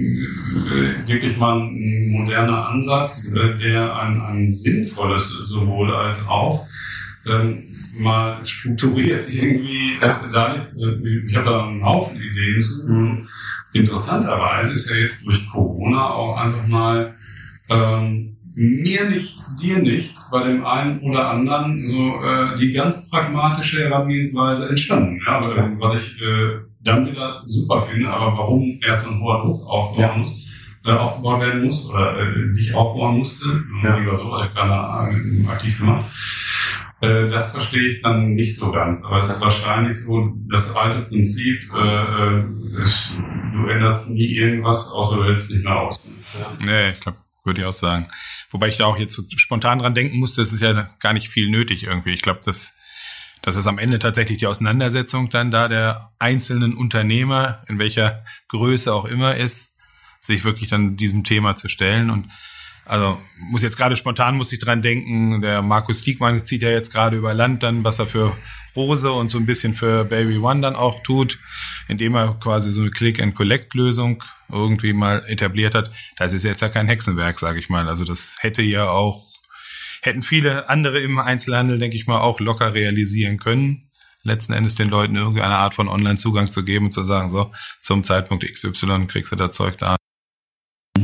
wirklich 1.07 1.37
mal 1.37 1.61
ein 1.61 2.11
moderner 2.11 2.69
Ansatz, 2.69 3.33
äh, 3.35 3.59
der 3.59 3.97
ein, 3.97 4.21
ein 4.21 4.51
sinnvolles 4.51 5.29
sowohl 5.47 5.95
als 5.95 6.27
auch 6.29 6.67
ähm, 7.27 7.63
mal 7.99 8.45
strukturiert 8.45 9.29
irgendwie 9.29 9.99
ja. 10.01 10.21
da 10.33 10.55
ist. 10.55 10.77
Äh, 10.77 11.27
ich 11.27 11.37
habe 11.37 11.47
da 11.47 11.67
einen 11.67 11.85
Haufen 11.85 12.21
Ideen 12.21 12.61
zu. 12.61 12.87
Mhm. 12.87 13.29
Interessanterweise 13.73 14.73
ist 14.73 14.89
ja 14.91 14.97
jetzt 14.97 15.27
durch 15.27 15.47
Corona 15.51 16.11
auch 16.11 16.39
einfach 16.39 16.67
mal 16.67 17.15
ähm, 17.69 18.38
mir 18.59 19.09
nichts, 19.09 19.57
dir 19.57 19.79
nichts 19.79 20.31
bei 20.31 20.43
dem 20.43 20.67
einen 20.67 20.99
oder 21.01 21.31
anderen 21.31 21.81
so 21.87 21.99
äh, 21.99 22.59
die 22.59 22.73
ganz 22.73 23.09
pragmatische 23.09 23.85
Herangehensweise 23.85 24.69
entstanden. 24.69 25.21
Ja, 25.27 25.41
was 25.79 25.95
ich 25.95 26.21
äh, 26.21 26.59
dann 26.81 27.07
wieder 27.07 27.41
super 27.45 27.83
finde, 27.83 28.11
aber 28.11 28.37
warum 28.37 28.79
erst 28.85 29.05
so 29.05 29.11
ein 29.11 29.21
hoher 29.21 29.43
Druck 29.43 29.67
aufbauen 29.67 30.01
ja. 30.01 30.17
muss, 30.17 30.81
äh, 30.85 30.91
aufgebaut 30.91 31.41
werden 31.41 31.65
muss 31.65 31.89
oder 31.89 32.19
äh, 32.19 32.49
sich 32.49 32.75
aufbauen 32.75 33.19
musste, 33.19 33.47
ja. 33.83 33.97
lieber 33.97 34.17
so, 34.17 34.41
hat 34.41 34.55
keiner 34.55 35.09
äh, 35.09 35.49
aktiv 35.49 35.79
gemacht. 35.79 36.05
Äh, 37.01 37.29
das 37.29 37.53
verstehe 37.53 37.93
ich 37.93 38.03
dann 38.03 38.35
nicht 38.35 38.59
so 38.59 38.73
ganz. 38.73 39.05
Aber 39.05 39.21
es 39.21 39.31
ist 39.31 39.41
wahrscheinlich 39.41 39.97
so 40.05 40.33
das 40.51 40.75
alte 40.75 41.03
Prinzip, 41.09 41.61
äh, 41.75 41.79
äh 41.79 42.43
ist, 42.83 43.13
du 43.53 43.69
änderst 43.69 44.11
nie 44.11 44.35
irgendwas, 44.35 44.91
außer 44.91 45.17
du 45.17 45.25
hältst 45.25 45.51
nicht 45.51 45.65
mehr 45.65 45.77
aus. 45.77 46.01
Ja. 46.39 46.67
Nee, 46.67 46.91
ich 46.91 47.01
glaube, 47.01 47.19
würde 47.45 47.61
ich 47.61 47.67
auch 47.67 47.73
sagen. 47.73 48.07
Wobei 48.51 48.69
ich 48.69 48.79
da 48.79 48.87
auch 48.87 48.99
jetzt 48.99 49.15
so 49.15 49.23
spontan 49.37 49.81
dran 49.81 49.95
denken 49.95 50.19
musste, 50.19 50.41
das 50.41 50.53
ist 50.53 50.63
ja 50.63 50.91
gar 51.01 51.13
nicht 51.13 51.29
viel 51.29 51.51
nötig 51.51 51.85
irgendwie. 51.85 52.15
Ich 52.15 52.23
glaube, 52.23 52.41
dass, 52.45 52.79
dass 53.43 53.57
es 53.57 53.67
am 53.67 53.79
Ende 53.79 53.99
tatsächlich 53.99 54.39
die 54.39 54.47
Auseinandersetzung 54.47 55.29
dann 55.29 55.51
da 55.51 55.69
der 55.69 56.13
einzelnen 56.19 56.75
Unternehmer, 56.77 57.63
in 57.69 57.79
welcher 57.79 58.25
Größe 58.49 58.93
auch 58.93 59.05
immer 59.05 59.37
ist, 59.37 59.77
sich 60.21 60.45
wirklich 60.45 60.71
dann 60.71 60.97
diesem 60.97 61.25
Thema 61.25 61.55
zu 61.55 61.69
stellen 61.69 62.11
und 62.11 62.31
also 62.89 63.21
muss 63.51 63.63
jetzt 63.63 63.77
gerade 63.77 63.97
spontan 63.97 64.37
muss 64.37 64.53
ich 64.53 64.59
dran 64.59 64.81
denken, 64.81 65.43
der 65.43 65.61
Markus 65.61 66.03
Diekmann 66.03 66.45
zieht 66.45 66.63
ja 66.63 66.71
jetzt 66.71 66.91
gerade 66.91 67.19
über 67.19 67.35
Land 67.35 67.63
dann, 67.63 67.85
was 67.85 67.99
er 67.99 68.07
für 68.07 68.37
Rose 68.75 69.13
und 69.13 69.31
so 69.31 69.37
ein 69.37 69.45
bisschen 69.45 69.75
für 69.75 70.07
Baby 70.07 70.39
One 70.39 70.63
dann 70.63 70.75
auch 70.75 71.03
tut, 71.03 71.39
indem 71.87 72.15
er 72.15 72.39
quasi 72.41 72.73
so 72.73 72.81
eine 72.81 72.91
Click-and-Collect-Lösung 72.91 74.25
irgendwie 74.51 74.95
mal 74.95 75.23
etabliert 75.27 75.75
hat. 75.75 75.91
Das 76.17 76.33
ist 76.33 76.45
jetzt 76.45 76.63
ja 76.63 76.71
kein 76.71 76.89
Hexenwerk, 76.89 77.39
sage 77.39 77.61
ich 77.61 77.69
mal. 77.69 77.89
Also 77.89 78.05
das 78.05 78.39
hätte 78.41 78.63
ja 78.63 78.89
auch, 78.89 79.23
hätten 80.01 80.23
viele 80.23 80.71
andere 80.71 81.01
im 81.01 81.19
Einzelhandel, 81.19 81.79
denke 81.79 81.97
ich 81.99 82.07
mal, 82.07 82.21
auch 82.21 82.41
locker 82.41 82.73
realisieren 82.73 83.39
können. 83.39 83.91
Letzten 84.23 84.55
Endes 84.55 84.77
den 84.77 84.89
Leuten 84.89 85.15
irgendeine 85.15 85.57
Art 85.57 85.75
von 85.75 85.89
Online-Zugang 85.89 86.51
zu 86.51 86.65
geben 86.65 86.87
und 86.87 86.93
zu 86.93 87.05
sagen, 87.05 87.29
so, 87.29 87.53
zum 87.81 88.03
Zeitpunkt 88.03 88.51
XY 88.51 89.07
kriegst 89.07 89.31
du 89.31 89.37
das 89.37 89.55
Zeug 89.55 89.77
da. 89.77 89.97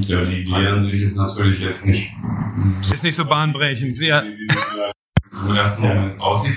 Ja, 0.03 0.25
die 0.25 0.43
Idee 0.43 0.67
an 0.69 0.83
sich 0.83 1.01
ist 1.03 1.17
natürlich 1.17 1.61
jetzt 1.61 1.87
nicht. 1.87 2.13
Ist 2.93 3.03
nicht 3.03 3.17
so 3.17 3.25
bahnbrechend, 3.25 3.99
ja. 4.01 4.23
So 5.31 5.49
im 5.49 5.57
ersten 5.57 5.83
Moment 5.83 6.21
aussieht. 6.21 6.57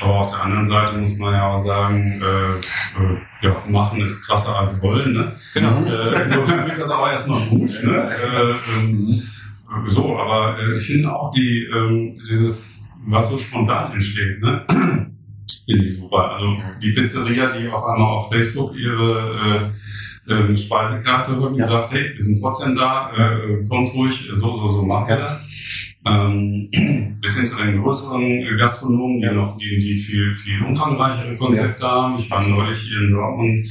Aber 0.00 0.14
auf 0.20 0.30
der 0.30 0.42
anderen 0.42 0.68
Seite 0.68 0.98
muss 0.98 1.18
man 1.18 1.34
ja 1.34 1.48
auch 1.48 1.62
sagen, 1.62 2.20
äh, 2.22 3.02
äh, 3.02 3.18
ja, 3.42 3.56
machen 3.68 4.00
ist 4.00 4.26
krasser 4.26 4.58
als 4.58 4.80
wollen, 4.80 5.12
ne? 5.12 5.32
Genau. 5.52 5.84
Äh, 5.84 6.24
insofern 6.24 6.66
wird 6.66 6.78
das 6.78 6.90
aber 6.90 7.12
erstmal 7.12 7.40
gut, 7.48 7.70
ne? 7.82 8.10
Äh, 8.10 8.54
ähm, 8.76 9.22
so, 9.86 10.18
aber 10.18 10.58
äh, 10.58 10.76
ich 10.76 10.86
finde 10.86 11.14
auch 11.14 11.32
die, 11.32 11.68
ähm, 11.72 12.16
dieses, 12.28 12.80
was 13.06 13.28
so 13.28 13.38
spontan 13.38 13.92
entsteht, 13.92 14.40
ne? 14.40 14.64
Finde 14.68 15.84
ich 15.84 15.96
super. 15.96 16.32
Also 16.32 16.56
die 16.82 16.92
Pizzeria, 16.92 17.56
die 17.56 17.68
auf 17.68 17.84
einmal 17.84 18.08
auf 18.08 18.30
Facebook 18.30 18.74
ihre 18.74 19.70
äh, 20.28 20.32
äh, 20.32 20.56
Speisekarte 20.56 21.32
und 21.34 21.56
ja. 21.56 21.66
sagt, 21.66 21.92
hey, 21.92 22.12
wir 22.14 22.22
sind 22.22 22.40
trotzdem 22.40 22.76
da, 22.76 23.10
äh, 23.12 23.66
kommt 23.68 23.94
ruhig, 23.94 24.30
so, 24.34 24.56
so, 24.56 24.72
so 24.72 24.82
machen 24.82 25.08
wir 25.08 25.16
das. 25.16 25.50
Ähm, 26.06 26.68
bis 27.20 27.36
hin 27.36 27.48
zu 27.48 27.56
den 27.56 27.82
größeren 27.82 28.58
Gastronomen, 28.58 29.20
die 29.20 29.34
noch 29.34 29.56
die, 29.56 29.80
die 29.80 29.96
viel, 29.96 30.36
viel 30.36 30.62
umfangreichere 30.62 31.36
Konzepte 31.36 31.82
ja. 31.82 31.90
haben. 31.90 32.16
Ich 32.18 32.30
war 32.30 32.46
neulich 32.46 32.78
hier 32.78 33.00
in 33.00 33.12
Dortmund 33.12 33.66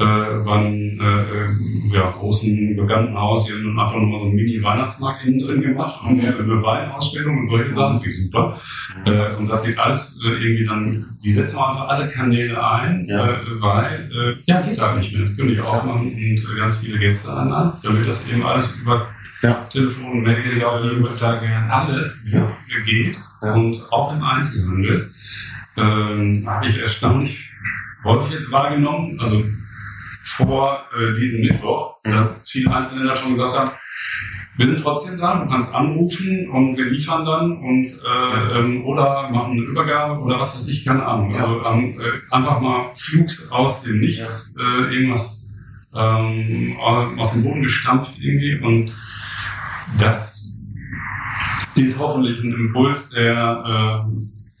äh, 0.00 0.44
beim 0.44 0.74
äh, 0.74 1.94
ja, 1.94 2.10
großen 2.10 2.74
bekannten 2.76 3.14
Haus, 3.14 3.44
die 3.44 3.52
haben 3.52 3.78
einfach 3.78 3.96
nochmal 3.96 4.20
so 4.20 4.26
einen 4.26 4.34
Mini-Weihnachtsmarkt 4.34 5.24
innen 5.24 5.40
drin 5.40 5.60
gemacht 5.60 6.00
und 6.04 6.20
eine 6.20 6.62
Weinausstellung 6.62 7.38
und 7.38 7.48
solche 7.48 7.74
Sachen, 7.74 8.02
wie 8.04 8.10
super. 8.10 8.58
Äh, 9.04 9.34
und 9.38 9.48
das 9.48 9.62
geht 9.62 9.78
alles 9.78 10.18
äh, 10.24 10.28
irgendwie 10.28 10.64
dann, 10.64 11.04
die 11.22 11.32
setzen 11.32 11.58
einfach 11.58 11.88
alle 11.88 12.08
Kanäle 12.08 12.64
ein, 12.64 13.04
ja. 13.06 13.28
äh, 13.28 13.36
weil, 13.60 14.08
äh, 14.10 14.34
ja, 14.46 14.60
geht 14.60 14.80
halt 14.80 14.98
nicht 14.98 15.12
mehr. 15.12 15.22
Das 15.22 15.36
können 15.36 15.50
die 15.50 15.60
aufmachen 15.60 16.12
und 16.12 16.14
äh, 16.14 16.58
ganz 16.58 16.78
viele 16.78 16.98
Gäste 16.98 17.30
anladen, 17.32 17.72
damit 17.82 18.08
das 18.08 18.26
eben 18.28 18.44
alles 18.44 18.74
über 18.80 19.06
ja. 19.42 19.66
Telefon, 19.70 20.22
Mail, 20.22 21.70
alles 21.70 22.24
ja. 22.26 22.56
geht. 22.84 23.18
Ja. 23.42 23.54
Und 23.54 23.80
auch 23.90 24.12
im 24.12 24.22
Einzelhandel 24.22 25.10
ähm, 25.76 26.44
habe 26.46 26.66
ich 26.66 26.78
erstaunlich 26.78 27.52
häufig 28.04 28.34
jetzt 28.34 28.52
wahrgenommen, 28.52 29.18
also 29.20 29.44
vor 30.24 30.84
äh, 30.98 31.14
diesem 31.18 31.40
Mittwoch, 31.42 31.90
Mhm. 32.04 32.12
dass 32.12 32.48
viele 32.48 32.74
Einzelländer 32.74 33.16
schon 33.16 33.34
gesagt 33.34 33.56
haben, 33.56 33.70
wir 34.56 34.66
sind 34.66 34.82
trotzdem 34.82 35.18
da, 35.18 35.42
du 35.42 35.48
kannst 35.48 35.74
anrufen 35.74 36.50
und 36.50 36.76
wir 36.76 36.84
liefern 36.86 37.24
dann 37.24 37.58
und 37.58 37.86
äh, 37.86 38.58
ähm, 38.58 38.84
oder 38.84 39.30
machen 39.30 39.52
eine 39.52 39.62
Übergabe 39.62 40.20
oder 40.20 40.38
was 40.38 40.54
weiß 40.54 40.68
ich, 40.68 40.84
keine 40.84 41.04
Ahnung. 41.04 41.34
Ja. 41.34 41.44
Also 41.44 41.64
ähm, 41.64 41.94
äh, 41.98 42.34
einfach 42.34 42.60
mal 42.60 42.86
Flugs 42.94 43.50
aus 43.50 43.82
dem 43.82 44.00
Nichts, 44.00 44.54
äh, 44.58 44.94
irgendwas 44.94 45.46
ähm, 45.94 46.76
aus 46.80 47.32
dem 47.32 47.42
Boden 47.42 47.62
gestampft 47.62 48.14
irgendwie 48.20 48.58
und 48.60 48.92
das 49.98 50.54
ist 51.74 51.98
hoffentlich 51.98 52.38
ein 52.42 52.52
Impuls, 52.52 53.10
der 53.10 54.04
äh, 54.06 54.10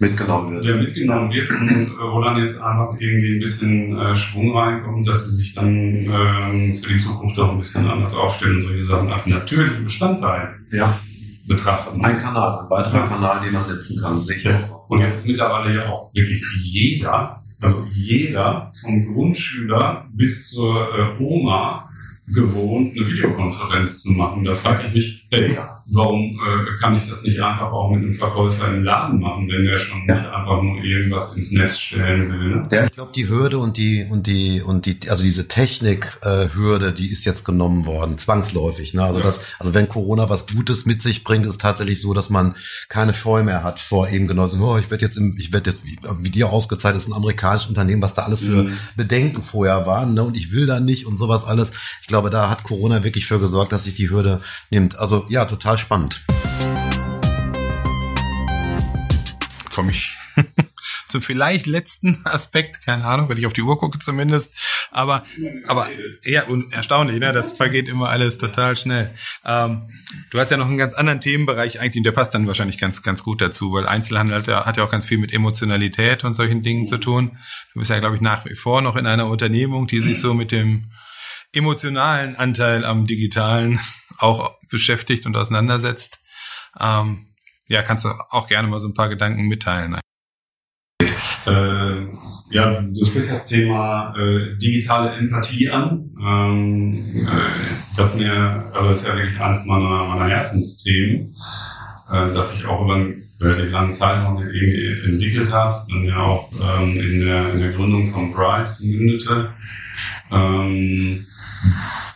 Mitgenommen 0.02 0.50
wird. 0.54 0.66
der 0.66 0.76
mitgenommen 0.76 1.30
wird 1.30 1.52
und 1.52 1.68
äh, 1.68 1.88
wo 2.12 2.22
dann 2.22 2.42
jetzt 2.42 2.58
einfach 2.60 2.94
irgendwie 2.98 3.34
ein 3.34 3.40
bisschen 3.40 3.98
äh, 3.98 4.16
Schwung 4.16 4.56
reinkommt, 4.56 5.06
dass 5.06 5.26
sie 5.28 5.36
sich 5.36 5.54
dann 5.54 5.66
ähm, 5.68 6.74
für 6.82 6.94
die 6.94 6.98
Zukunft 7.00 7.38
auch 7.38 7.50
ein 7.52 7.58
bisschen 7.58 7.86
anders 7.86 8.14
aufstellen 8.14 8.56
und 8.56 8.62
solche 8.68 8.86
Sachen 8.86 9.12
als 9.12 9.26
natürlichen 9.26 9.84
Bestandteil 9.84 10.54
Ja. 10.72 10.98
betrachten. 11.46 12.02
Ein 12.02 12.18
Kanal, 12.18 12.60
ein 12.60 12.70
weiterer 12.70 12.94
Ja. 13.00 13.06
Kanal, 13.08 13.40
den 13.44 13.52
man 13.52 13.64
setzen 13.66 14.00
kann. 14.02 14.26
Ich 14.26 14.42
Ja. 14.42 14.58
Und 14.88 15.00
jetzt 15.00 15.18
ist 15.18 15.26
mittlerweile 15.26 15.74
ja 15.74 15.88
auch 15.90 16.14
wirklich 16.14 16.42
jeder, 16.62 17.36
also 17.60 17.84
jeder 17.90 18.72
vom 18.80 19.04
Grundschüler 19.12 20.06
bis 20.14 20.48
zur 20.48 20.88
äh, 20.94 21.22
Oma 21.22 21.84
gewohnt, 22.32 22.96
eine 22.96 23.06
Videokonferenz 23.08 24.02
zu 24.02 24.10
machen. 24.10 24.44
Da 24.44 24.56
frage 24.56 24.86
ich 24.88 24.94
mich, 24.94 25.26
hey, 25.30 25.56
warum 25.92 26.38
äh, 26.40 26.80
kann 26.80 26.96
ich 26.96 27.08
das 27.08 27.22
nicht 27.22 27.40
einfach 27.40 27.72
auch 27.72 27.90
mit 27.90 28.02
einem 28.04 28.14
Verkäufer 28.14 28.68
im 28.68 28.84
Laden 28.84 29.20
machen, 29.20 29.48
wenn 29.50 29.64
der 29.64 29.78
schon 29.78 30.02
Ja. 30.06 30.14
nicht 30.14 30.26
einfach 30.26 30.62
nur 30.62 30.82
irgendwas 30.84 31.36
ins 31.36 31.50
Netz 31.52 31.78
stellen 31.78 32.30
will? 32.30 32.48
Ne? 32.56 32.68
Ja, 32.70 32.84
ich 32.84 32.92
glaube, 32.92 33.12
die 33.14 33.28
Hürde 33.28 33.58
und 33.58 33.76
die 33.76 34.06
und 34.08 34.26
die 34.26 34.62
und 34.62 34.86
die, 34.86 34.98
also 35.08 35.22
diese 35.24 35.48
Technik-Hürde, 35.48 36.92
die 36.92 37.10
ist 37.10 37.24
jetzt 37.24 37.44
genommen 37.44 37.86
worden, 37.86 38.18
zwangsläufig. 38.18 38.94
Ne? 38.94 39.04
Also 39.04 39.18
Ja. 39.20 39.24
das, 39.24 39.44
also 39.58 39.74
wenn 39.74 39.88
Corona 39.88 40.28
was 40.28 40.46
Gutes 40.46 40.86
mit 40.86 41.02
sich 41.02 41.24
bringt, 41.24 41.46
ist 41.46 41.60
tatsächlich 41.60 42.00
so, 42.00 42.14
dass 42.14 42.30
man 42.30 42.54
keine 42.88 43.14
Scheu 43.14 43.42
mehr 43.42 43.62
hat 43.62 43.80
vor 43.80 44.08
eben 44.08 44.26
genau 44.26 44.46
so, 44.46 44.58
oh, 44.58 44.78
ich 44.78 44.90
werde 44.90 45.04
jetzt, 45.04 45.16
im, 45.16 45.36
ich 45.38 45.52
werde 45.52 45.70
jetzt, 45.70 45.84
wie, 45.84 45.98
wie 46.20 46.30
dir 46.30 46.50
ausgezeichnet, 46.50 47.02
ist 47.02 47.08
ein 47.08 47.14
amerikanisches 47.14 47.68
Unternehmen, 47.68 48.02
was 48.02 48.14
da 48.14 48.22
alles 48.22 48.40
für 48.40 48.50
Mhm. 48.64 48.76
Bedenken 48.96 49.42
vorher 49.42 49.86
waren, 49.86 50.14
ne? 50.14 50.22
Und 50.22 50.36
ich 50.36 50.52
will 50.52 50.66
da 50.66 50.80
nicht 50.80 51.06
und 51.06 51.18
sowas 51.18 51.44
alles. 51.44 51.72
Ich 52.02 52.08
glaube, 52.08 52.30
da 52.30 52.50
hat 52.50 52.62
Corona 52.64 53.04
wirklich 53.04 53.26
für 53.26 53.38
gesorgt, 53.38 53.72
dass 53.72 53.84
sich 53.84 53.94
die 53.94 54.10
Hürde 54.10 54.40
nimmt. 54.70 54.98
Also 54.98 55.24
ja, 55.28 55.44
total 55.44 55.78
spannend. 55.80 56.22
komme 59.74 59.92
ich 59.92 60.14
zum 61.08 61.22
vielleicht 61.22 61.66
letzten 61.66 62.20
Aspekt, 62.24 62.84
keine 62.84 63.04
Ahnung, 63.04 63.28
wenn 63.28 63.38
ich 63.38 63.46
auf 63.46 63.52
die 63.54 63.62
Uhr 63.62 63.78
gucke 63.78 63.98
zumindest. 63.98 64.52
Aber, 64.90 65.24
aber 65.68 65.88
ja, 66.22 66.44
und 66.44 66.72
erstaunlich, 66.72 67.18
ne? 67.18 67.32
Das 67.32 67.52
vergeht 67.52 67.88
immer 67.88 68.10
alles 68.10 68.36
total 68.36 68.76
schnell. 68.76 69.14
Ähm, 69.44 69.88
du 70.30 70.38
hast 70.38 70.50
ja 70.50 70.58
noch 70.58 70.66
einen 70.66 70.76
ganz 70.76 70.92
anderen 70.92 71.20
Themenbereich 71.20 71.80
eigentlich, 71.80 72.00
und 72.00 72.04
der 72.04 72.12
passt 72.12 72.34
dann 72.34 72.46
wahrscheinlich 72.46 72.78
ganz, 72.78 73.02
ganz 73.02 73.22
gut 73.24 73.40
dazu, 73.40 73.72
weil 73.72 73.86
Einzelhandel 73.86 74.38
hat 74.38 74.46
ja, 74.46 74.66
hat 74.66 74.76
ja 74.76 74.84
auch 74.84 74.90
ganz 74.90 75.06
viel 75.06 75.18
mit 75.18 75.32
Emotionalität 75.32 76.24
und 76.24 76.34
solchen 76.34 76.62
Dingen 76.62 76.86
zu 76.86 76.98
tun. 76.98 77.38
Du 77.72 77.80
bist 77.80 77.90
ja, 77.90 77.98
glaube 77.98 78.16
ich, 78.16 78.22
nach 78.22 78.44
wie 78.44 78.54
vor 78.54 78.82
noch 78.82 78.96
in 78.96 79.06
einer 79.06 79.26
Unternehmung, 79.26 79.86
die 79.86 80.00
sich 80.00 80.20
so 80.20 80.34
mit 80.34 80.52
dem 80.52 80.90
emotionalen 81.52 82.36
Anteil 82.36 82.84
am 82.84 83.06
Digitalen 83.06 83.80
auch 84.18 84.58
beschäftigt 84.70 85.26
und 85.26 85.36
auseinandersetzt. 85.36 86.22
Ähm, 86.78 87.34
ja, 87.66 87.82
kannst 87.82 88.04
du 88.04 88.08
auch 88.30 88.48
gerne 88.48 88.68
mal 88.68 88.80
so 88.80 88.88
ein 88.88 88.94
paar 88.94 89.08
Gedanken 89.08 89.46
mitteilen. 89.46 89.96
Äh, 91.46 92.06
ja, 92.50 92.80
du 92.80 93.04
sprichst 93.04 93.30
das 93.30 93.46
Thema 93.46 94.14
äh, 94.16 94.56
digitale 94.58 95.16
Empathie 95.16 95.70
an. 95.70 96.10
Ähm, 96.20 96.92
äh, 97.14 97.96
das 97.96 98.14
mir, 98.14 98.70
also 98.74 98.88
das 98.90 99.00
ist 99.00 99.06
ja 99.06 99.16
wirklich 99.16 99.40
eines 99.40 99.64
meiner, 99.64 100.04
meiner 100.04 100.28
Herzensthemen, 100.28 101.34
äh, 102.12 102.34
das 102.34 102.54
ich 102.54 102.66
auch 102.66 102.84
über 102.84 102.94
einen 102.94 103.22
relativ 103.40 103.72
langen 103.72 103.92
Zeitraum 103.92 104.42
entwickelt 104.42 105.50
habe, 105.52 105.76
dann 105.88 106.04
ja 106.04 106.18
auch 106.18 106.52
ähm, 106.52 107.00
in, 107.00 107.20
der, 107.20 107.52
in 107.54 107.60
der 107.60 107.72
Gründung 107.72 108.12
von 108.12 108.32
Brides 108.32 108.80
mündete. 108.80 109.54
Ähm, 110.30 111.26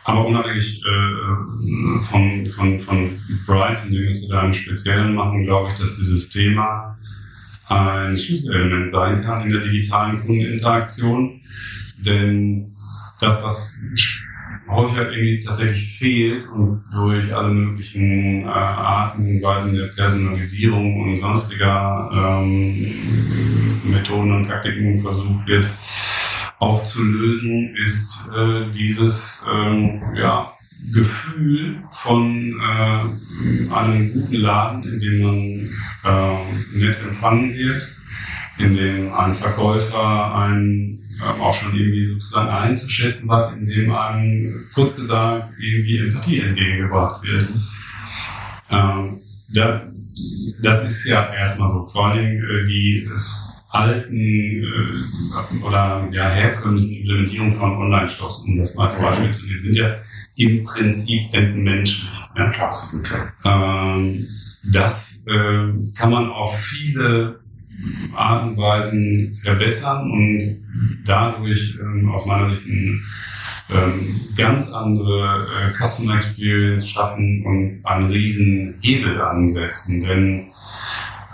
aber 0.04 0.26
unabhängig 0.26 0.82
äh, 0.84 2.04
von, 2.10 2.46
von, 2.46 2.80
von 2.80 3.10
Bright 3.46 3.84
und 3.84 3.92
dem, 3.92 4.08
was 4.08 4.20
wir 4.20 4.28
da 4.28 4.44
im 4.44 4.54
Speziellen 4.54 5.14
machen, 5.14 5.44
glaube 5.44 5.70
ich, 5.70 5.78
dass 5.78 5.96
dieses 5.96 6.28
Thema 6.28 6.98
ein 7.68 8.16
Schlüsselelement 8.16 8.92
sein 8.92 9.24
kann 9.24 9.46
in 9.46 9.52
der 9.52 9.62
digitalen 9.62 10.20
Kundeninteraktion. 10.20 11.40
Denn 11.96 12.70
das, 13.20 13.42
was 13.42 13.74
häufig 14.68 14.96
halt 14.96 15.12
irgendwie 15.12 15.40
tatsächlich 15.40 15.98
fehlt 15.98 16.48
und 16.48 16.82
durch 16.92 17.34
alle 17.34 17.52
möglichen 17.52 18.42
äh, 18.42 18.46
Arten 18.46 19.22
und 19.22 19.42
Weisen 19.42 19.74
der 19.74 19.86
Personalisierung 19.88 21.02
und 21.02 21.20
sonstiger 21.20 22.10
ähm, 22.12 22.94
Methoden 23.84 24.32
und 24.32 24.46
Taktiken 24.46 25.00
versucht 25.00 25.46
wird, 25.46 25.66
aufzulösen, 26.64 27.74
ist 27.76 28.18
äh, 28.34 28.72
dieses 28.72 29.40
ähm, 29.46 30.02
ja, 30.16 30.52
Gefühl 30.92 31.82
von 31.90 32.60
äh, 32.60 33.72
einem 33.74 34.12
guten 34.12 34.36
Laden, 34.36 34.82
in 34.84 35.00
dem 35.00 35.22
man 35.22 35.38
äh, 36.04 36.78
nett 36.78 36.98
empfangen 37.02 37.54
wird, 37.54 37.82
in 38.58 38.76
dem 38.76 39.12
ein 39.12 39.34
Verkäufer 39.34 40.34
einen 40.34 40.98
äh, 41.20 41.40
auch 41.40 41.54
schon 41.54 41.74
irgendwie 41.74 42.06
sozusagen 42.12 42.48
einzuschätzen, 42.48 43.28
was 43.28 43.54
in 43.54 43.66
dem 43.66 43.92
einem 43.92 44.52
kurz 44.74 44.96
gesagt 44.96 45.52
irgendwie 45.58 45.98
Empathie 45.98 46.40
entgegengebracht 46.40 47.22
wird. 47.22 47.48
Ähm, 48.70 49.18
da, 49.54 49.82
das 50.62 50.84
ist 50.84 51.04
ja 51.06 51.32
erstmal 51.32 51.72
so. 51.72 51.88
Vor 51.92 52.08
allem 52.08 52.38
äh, 52.38 52.66
die 52.66 53.08
alten 53.74 54.16
äh, 54.16 55.64
oder 55.64 56.06
ja, 56.12 56.28
herkömmlichen 56.28 56.96
Implementierung 57.00 57.52
von 57.52 57.76
Online-Shops, 57.76 58.38
um 58.38 58.58
das 58.58 58.74
mal 58.74 58.88
Beispiel 58.88 59.30
zu 59.30 59.46
nehmen, 59.46 59.62
sind 59.62 59.76
ja 59.76 59.94
im 60.36 60.64
Prinzip 60.64 61.32
entmenschlicht. 61.32 62.30
Ja? 62.36 62.44
Absolut. 62.66 63.10
Ähm, 63.44 64.26
das 64.72 65.24
äh, 65.26 65.92
kann 65.94 66.10
man 66.10 66.30
auf 66.30 66.56
viele 66.58 67.40
Arten 68.14 68.50
und 68.50 68.56
Weisen 68.56 69.36
verbessern 69.42 70.10
und 70.10 70.64
dadurch 71.06 71.78
ähm, 71.80 72.08
aus 72.10 72.24
meiner 72.26 72.48
Sicht 72.48 72.66
ein 72.66 73.02
ähm, 73.70 74.20
ganz 74.36 74.70
andere 74.72 75.46
äh, 75.48 75.72
Customer 75.72 76.16
Experience 76.16 76.88
schaffen 76.88 77.44
und 77.44 77.80
einen 77.84 78.10
riesen 78.10 78.74
Hebel 78.80 79.20
ansetzen. 79.20 80.00
Denn 80.00 80.46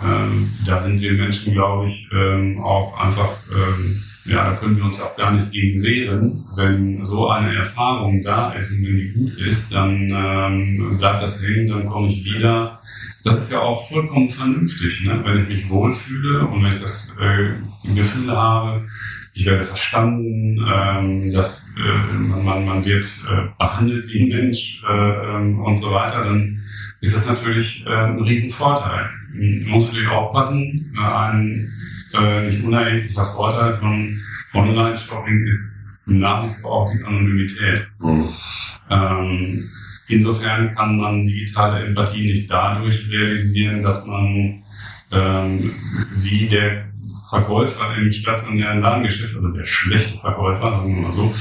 ähm, 0.03 0.51
da 0.65 0.77
sind 0.77 1.01
wir 1.01 1.13
Menschen, 1.13 1.53
glaube 1.53 1.89
ich, 1.89 2.07
ähm, 2.11 2.59
auch 2.59 2.99
einfach, 2.99 3.29
ähm, 3.51 4.01
ja, 4.25 4.49
da 4.49 4.55
können 4.55 4.77
wir 4.77 4.85
uns 4.85 4.99
auch 4.99 5.15
gar 5.15 5.31
nicht 5.31 5.51
gegen 5.51 5.83
wehren. 5.83 6.43
Wenn 6.55 7.03
so 7.03 7.29
eine 7.29 7.55
Erfahrung 7.55 8.21
da 8.23 8.51
ist 8.53 8.71
und 8.71 8.85
wenn 8.85 8.97
die 8.97 9.13
gut 9.13 9.37
ist, 9.37 9.73
dann 9.73 10.11
ähm, 10.13 10.97
bleibt 10.97 11.23
das 11.23 11.41
hängen, 11.43 11.67
dann 11.67 11.87
komme 11.87 12.07
ich 12.07 12.25
wieder. 12.25 12.79
Das 13.23 13.43
ist 13.43 13.51
ja 13.51 13.59
auch 13.59 13.87
vollkommen 13.89 14.29
vernünftig, 14.29 15.05
ne? 15.05 15.21
wenn 15.23 15.43
ich 15.43 15.47
mich 15.49 15.69
wohlfühle 15.69 16.47
und 16.47 16.63
wenn 16.63 16.73
ich 16.73 16.81
das 16.81 17.13
äh, 17.19 17.93
Gefühl 17.93 18.31
habe, 18.31 18.81
ich 19.33 19.45
werde 19.45 19.65
verstanden, 19.65 20.59
ähm, 20.67 21.31
dass 21.31 21.63
äh, 21.77 22.13
man, 22.13 22.43
man, 22.43 22.65
man 22.65 22.85
wird 22.85 23.05
äh, 23.05 23.47
behandelt 23.57 24.09
wie 24.09 24.23
ein 24.23 24.37
Mensch 24.37 24.83
äh, 24.87 24.91
ähm, 24.91 25.59
und 25.59 25.77
so 25.77 25.91
weiter, 25.91 26.25
dann 26.25 26.59
ist 27.01 27.15
das 27.15 27.25
natürlich 27.25 27.83
äh, 27.85 27.89
ein 27.89 28.21
Riesenvorteil. 28.21 29.09
Man 29.33 29.71
muss 29.71 29.87
natürlich 29.87 30.09
aufpassen, 30.09 30.95
ein 30.97 31.67
äh, 32.13 32.45
nicht 32.45 32.63
unerheblicher 32.63 33.25
Vorteil 33.25 33.77
von 33.77 34.19
Online-Shopping 34.53 35.47
ist 35.47 35.75
nach 36.05 36.45
wie 36.45 36.61
vor 36.61 36.71
auch 36.71 36.91
die 36.91 37.03
Anonymität. 37.03 37.87
Mhm. 37.99 38.29
Ähm, 38.89 39.63
insofern 40.07 40.75
kann 40.75 40.97
man 40.97 41.25
digitale 41.25 41.85
Empathie 41.85 42.33
nicht 42.33 42.51
dadurch 42.51 43.09
realisieren, 43.09 43.81
dass 43.81 44.05
man 44.05 44.63
ähm, 45.11 45.71
wie 46.17 46.47
der 46.47 46.85
Verkäufer 47.29 47.95
im 47.95 48.11
stationären 48.11 48.81
Ladengeschäft, 48.81 49.35
also 49.35 49.47
der 49.49 49.65
schlechte 49.65 50.17
Verkäufer, 50.17 50.71
sagen 50.71 50.95
wir 50.95 51.01
mal 51.01 51.11
so, 51.11 51.33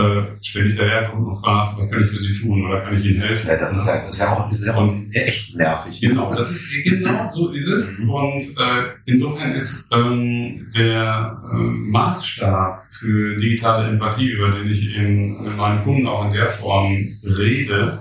äh, 0.00 0.22
ständig 0.42 0.76
daherkommt 0.76 1.26
und 1.26 1.34
fragt, 1.36 1.78
was 1.78 1.90
kann 1.90 2.02
ich 2.02 2.10
für 2.10 2.18
Sie 2.18 2.34
tun 2.40 2.66
oder 2.66 2.80
kann 2.80 2.96
ich 2.96 3.04
Ihnen 3.04 3.20
helfen? 3.20 3.48
Ja, 3.48 3.56
das 3.56 3.76
ist 3.76 3.86
ja, 3.86 4.06
das 4.06 4.16
ist 4.16 4.20
ja 4.20 4.32
auch, 4.32 4.50
das 4.50 4.60
ist 4.60 4.66
ja 4.66 4.74
auch 4.74 4.94
echt 5.12 5.56
nervig. 5.56 6.00
Genau, 6.00 6.32
das 6.34 6.50
ist 6.50 6.72
genau 6.84 7.30
so 7.30 7.50
ist 7.50 7.68
es. 7.68 7.98
Und 8.00 8.56
äh, 8.58 8.84
insofern 9.06 9.52
ist 9.52 9.86
ähm, 9.92 10.70
der 10.74 11.36
äh, 11.52 11.56
Maßstab 11.90 12.84
für 12.90 13.36
digitale 13.36 13.88
Empathie, 13.88 14.30
über 14.30 14.50
den 14.50 14.70
ich 14.70 14.96
in, 14.96 15.42
mit 15.42 15.56
meinen 15.56 15.82
Kunden 15.84 16.06
auch 16.06 16.26
in 16.26 16.32
der 16.32 16.46
Form 16.46 16.96
rede, 17.24 17.98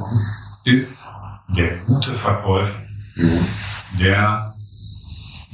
ist 0.66 1.00
der 1.56 1.78
gute 1.86 2.12
Verkäufer, 2.14 2.80
der, 4.00 4.54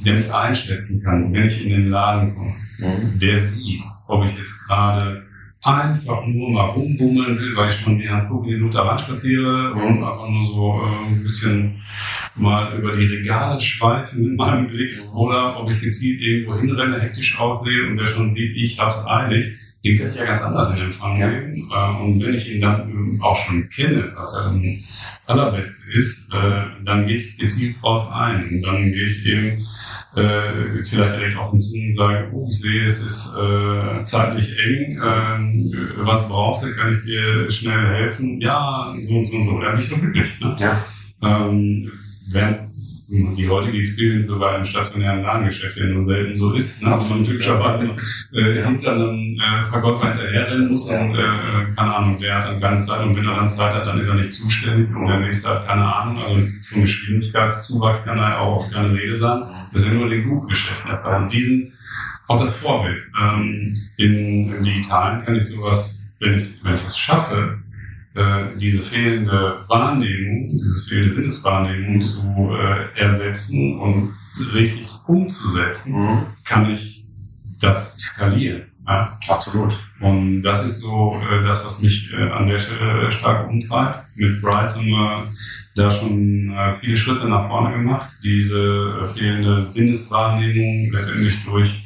der 0.04 0.14
mich 0.14 0.32
einschätzen 0.32 1.02
kann, 1.02 1.32
wenn 1.32 1.46
ich 1.46 1.64
in 1.64 1.70
den 1.70 1.88
Laden 1.88 2.34
komme. 2.34 2.52
mhm. 2.80 3.18
der 3.18 3.40
sieht, 3.40 3.82
ob 4.06 4.24
ich 4.24 4.38
jetzt 4.38 4.66
gerade 4.66 5.25
einfach 5.66 6.24
nur 6.26 6.50
mal 6.50 6.66
rumbummeln 6.66 7.38
will, 7.38 7.56
weil 7.56 7.70
ich 7.70 7.76
schon 7.76 7.98
die 7.98 8.08
Hans 8.08 8.28
Kuck 8.28 8.44
in 8.44 8.50
die 8.50 8.56
Luther 8.56 8.96
spaziere 8.98 9.72
und 9.72 9.98
einfach 9.98 10.28
nur 10.28 10.46
so 10.46 10.80
äh, 10.80 11.10
ein 11.10 11.22
bisschen 11.22 11.82
mal 12.36 12.72
über 12.78 12.92
die 12.92 13.06
Regale 13.06 13.60
schweife 13.60 14.16
mit 14.16 14.36
meinem 14.36 14.68
Blick 14.68 14.92
oder 15.12 15.60
ob 15.60 15.70
ich 15.70 15.80
gezielt 15.80 16.20
irgendwo 16.20 16.56
hinrenne, 16.56 17.00
hektisch 17.00 17.38
aussehe 17.38 17.88
und 17.88 17.96
der 17.96 18.06
schon 18.06 18.30
sieht, 18.30 18.54
ich 18.54 18.78
hab's 18.78 19.04
eilig, 19.06 19.54
den 19.84 19.98
kann 19.98 20.10
ich 20.10 20.16
ja 20.16 20.24
ganz 20.24 20.42
anders 20.42 20.76
in 20.76 20.84
Empfang 20.84 21.18
nehmen. 21.18 21.54
Äh, 21.54 22.02
und 22.02 22.24
wenn 22.24 22.34
ich 22.34 22.54
ihn 22.54 22.60
dann 22.60 23.18
auch 23.22 23.36
schon 23.36 23.68
kenne, 23.68 24.12
was 24.14 24.34
er 24.34 24.44
dann 24.44 24.78
allerbeste 25.26 25.92
ist, 25.92 26.28
äh, 26.32 26.62
dann 26.84 27.06
gehe 27.06 27.16
ich 27.16 27.38
gezielt 27.38 27.76
drauf 27.82 28.08
ein. 28.12 28.48
Und 28.48 28.62
dann 28.62 28.92
gehe 28.92 29.06
ich 29.06 29.26
eben 29.26 29.66
äh, 30.16 30.82
vielleicht 30.82 31.12
direkt 31.12 31.36
auf 31.36 31.52
ihn 31.52 31.60
zu 31.60 31.74
und 31.74 31.96
sage, 31.96 32.28
oh, 32.32 32.46
ich 32.50 32.58
sehe, 32.58 32.86
es 32.86 33.04
ist 33.04 33.32
äh, 33.36 34.04
zeitlich 34.04 34.58
eng, 34.58 35.00
ähm, 35.04 35.72
was 35.98 36.26
brauchst 36.28 36.64
du, 36.64 36.74
kann 36.74 36.94
ich 36.94 37.04
dir 37.04 37.50
schnell 37.50 37.86
helfen? 37.88 38.40
Ja, 38.40 38.94
so 38.98 39.14
und 39.14 39.26
so 39.26 39.36
und 39.36 39.44
so. 39.44 39.62
Ja, 39.62 39.74
nicht 39.74 39.88
so 39.88 39.96
glücklich. 39.96 40.40
Ne? 40.40 40.56
Ja. 40.58 40.84
Ähm, 41.22 41.90
während 42.30 42.65
die 43.08 43.48
heutige 43.48 43.78
Experience 43.78 44.26
sogar 44.26 44.58
im 44.58 44.64
stationären 44.64 45.22
Ladengeschäft 45.22 45.76
ja 45.76 45.86
nur 45.86 46.02
selten 46.02 46.36
so 46.36 46.52
ist. 46.52 46.82
Ne? 46.82 46.92
Absolut. 46.92 47.22
Man 47.22 47.30
typischerweise 47.30 47.90
äh, 48.32 48.62
hinter 48.64 48.92
einem 48.94 49.38
äh, 49.40 49.64
Verkäufer 49.66 50.12
hinterherrennen 50.12 50.68
muss 50.68 50.88
und 50.88 51.14
äh, 51.14 51.26
keine 51.76 51.96
Ahnung, 51.96 52.18
der 52.18 52.36
hat 52.36 52.48
dann 52.48 52.60
keine 52.60 52.80
Zeit 52.80 53.02
und 53.02 53.16
wenn 53.16 53.26
er 53.26 53.36
dann 53.36 53.50
Zeit 53.50 53.74
hat, 53.74 53.86
dann 53.86 54.00
ist 54.00 54.08
er 54.08 54.14
nicht 54.14 54.32
zuständig 54.32 54.94
und 54.94 55.06
der 55.06 55.20
nächste 55.20 55.48
hat 55.48 55.66
keine 55.66 55.94
Ahnung. 55.94 56.22
Also 56.22 56.40
vom 56.68 56.82
Geschwindigkeitszuwachs 56.82 58.04
kann 58.04 58.18
er 58.18 58.40
auch 58.40 58.56
auf 58.56 58.70
keine 58.70 58.92
Rede 58.92 59.16
sein. 59.16 59.42
Das 59.72 59.82
ist 59.82 59.88
ja 59.88 59.94
nur 59.94 60.04
in 60.04 60.10
den 60.10 60.28
Buchgeschäften 60.28 60.90
der 60.90 60.98
Fall. 60.98 61.22
Und 61.22 61.32
diesen, 61.32 61.72
auch 62.26 62.40
das 62.40 62.56
Vorbild. 62.56 63.02
Ähm, 63.20 63.74
in, 63.96 64.52
Im 64.52 64.64
Digitalen 64.64 65.24
kann 65.24 65.36
ich 65.36 65.44
sowas, 65.44 66.00
wenn 66.18 66.38
ich, 66.38 66.64
wenn 66.64 66.74
ich 66.74 66.84
es 66.86 66.98
schaffe, 66.98 67.58
äh, 68.16 68.58
diese 68.58 68.82
fehlende 68.82 69.60
Wahrnehmung, 69.68 70.48
diese 70.50 70.88
fehlende 70.88 71.14
Sinneswahrnehmung 71.14 72.00
zu 72.00 72.56
äh, 72.56 73.00
ersetzen 73.00 73.78
und 73.78 74.14
richtig 74.54 74.88
umzusetzen, 75.06 76.00
mhm. 76.00 76.26
kann 76.44 76.70
ich 76.70 77.04
das 77.60 77.96
skalieren. 77.98 78.62
Ja? 78.86 79.18
Absolut. 79.28 79.78
Und 80.00 80.42
das 80.42 80.64
ist 80.64 80.80
so 80.80 81.20
äh, 81.20 81.44
das, 81.44 81.64
was 81.64 81.80
mich 81.80 82.12
äh, 82.12 82.30
an 82.30 82.46
der 82.46 82.58
Stelle 82.58 83.10
stark 83.12 83.48
umtreibt. 83.48 84.04
Mit 84.16 84.40
Bright 84.42 84.74
haben 84.74 84.86
wir 84.86 85.32
da 85.74 85.90
schon 85.90 86.50
äh, 86.50 86.76
viele 86.80 86.96
Schritte 86.96 87.28
nach 87.28 87.48
vorne 87.48 87.76
gemacht, 87.76 88.10
diese 88.22 89.02
äh, 89.02 89.08
fehlende 89.08 89.66
Sinneswahrnehmung 89.66 90.90
letztendlich 90.92 91.44
durch 91.44 91.85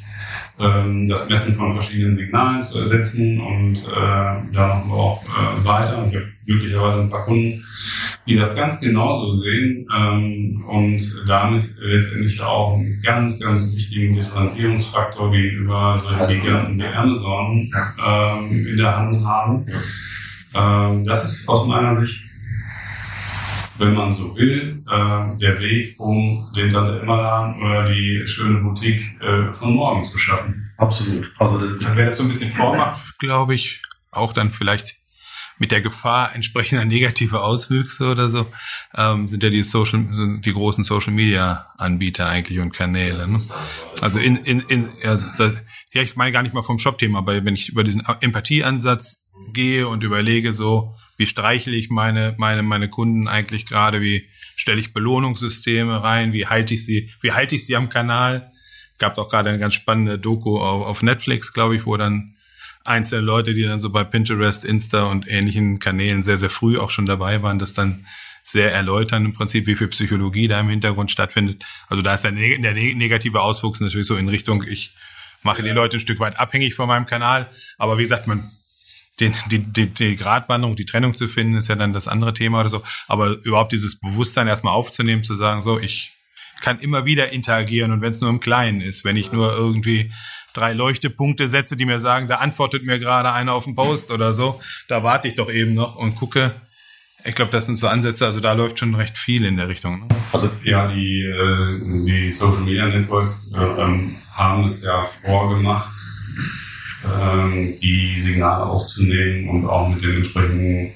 das 1.08 1.28
Messen 1.28 1.54
von 1.54 1.74
verschiedenen 1.74 2.16
Signalen 2.16 2.62
zu 2.62 2.78
ersetzen 2.78 3.40
und 3.40 3.76
äh, 3.76 4.52
da 4.52 4.68
machen 4.68 4.90
wir 4.90 4.96
auch 4.96 5.22
äh, 5.24 5.64
weiter. 5.64 6.02
Und 6.02 6.10
ich 6.10 6.16
habe 6.16 6.26
glücklicherweise 6.46 7.00
ein 7.00 7.10
paar 7.10 7.24
Kunden, 7.24 7.64
die 8.26 8.36
das 8.36 8.54
ganz 8.54 8.78
genauso 8.80 9.32
sehen 9.32 9.86
ähm, 9.96 10.62
und 10.68 11.00
damit 11.26 11.64
letztendlich 11.80 12.40
auch 12.42 12.74
einen 12.78 13.00
ganz, 13.02 13.40
ganz 13.40 13.72
wichtigen 13.72 14.16
Differenzierungsfaktor 14.16 15.30
gegenüber 15.32 15.98
solchen 15.98 16.40
Giganten 16.40 16.78
wie 16.78 16.84
Amazon 16.84 17.70
ähm, 18.06 18.66
in 18.66 18.76
der 18.76 18.96
Hand 18.96 19.24
haben. 19.24 19.66
Ähm, 20.54 21.04
das 21.04 21.24
ist 21.24 21.48
aus 21.48 21.66
meiner 21.66 22.00
Sicht 22.00 22.29
wenn 23.80 23.94
man 23.94 24.14
so 24.14 24.36
will, 24.36 24.84
äh, 24.88 25.38
der 25.38 25.58
Weg, 25.60 25.98
um 25.98 26.46
den 26.54 26.70
Tante 26.70 27.00
Emmerladen 27.00 27.62
oder 27.62 27.88
die 27.88 28.22
schöne 28.26 28.58
Boutique 28.58 29.20
äh, 29.20 29.52
von 29.52 29.74
morgen 29.74 30.04
zu 30.04 30.18
schaffen. 30.18 30.70
Absolut. 30.76 31.26
Also, 31.38 31.56
also 31.56 31.96
wer 31.96 32.06
das 32.06 32.16
so 32.16 32.22
ein 32.22 32.28
bisschen 32.28 32.50
vormacht, 32.50 33.00
glaube 33.18 33.54
ich, 33.54 33.82
auch 34.10 34.32
dann 34.32 34.52
vielleicht 34.52 34.96
mit 35.58 35.72
der 35.72 35.82
Gefahr 35.82 36.34
entsprechender 36.34 36.84
negative 36.84 37.42
Auswüchse 37.42 38.06
oder 38.06 38.30
so, 38.30 38.46
ähm, 38.96 39.28
sind 39.28 39.42
ja 39.42 39.50
die 39.50 39.62
Social, 39.62 40.40
die 40.40 40.52
großen 40.52 40.84
Social 40.84 41.12
Media 41.12 41.66
Anbieter 41.76 42.26
eigentlich 42.26 42.60
und 42.60 42.72
Kanäle. 42.72 43.28
Ne? 43.28 43.38
Also 44.00 44.18
in, 44.18 44.36
in, 44.36 44.60
in 44.60 44.88
ja, 45.02 45.16
ja, 45.92 46.02
ich 46.02 46.16
meine 46.16 46.32
gar 46.32 46.42
nicht 46.42 46.54
mal 46.54 46.62
vom 46.62 46.78
Shop-Thema, 46.78 47.18
aber 47.18 47.44
wenn 47.44 47.54
ich 47.54 47.68
über 47.68 47.84
diesen 47.84 48.02
Empathieansatz 48.20 49.28
gehe 49.52 49.86
und 49.86 50.02
überlege, 50.02 50.54
so, 50.54 50.94
wie 51.20 51.26
streichle 51.26 51.76
ich 51.76 51.90
meine, 51.90 52.34
meine, 52.38 52.62
meine 52.62 52.88
Kunden 52.88 53.28
eigentlich 53.28 53.66
gerade, 53.66 54.00
wie 54.00 54.26
stelle 54.56 54.80
ich 54.80 54.94
Belohnungssysteme 54.94 56.02
rein, 56.02 56.32
wie 56.32 56.46
halte 56.46 56.72
ich 56.72 56.86
sie, 56.86 57.10
wie 57.20 57.32
halte 57.32 57.56
ich 57.56 57.66
sie 57.66 57.76
am 57.76 57.90
Kanal. 57.90 58.50
Gab 58.98 59.18
auch 59.18 59.28
gerade 59.28 59.50
eine 59.50 59.58
ganz 59.58 59.74
spannende 59.74 60.18
Doku 60.18 60.58
auf, 60.58 60.86
auf 60.86 61.02
Netflix, 61.02 61.52
glaube 61.52 61.76
ich, 61.76 61.84
wo 61.84 61.98
dann 61.98 62.32
einzelne 62.84 63.20
Leute, 63.20 63.52
die 63.52 63.64
dann 63.64 63.80
so 63.80 63.90
bei 63.90 64.02
Pinterest, 64.02 64.64
Insta 64.64 65.04
und 65.04 65.28
ähnlichen 65.28 65.78
Kanälen 65.78 66.22
sehr, 66.22 66.38
sehr 66.38 66.48
früh 66.48 66.78
auch 66.78 66.88
schon 66.88 67.04
dabei 67.04 67.42
waren, 67.42 67.58
das 67.58 67.74
dann 67.74 68.06
sehr 68.42 68.72
erläutern 68.72 69.26
im 69.26 69.34
Prinzip, 69.34 69.66
wie 69.66 69.76
viel 69.76 69.88
Psychologie 69.88 70.48
da 70.48 70.58
im 70.58 70.70
Hintergrund 70.70 71.10
stattfindet. 71.10 71.66
Also 71.90 72.02
da 72.02 72.14
ist 72.14 72.24
der, 72.24 72.32
der 72.32 72.72
negative 72.72 73.42
Auswuchs 73.42 73.80
natürlich 73.80 74.06
so 74.06 74.16
in 74.16 74.30
Richtung, 74.30 74.64
ich 74.66 74.94
mache 75.42 75.62
die 75.62 75.68
Leute 75.68 75.98
ein 75.98 76.00
Stück 76.00 76.18
weit 76.18 76.40
abhängig 76.40 76.74
von 76.74 76.88
meinem 76.88 77.04
Kanal. 77.04 77.50
Aber 77.76 77.98
wie 77.98 78.04
gesagt, 78.04 78.26
man 78.26 78.50
den, 79.20 79.34
die, 79.50 79.58
die, 79.58 79.86
die 79.86 80.16
Gratwanderung, 80.16 80.76
die 80.76 80.86
Trennung 80.86 81.14
zu 81.14 81.28
finden, 81.28 81.56
ist 81.56 81.68
ja 81.68 81.76
dann 81.76 81.92
das 81.92 82.08
andere 82.08 82.32
Thema 82.32 82.60
oder 82.60 82.68
so. 82.68 82.82
Aber 83.08 83.36
überhaupt 83.42 83.72
dieses 83.72 84.00
Bewusstsein 84.00 84.48
erstmal 84.48 84.74
aufzunehmen, 84.74 85.24
zu 85.24 85.34
sagen, 85.34 85.62
so, 85.62 85.78
ich 85.78 86.12
kann 86.60 86.78
immer 86.78 87.04
wieder 87.04 87.30
interagieren 87.30 87.90
und 87.92 88.00
wenn 88.00 88.10
es 88.10 88.20
nur 88.20 88.30
im 88.30 88.40
Kleinen 88.40 88.80
ist, 88.80 89.04
wenn 89.04 89.16
ich 89.16 89.32
nur 89.32 89.52
irgendwie 89.52 90.12
drei 90.52 90.72
Leuchtepunkte 90.72 91.48
setze, 91.48 91.76
die 91.76 91.86
mir 91.86 92.00
sagen, 92.00 92.28
da 92.28 92.36
antwortet 92.36 92.84
mir 92.84 92.98
gerade 92.98 93.32
einer 93.32 93.52
auf 93.52 93.64
den 93.64 93.74
Post 93.74 94.10
oder 94.10 94.34
so, 94.34 94.60
da 94.88 95.02
warte 95.02 95.28
ich 95.28 95.34
doch 95.36 95.50
eben 95.50 95.74
noch 95.74 95.96
und 95.96 96.16
gucke. 96.16 96.52
Ich 97.24 97.34
glaube, 97.34 97.50
das 97.50 97.66
sind 97.66 97.78
so 97.78 97.86
Ansätze, 97.86 98.24
also 98.26 98.40
da 98.40 98.54
läuft 98.54 98.78
schon 98.78 98.94
recht 98.94 99.18
viel 99.18 99.44
in 99.44 99.58
der 99.58 99.68
Richtung. 99.68 100.00
Ne? 100.00 100.08
Also 100.32 100.48
ja, 100.64 100.88
die, 100.88 101.22
äh, 101.22 102.06
die 102.06 102.30
Social 102.30 102.62
Media 102.62 102.86
Networks 102.86 103.52
äh, 103.54 103.58
ähm, 103.58 104.16
haben 104.32 104.64
es 104.64 104.82
ja 104.82 105.08
vorgemacht, 105.22 105.94
ähm, 107.04 107.74
die 107.80 108.20
Signale 108.20 108.64
aufzunehmen 108.64 109.48
und 109.48 109.66
auch 109.66 109.88
mit 109.88 110.02
den 110.02 110.16
entsprechenden 110.16 110.92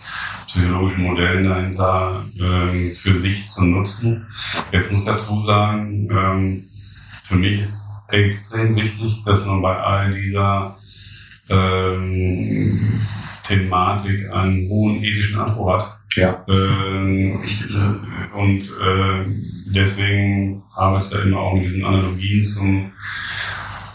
psychologischen 0.46 1.04
Modellen 1.04 1.48
dahinter 1.48 2.24
ähm, 2.40 2.92
für 2.94 3.16
sich 3.16 3.48
zu 3.48 3.64
nutzen. 3.64 4.26
Jetzt 4.72 4.92
muss 4.92 5.02
ich 5.02 5.08
dazu 5.08 5.42
sagen, 5.44 6.08
ähm, 6.10 6.64
für 7.24 7.36
mich 7.36 7.60
ist 7.60 7.82
extrem 8.08 8.76
wichtig, 8.76 9.22
dass 9.24 9.44
man 9.46 9.62
bei 9.62 9.76
all 9.76 10.14
dieser 10.14 10.76
ähm, 11.48 12.78
Thematik 13.44 14.30
einen 14.32 14.68
hohen 14.68 15.02
ethischen 15.02 15.38
Anspruch 15.38 15.78
hat. 15.78 15.94
Ja. 16.16 16.44
Ähm, 16.48 17.40
und 18.34 18.62
äh, 18.62 19.24
deswegen 19.66 20.62
arbeite 20.74 21.04
ich 21.04 21.10
da 21.10 21.22
immer 21.22 21.40
auch 21.40 21.54
mit 21.54 21.64
diesen 21.64 21.84
Analogien 21.84 22.44
zum, 22.44 22.92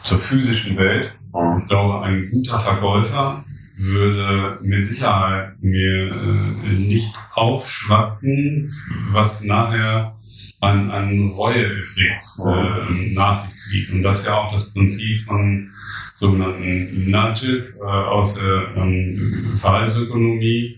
zur 0.04 0.20
physischen 0.20 0.76
Welt. 0.78 1.14
Ich 1.60 1.68
glaube, 1.68 2.02
ein 2.02 2.30
guter 2.32 2.60
Verkäufer 2.60 3.44
würde 3.78 4.58
mit 4.62 4.86
Sicherheit 4.88 5.52
mir 5.62 6.08
äh, 6.08 6.74
nichts 6.78 7.32
aufschwatzen, 7.34 8.74
was 9.12 9.44
nachher 9.44 10.16
einen, 10.62 10.92
einen 10.92 11.32
Reueeffekt 11.32 12.24
äh, 12.46 13.14
nach 13.14 13.46
sich 13.46 13.58
zieht. 13.58 13.92
Und 13.92 14.04
das 14.04 14.20
ist 14.20 14.26
ja 14.26 14.36
auch 14.36 14.54
das 14.54 14.70
Prinzip 14.74 15.24
von 15.24 15.72
sogenannten 16.16 17.10
Nudges 17.10 17.80
äh, 17.80 17.86
aus 17.86 18.36
der 18.36 18.76
ähm, 18.76 19.58
Verhaltensökonomie, 19.62 20.78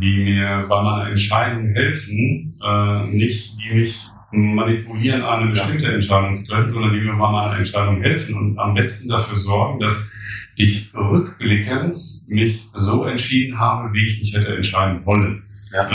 die 0.00 0.24
mir 0.24 0.64
bei 0.68 0.82
meiner 0.82 1.10
Entscheidung 1.10 1.66
helfen, 1.74 2.58
äh, 2.64 3.06
nicht 3.08 3.60
die 3.60 3.74
mich 3.74 4.07
manipulieren, 4.30 5.22
eine 5.22 5.50
bestimmte 5.50 5.92
Entscheidung 5.92 6.36
zu 6.36 6.50
treffen, 6.50 6.70
sondern 6.70 6.92
die 6.92 7.00
mir 7.00 7.12
bei 7.12 7.30
meiner 7.30 7.58
Entscheidung 7.58 8.00
helfen 8.02 8.34
und 8.34 8.58
am 8.58 8.74
besten 8.74 9.08
dafür 9.08 9.40
sorgen, 9.40 9.80
dass 9.80 10.10
ich 10.56 10.92
rückblickend 10.94 11.96
mich 12.26 12.66
so 12.74 13.04
entschieden 13.04 13.58
habe, 13.58 13.92
wie 13.94 14.06
ich 14.06 14.20
mich 14.20 14.34
hätte 14.34 14.56
entscheiden 14.56 15.06
wollen. 15.06 15.42
Ja. 15.72 15.88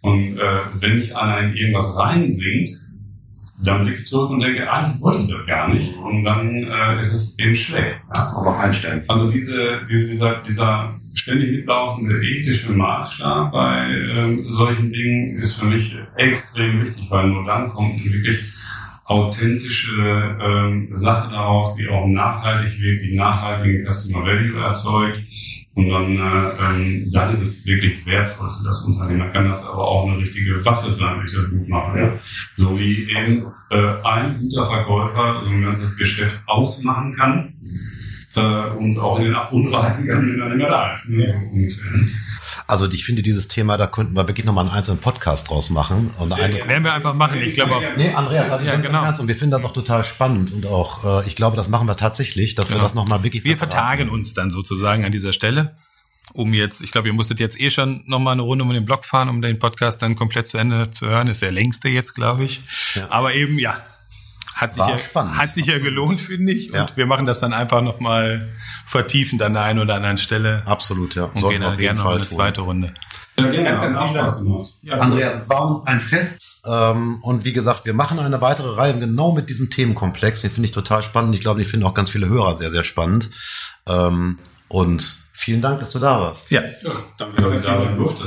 Und 0.00 0.38
äh, 0.38 0.60
wenn 0.80 0.96
mich 0.96 1.16
einer 1.16 1.40
in 1.40 1.54
irgendwas 1.54 1.96
reinsingt, 1.96 2.70
dann 3.62 3.84
blicke 3.84 3.98
ich 4.00 4.06
zurück 4.06 4.30
und 4.30 4.40
denke, 4.40 4.70
eigentlich 4.70 5.00
wollte 5.00 5.22
ich 5.22 5.30
das 5.30 5.46
gar 5.46 5.68
nicht. 5.68 5.96
Und 5.96 6.24
dann 6.24 6.48
äh, 6.48 6.98
ist 6.98 7.12
es 7.12 7.38
eben 7.38 7.56
schlecht. 7.56 8.00
Ja? 8.14 8.32
Aber 8.36 8.58
einstellen. 8.58 9.02
Also 9.08 9.30
diese, 9.30 9.80
diese, 9.90 10.08
dieser, 10.08 10.42
dieser 10.42 10.97
ständig 11.18 11.50
mitlaufende 11.52 12.14
ethische 12.22 12.72
Maßstab 12.72 13.52
bei 13.52 13.88
ähm, 14.16 14.42
solchen 14.42 14.90
Dingen 14.90 15.38
ist 15.38 15.54
für 15.54 15.66
mich 15.66 15.94
extrem 16.16 16.84
wichtig, 16.84 17.06
weil 17.10 17.28
nur 17.28 17.44
dann 17.44 17.70
kommt 17.70 17.94
eine 17.94 18.12
wirklich 18.12 18.40
authentische 19.04 20.36
ähm, 20.40 20.88
Sache 20.92 21.30
daraus, 21.30 21.74
die 21.76 21.88
auch 21.88 22.06
nachhaltig 22.06 22.80
wirkt, 22.80 23.02
die 23.04 23.16
nachhaltigen 23.16 23.84
Customer 23.84 24.24
Value 24.24 24.60
erzeugt 24.60 25.24
und 25.78 25.88
dann, 25.90 26.16
äh, 26.16 26.18
ähm, 26.18 27.10
dann 27.12 27.32
ist 27.32 27.40
es 27.40 27.64
wirklich 27.64 28.04
wertvoll 28.04 28.48
für 28.50 28.64
das 28.64 28.84
Unternehmen. 28.84 29.20
Dann 29.20 29.32
kann 29.32 29.48
das 29.48 29.64
aber 29.64 29.86
auch 29.86 30.08
eine 30.08 30.18
richtige 30.18 30.64
Waffe 30.64 30.92
sein, 30.92 31.18
wenn 31.18 31.26
ich 31.26 31.32
das 31.32 31.50
gut 31.50 31.68
mache. 31.68 31.98
Ja? 32.00 32.12
So 32.56 32.78
wie 32.78 33.08
eben 33.10 33.46
äh, 33.70 33.94
ein 34.04 34.40
guter 34.40 34.66
Verkäufer 34.66 35.42
so 35.44 35.50
ein 35.50 35.62
ganzes 35.62 35.96
Geschäft 35.96 36.36
ausmachen 36.46 37.14
kann, 37.14 37.54
äh, 38.36 38.40
und 38.40 38.98
auch 38.98 39.18
in 39.18 39.24
den 39.26 39.34
Unreisen 39.50 40.04
nicht 40.04 40.56
mehr 40.56 40.68
da 40.68 40.92
ist. 40.94 41.08
Ne? 41.08 41.48
Und, 41.52 41.68
äh, 41.68 42.10
Also 42.66 42.90
ich 42.90 43.04
finde 43.04 43.22
dieses 43.22 43.48
Thema, 43.48 43.76
da 43.76 43.86
könnten 43.86 44.14
wir 44.14 44.26
wirklich 44.28 44.44
nochmal 44.46 44.66
einen 44.66 44.74
einzelnen 44.74 44.98
Podcast 45.00 45.48
draus 45.50 45.70
machen. 45.70 46.10
Und 46.18 46.32
eine, 46.32 46.52
Werden 46.54 46.84
wir 46.84 46.92
einfach 46.92 47.14
machen. 47.14 47.40
Ich 47.42 47.54
glaube 47.54 47.76
auch. 47.76 47.82
nee, 47.96 48.10
Andreas, 48.12 48.50
also 48.50 48.64
Ja, 48.64 48.72
ganz 48.72 48.86
genau. 48.86 49.04
Ernst, 49.04 49.20
und 49.20 49.28
wir 49.28 49.36
finden 49.36 49.52
das 49.52 49.64
auch 49.64 49.72
total 49.72 50.04
spannend 50.04 50.52
und 50.52 50.66
auch, 50.66 51.22
äh, 51.22 51.26
ich 51.26 51.36
glaube, 51.36 51.56
das 51.56 51.68
machen 51.68 51.86
wir 51.88 51.96
tatsächlich, 51.96 52.54
dass 52.54 52.68
wir 52.68 52.74
Genau. 52.76 52.84
das 52.84 52.94
nochmal 52.94 53.22
wirklich 53.22 53.44
Wir 53.44 53.56
vertagen 53.58 54.08
uns 54.08 54.34
dann 54.34 54.50
sozusagen 54.50 55.04
an 55.04 55.12
dieser 55.12 55.32
Stelle, 55.32 55.76
um 56.34 56.52
jetzt, 56.52 56.82
ich 56.82 56.90
glaube, 56.92 57.08
ihr 57.08 57.14
musstet 57.14 57.40
jetzt 57.40 57.58
eh 57.58 57.70
schon 57.70 58.02
nochmal 58.06 58.34
eine 58.34 58.42
Runde 58.42 58.64
um 58.64 58.70
den 58.70 58.84
Block 58.84 59.04
fahren, 59.06 59.28
um 59.30 59.40
den 59.40 59.58
Podcast 59.58 60.02
dann 60.02 60.14
komplett 60.16 60.46
zu 60.46 60.58
Ende 60.58 60.90
zu 60.90 61.06
hören. 61.06 61.28
Ist 61.28 61.40
der 61.42 61.52
längste 61.52 61.88
jetzt, 61.88 62.14
glaube 62.14 62.44
ich. 62.44 62.60
Ja. 62.94 63.08
Aber 63.10 63.32
eben, 63.34 63.58
ja, 63.58 63.78
hat 64.58 64.72
sich, 64.72 64.80
War 64.80 64.90
ja, 64.90 64.98
spannend, 64.98 65.36
hat 65.38 65.54
sich 65.54 65.66
ja 65.66 65.78
gelohnt, 65.78 66.20
finde 66.20 66.52
ich. 66.52 66.70
Ja. 66.72 66.80
Und 66.80 66.96
wir 66.96 67.06
machen 67.06 67.26
das 67.26 67.38
dann 67.38 67.52
einfach 67.52 67.80
nochmal 67.80 68.48
vertiefend 68.86 69.40
an 69.40 69.52
der 69.52 69.62
einen 69.62 69.78
oder 69.78 69.94
anderen 69.94 70.18
Stelle. 70.18 70.62
Absolut, 70.66 71.14
ja. 71.14 71.26
Und 71.26 71.38
Sollten 71.38 71.60
gehen 71.60 71.62
auf 71.68 71.74
jeden 71.74 71.82
gerne 71.82 71.98
noch 71.98 72.04
Fall 72.06 72.16
eine 72.16 72.26
tun. 72.26 72.36
zweite 72.36 72.60
Runde. 72.62 72.92
ja, 73.38 73.44
Ganz, 73.46 73.80
ganz 73.80 73.96
vielen 73.96 74.08
Spaß 74.08 74.38
gemacht. 74.38 74.70
Ja, 74.82 74.94
Andreas, 74.98 75.42
es 75.42 75.48
war 75.48 75.64
uns 75.64 75.86
ein 75.86 76.00
Fest. 76.00 76.62
Ähm, 76.66 77.18
und 77.22 77.44
wie 77.44 77.52
gesagt, 77.52 77.84
wir 77.86 77.94
machen 77.94 78.18
eine 78.18 78.40
weitere 78.40 78.74
Reihe 78.74 78.98
genau 78.98 79.30
mit 79.30 79.48
diesem 79.48 79.70
Themenkomplex. 79.70 80.40
Den 80.42 80.50
finde 80.50 80.66
ich 80.66 80.74
total 80.74 81.04
spannend. 81.04 81.36
Ich 81.36 81.40
glaube, 81.40 81.60
die 81.60 81.64
finden 81.64 81.86
auch 81.86 81.94
ganz 81.94 82.10
viele 82.10 82.28
Hörer 82.28 82.56
sehr, 82.56 82.72
sehr 82.72 82.82
spannend. 82.82 83.30
Ähm, 83.86 84.38
und 84.66 85.14
vielen 85.34 85.62
Dank, 85.62 85.78
dass 85.78 85.92
du 85.92 86.00
da 86.00 86.18
warst. 86.20 86.50
Ja. 86.50 86.62
Ja, 86.62 86.90
danke, 87.16 87.40
dass 87.40 87.50
ich 87.54 87.62
da 87.62 87.78
sein 87.78 87.96
durfte. 87.96 88.24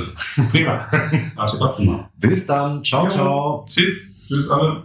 Prima. 0.50 0.86
Hat 1.36 1.50
Spaß 1.50 1.76
gemacht. 1.76 2.06
Bis 2.16 2.46
dann. 2.46 2.82
Ciao, 2.82 3.06
ciao. 3.10 3.66
Tschüss. 3.68 3.92
Tschüss 4.26 4.48
alle. 4.48 4.82